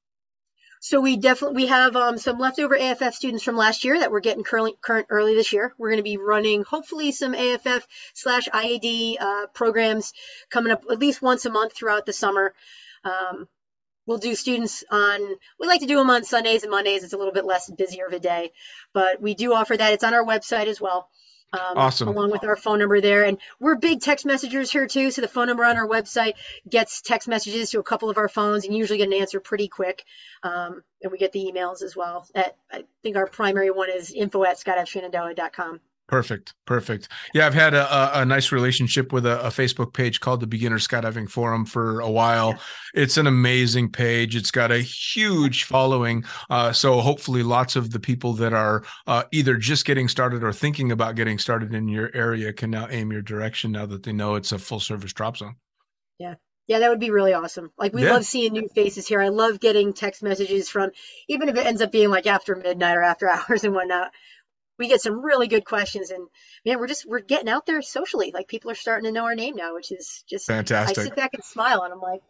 So 0.79 0.99
we 0.99 1.15
definitely 1.15 1.63
we 1.63 1.67
have 1.67 1.95
um, 1.95 2.17
some 2.17 2.39
leftover 2.39 2.75
AFF 2.77 3.13
students 3.13 3.41
from 3.41 3.55
last 3.55 3.85
year 3.85 3.97
that 3.99 4.11
we're 4.11 4.19
getting 4.19 4.43
current 4.43 4.81
current 4.81 5.07
early 5.09 5.33
this 5.33 5.53
year. 5.53 5.73
We're 5.77 5.91
going 5.91 5.99
to 5.99 6.03
be 6.03 6.17
running 6.17 6.63
hopefully 6.63 7.13
some 7.13 7.33
AFF 7.33 7.87
slash 8.13 8.49
IAD 8.49 9.15
uh, 9.17 9.47
programs 9.53 10.11
coming 10.49 10.73
up 10.73 10.83
at 10.91 10.99
least 10.99 11.21
once 11.21 11.45
a 11.45 11.49
month 11.49 11.73
throughout 11.73 12.05
the 12.05 12.11
summer. 12.11 12.53
Um, 13.05 13.47
we'll 14.05 14.17
do 14.17 14.35
students 14.35 14.83
on 14.89 15.19
we 15.59 15.67
like 15.67 15.81
to 15.81 15.87
do 15.87 15.97
them 15.97 16.09
on 16.09 16.23
Sundays 16.23 16.63
and 16.63 16.71
Mondays. 16.71 17.03
It's 17.03 17.13
a 17.13 17.17
little 17.17 17.33
bit 17.33 17.45
less 17.45 17.69
busier 17.69 18.05
of 18.05 18.13
a 18.13 18.19
day, 18.19 18.51
but 18.93 19.21
we 19.21 19.35
do 19.35 19.53
offer 19.53 19.75
that. 19.75 19.93
It's 19.93 20.03
on 20.03 20.13
our 20.13 20.25
website 20.25 20.67
as 20.67 20.79
well. 20.81 21.09
Um, 21.53 21.77
Awesome. 21.77 22.07
Along 22.07 22.31
with 22.31 22.43
our 22.43 22.55
phone 22.55 22.79
number 22.79 22.99
there. 22.99 23.23
And 23.23 23.37
we're 23.59 23.75
big 23.75 24.01
text 24.01 24.25
messengers 24.25 24.71
here 24.71 24.87
too. 24.87 25.11
So 25.11 25.21
the 25.21 25.27
phone 25.27 25.47
number 25.47 25.63
on 25.63 25.77
our 25.77 25.87
website 25.87 26.33
gets 26.67 27.01
text 27.01 27.27
messages 27.27 27.69
to 27.71 27.79
a 27.79 27.83
couple 27.83 28.09
of 28.09 28.17
our 28.17 28.27
phones 28.27 28.65
and 28.65 28.75
usually 28.75 28.97
get 28.97 29.07
an 29.07 29.13
answer 29.13 29.39
pretty 29.39 29.67
quick. 29.67 30.03
Um, 30.41 30.83
and 31.01 31.11
we 31.11 31.19
get 31.19 31.31
the 31.31 31.51
emails 31.53 31.83
as 31.83 31.95
well. 31.95 32.27
At, 32.33 32.55
I 32.71 32.85
think 33.03 33.17
our 33.17 33.27
primary 33.27 33.69
one 33.69 33.91
is 33.91 34.11
info 34.11 34.43
at 34.45 34.57
skydiveshenandoah.com. 34.57 35.79
Perfect, 36.07 36.53
perfect. 36.65 37.07
Yeah, 37.33 37.47
I've 37.47 37.53
had 37.53 37.73
a, 37.73 38.19
a, 38.19 38.25
nice 38.25 38.51
relationship 38.51 39.13
with 39.13 39.25
a, 39.25 39.39
a 39.39 39.47
Facebook 39.47 39.93
page 39.93 40.19
called 40.19 40.41
the 40.41 40.47
Beginner 40.47 40.77
Skydiving 40.77 41.29
Forum 41.29 41.65
for 41.65 42.01
a 42.01 42.11
while. 42.11 42.59
It's 42.93 43.15
an 43.15 43.25
amazing 43.25 43.89
page. 43.89 44.35
It's 44.35 44.51
got 44.51 44.69
a 44.69 44.79
huge 44.79 45.63
following. 45.63 46.25
Uh, 46.49 46.73
so 46.73 46.99
hopefully, 46.99 47.41
lots 47.41 47.77
of 47.77 47.91
the 47.91 48.01
people 48.01 48.33
that 48.33 48.51
are 48.51 48.83
uh, 49.07 49.23
either 49.31 49.55
just 49.55 49.85
getting 49.85 50.09
started 50.09 50.43
or 50.43 50.51
thinking 50.51 50.91
about 50.91 51.15
getting 51.15 51.39
started 51.39 51.73
in 51.73 51.87
your 51.87 52.11
area 52.13 52.51
can 52.51 52.69
now 52.69 52.87
aim 52.89 53.11
your 53.11 53.21
direction 53.21 53.71
now 53.71 53.85
that 53.85 54.03
they 54.03 54.13
know 54.13 54.35
it's 54.35 54.51
a 54.51 54.59
full 54.59 54.81
service 54.81 55.13
drop 55.13 55.37
zone. 55.37 55.55
Yeah. 56.19 56.35
Yeah, 56.67 56.79
that 56.79 56.89
would 56.89 56.99
be 56.99 57.11
really 57.11 57.33
awesome. 57.33 57.71
Like 57.77 57.93
we 57.93 58.03
Yeah. 58.03 58.13
love 58.13 58.25
seeing 58.25 58.53
new 58.53 58.69
faces 58.75 59.07
here. 59.07 59.21
I 59.21 59.29
love 59.29 59.59
getting 59.59 59.93
text 59.93 60.23
messages 60.23 60.69
from, 60.69 60.91
even 61.27 61.49
if 61.49 61.55
it 61.55 61.65
ends 61.65 61.81
up 61.81 61.91
being 61.91 62.09
like 62.09 62.27
after 62.27 62.55
midnight 62.55 62.97
or 62.97 63.03
after 63.03 63.29
hours 63.29 63.63
and 63.63 63.73
whatnot. 63.73 64.11
We 64.79 64.87
get 64.87 65.01
some 65.01 65.23
really 65.23 65.47
good 65.47 65.65
questions, 65.65 66.09
and 66.09 66.27
man, 66.65 66.79
we're 66.79 66.87
just 66.87 67.05
we're 67.07 67.19
getting 67.19 67.49
out 67.49 67.65
there 67.65 67.81
socially. 67.81 68.31
Like 68.33 68.47
people 68.47 68.71
are 68.71 68.75
starting 68.75 69.05
to 69.05 69.11
know 69.11 69.25
our 69.25 69.35
name 69.35 69.55
now, 69.55 69.75
which 69.75 69.91
is 69.91 70.23
just 70.27 70.47
fantastic. 70.47 70.97
I 70.97 71.03
sit 71.03 71.15
back 71.15 71.33
and 71.33 71.43
smile, 71.43 71.83
and 71.83 71.93
I'm 71.93 72.01
like, 72.01 72.21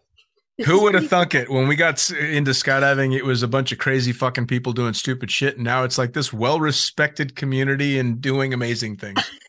who 0.65 0.81
would 0.83 0.93
have 0.93 1.07
thunk 1.07 1.35
it 1.35 1.49
when 1.49 1.67
we 1.67 1.75
got 1.75 2.09
into 2.11 2.51
skydiving? 2.51 3.15
It 3.15 3.25
was 3.25 3.43
a 3.43 3.47
bunch 3.47 3.71
of 3.71 3.79
crazy 3.79 4.11
fucking 4.11 4.47
people 4.47 4.73
doing 4.73 4.93
stupid 4.93 5.31
shit, 5.31 5.55
and 5.55 5.63
now 5.63 5.83
it's 5.83 5.97
like 5.97 6.13
this 6.13 6.33
well-respected 6.33 7.35
community 7.35 7.97
and 7.97 8.21
doing 8.21 8.53
amazing 8.53 8.97
things. 8.97 9.19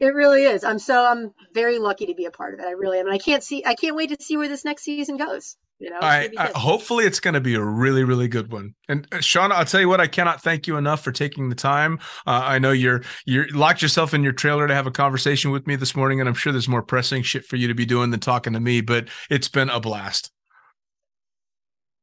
It 0.00 0.14
really 0.14 0.44
is. 0.44 0.64
I'm 0.64 0.78
so 0.78 1.04
I'm 1.04 1.34
very 1.52 1.78
lucky 1.78 2.06
to 2.06 2.14
be 2.14 2.24
a 2.24 2.30
part 2.30 2.54
of 2.54 2.60
it. 2.60 2.66
I 2.66 2.70
really 2.70 2.98
am, 2.98 3.06
and 3.06 3.14
I 3.14 3.18
can't 3.18 3.42
see 3.42 3.64
I 3.64 3.74
can't 3.74 3.94
wait 3.94 4.08
to 4.08 4.16
see 4.22 4.36
where 4.36 4.48
this 4.48 4.64
next 4.64 4.82
season 4.82 5.18
goes. 5.18 5.56
You 5.80 5.90
know, 5.90 5.96
it's 5.96 6.04
I, 6.04 6.18
gonna 6.18 6.28
be 6.30 6.38
I 6.38 6.46
good. 6.48 6.56
hopefully 6.56 7.04
it's 7.06 7.20
going 7.20 7.34
to 7.34 7.40
be 7.40 7.54
a 7.54 7.62
really 7.64 8.04
really 8.04 8.28
good 8.28 8.52
one. 8.52 8.74
And 8.88 9.08
uh, 9.12 9.20
Sean, 9.20 9.50
I'll 9.50 9.64
tell 9.64 9.80
you 9.80 9.88
what, 9.88 10.00
I 10.00 10.06
cannot 10.06 10.42
thank 10.42 10.66
you 10.66 10.76
enough 10.76 11.02
for 11.02 11.10
taking 11.10 11.48
the 11.48 11.54
time. 11.54 11.98
Uh, 12.26 12.42
I 12.44 12.58
know 12.58 12.70
you're 12.72 13.02
you're 13.24 13.48
locked 13.48 13.82
yourself 13.82 14.12
in 14.14 14.22
your 14.22 14.34
trailer 14.34 14.68
to 14.68 14.74
have 14.74 14.86
a 14.86 14.90
conversation 14.90 15.50
with 15.50 15.66
me 15.66 15.76
this 15.76 15.96
morning, 15.96 16.20
and 16.20 16.28
I'm 16.28 16.34
sure 16.34 16.52
there's 16.52 16.68
more 16.68 16.82
pressing 16.82 17.22
shit 17.22 17.46
for 17.46 17.56
you 17.56 17.66
to 17.68 17.74
be 17.74 17.86
doing 17.86 18.10
than 18.10 18.20
talking 18.20 18.52
to 18.52 18.60
me. 18.60 18.82
But 18.82 19.08
it's 19.30 19.48
been 19.48 19.70
a 19.70 19.80
blast. 19.80 20.30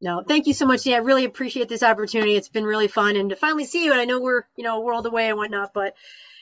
No, 0.02 0.24
thank 0.28 0.46
you 0.48 0.54
so 0.54 0.66
much. 0.68 0.86
Yeah, 0.86 0.98
I 0.98 1.00
really 1.00 1.26
appreciate 1.26 1.70
this 1.70 1.82
opportunity. 1.84 2.36
It's 2.36 2.50
been 2.50 2.66
really 2.66 2.88
fun 2.88 3.16
and 3.16 3.30
to 3.32 3.36
finally 3.36 3.66
see 3.66 3.84
you. 3.84 3.92
And 3.92 4.00
I 4.00 4.06
know 4.06 4.20
we're, 4.20 4.44
you 4.56 4.64
know, 4.64 4.78
a 4.78 4.82
world 4.82 5.08
away 5.08 5.30
and 5.30 5.38
whatnot, 5.38 5.74
but 5.74 5.96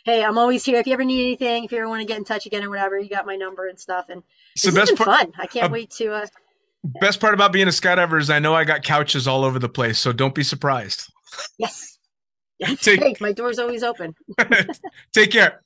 hey, 0.03 0.23
I'm 0.23 0.37
always 0.37 0.65
here. 0.65 0.77
If 0.77 0.87
you 0.87 0.93
ever 0.93 1.05
need 1.05 1.21
anything, 1.21 1.63
if 1.63 1.71
you 1.71 1.77
ever 1.77 1.87
want 1.87 2.01
to 2.01 2.05
get 2.07 2.17
in 2.17 2.25
touch 2.25 2.45
again 2.45 2.63
or 2.65 2.69
whatever, 2.69 2.99
you 2.99 3.09
got 3.09 3.25
my 3.25 3.37
number 3.37 3.67
and 3.67 3.79
stuff. 3.79 4.07
And 4.09 4.23
It's 4.55 4.63
the 4.65 4.73
best 4.73 4.95
been 4.97 5.05
part. 5.05 5.19
fun. 5.19 5.33
I 5.39 5.47
can't 5.47 5.67
uh, 5.67 5.73
wait 5.73 5.91
to. 5.91 6.11
Uh, 6.13 6.27
Best 7.01 7.19
part 7.19 7.33
about 7.33 7.51
being 7.51 7.67
a 7.67 7.71
skydiver 7.71 8.19
is 8.19 8.29
I 8.29 8.39
know 8.39 8.53
I 8.53 8.63
got 8.63 8.83
couches 8.83 9.27
all 9.27 9.43
over 9.43 9.57
the 9.59 9.69
place, 9.69 9.97
so 9.99 10.11
don't 10.11 10.35
be 10.35 10.43
surprised. 10.43 11.11
yes, 11.57 11.97
Take- 12.81 13.01
hey, 13.01 13.15
my 13.19 13.31
door's 13.31 13.59
always 13.59 13.83
open. 13.83 14.13
Take 15.13 15.31
care. 15.31 15.61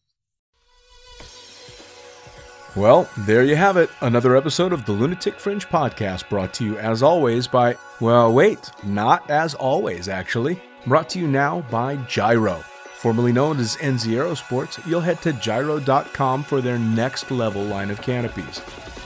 Well, 2.76 3.10
there 3.18 3.44
you 3.44 3.56
have 3.56 3.78
it. 3.78 3.90
Another 4.02 4.36
episode 4.38 4.72
of 4.72 4.86
the 4.86 4.92
Lunatic 4.92 5.40
Fringe 5.40 5.66
podcast 5.68 6.30
brought 6.30 6.54
to 6.56 6.64
you 6.64 6.78
as 6.78 7.02
always 7.04 7.48
by, 7.48 7.76
well, 8.00 8.32
wait, 8.32 8.70
not 8.84 9.30
as 9.30 9.56
always, 9.56 10.08
actually. 10.08 10.62
Brought 10.86 11.10
to 11.10 11.20
you 11.20 11.28
now 11.28 11.62
by 11.72 11.98
JYRO. 11.98 12.64
Formerly 13.00 13.32
known 13.34 13.60
as 13.60 13.76
NZ 13.78 14.14
Aerosports, 14.14 14.86
you'll 14.88 15.02
head 15.02 15.22
to 15.24 15.32
jyro.com 15.34 16.44
for 16.44 16.62
their 16.62 16.78
next 16.78 17.32
level 17.32 17.64
line 17.64 17.90
of 17.90 18.02
canopies. 18.02 18.62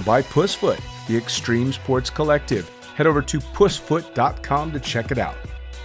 By 0.05 0.22
Pussfoot, 0.24 0.82
the 1.08 1.18
Extreme 1.18 1.74
Sports 1.74 2.10
Collective. 2.10 2.70
Head 2.95 3.08
over 3.08 3.22
to 3.22 3.39
pussfoot.com 3.39 4.72
to 4.72 4.80
check 4.80 5.12
it 5.12 5.18
out. 5.18 5.36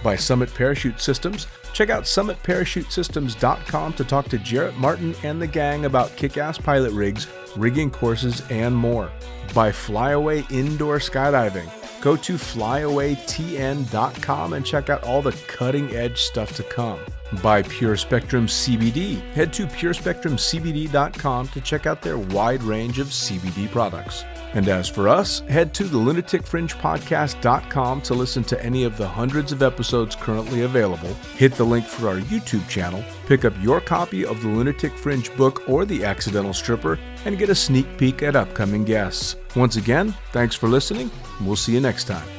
By 0.03 0.15
Summit 0.15 0.53
Parachute 0.53 1.01
Systems, 1.01 1.47
check 1.73 1.89
out 1.89 2.03
summitparachutesystems.com 2.03 3.93
to 3.93 4.03
talk 4.03 4.27
to 4.29 4.37
Jarrett 4.37 4.77
Martin 4.77 5.15
and 5.23 5.41
the 5.41 5.47
gang 5.47 5.85
about 5.85 6.15
kick 6.15 6.37
ass 6.37 6.57
pilot 6.57 6.91
rigs, 6.91 7.27
rigging 7.57 7.91
courses, 7.91 8.43
and 8.49 8.75
more. 8.75 9.11
By 9.53 9.71
Flyaway 9.71 10.45
Indoor 10.49 10.97
Skydiving, 10.99 11.69
go 12.01 12.15
to 12.15 12.35
flyawaytn.com 12.35 14.53
and 14.53 14.65
check 14.65 14.89
out 14.89 15.03
all 15.03 15.21
the 15.21 15.37
cutting 15.47 15.93
edge 15.95 16.21
stuff 16.21 16.55
to 16.55 16.63
come. 16.63 16.99
By 17.43 17.61
Pure 17.61 17.97
Spectrum 17.97 18.47
CBD, 18.47 19.21
head 19.33 19.53
to 19.53 19.67
purespectrumcbd.com 19.67 21.47
to 21.49 21.61
check 21.61 21.85
out 21.85 22.01
their 22.01 22.17
wide 22.17 22.63
range 22.63 22.97
of 22.97 23.05
CBD 23.07 23.69
products. 23.69 24.25
And 24.53 24.67
as 24.67 24.89
for 24.89 25.07
us, 25.07 25.41
head 25.41 25.71
to 25.75 25.83
the 25.83 25.99
lunaticfringepodcast.com 25.99 28.01
to 28.01 28.13
listen 28.15 28.43
to 28.45 28.65
any 28.65 28.83
of 28.83 28.97
the 28.97 29.07
hundreds 29.07 29.51
of 29.51 29.61
episodes 29.61 30.15
currently 30.15 30.63
available. 30.63 31.13
Hit 31.37 31.53
the 31.53 31.63
link 31.63 31.85
for 31.85 32.09
our 32.09 32.17
YouTube 32.17 32.67
channel, 32.67 33.03
pick 33.27 33.45
up 33.45 33.53
your 33.61 33.79
copy 33.79 34.25
of 34.25 34.41
the 34.41 34.47
Lunatic 34.47 34.97
Fringe 34.97 35.31
book 35.37 35.69
or 35.69 35.85
The 35.85 36.03
Accidental 36.03 36.53
Stripper, 36.53 36.97
and 37.25 37.37
get 37.37 37.49
a 37.49 37.55
sneak 37.55 37.99
peek 37.99 38.23
at 38.23 38.35
upcoming 38.35 38.85
guests. 38.85 39.35
Once 39.55 39.75
again, 39.75 40.15
thanks 40.31 40.55
for 40.55 40.67
listening. 40.67 41.11
We'll 41.41 41.55
see 41.55 41.73
you 41.73 41.79
next 41.79 42.05
time. 42.05 42.38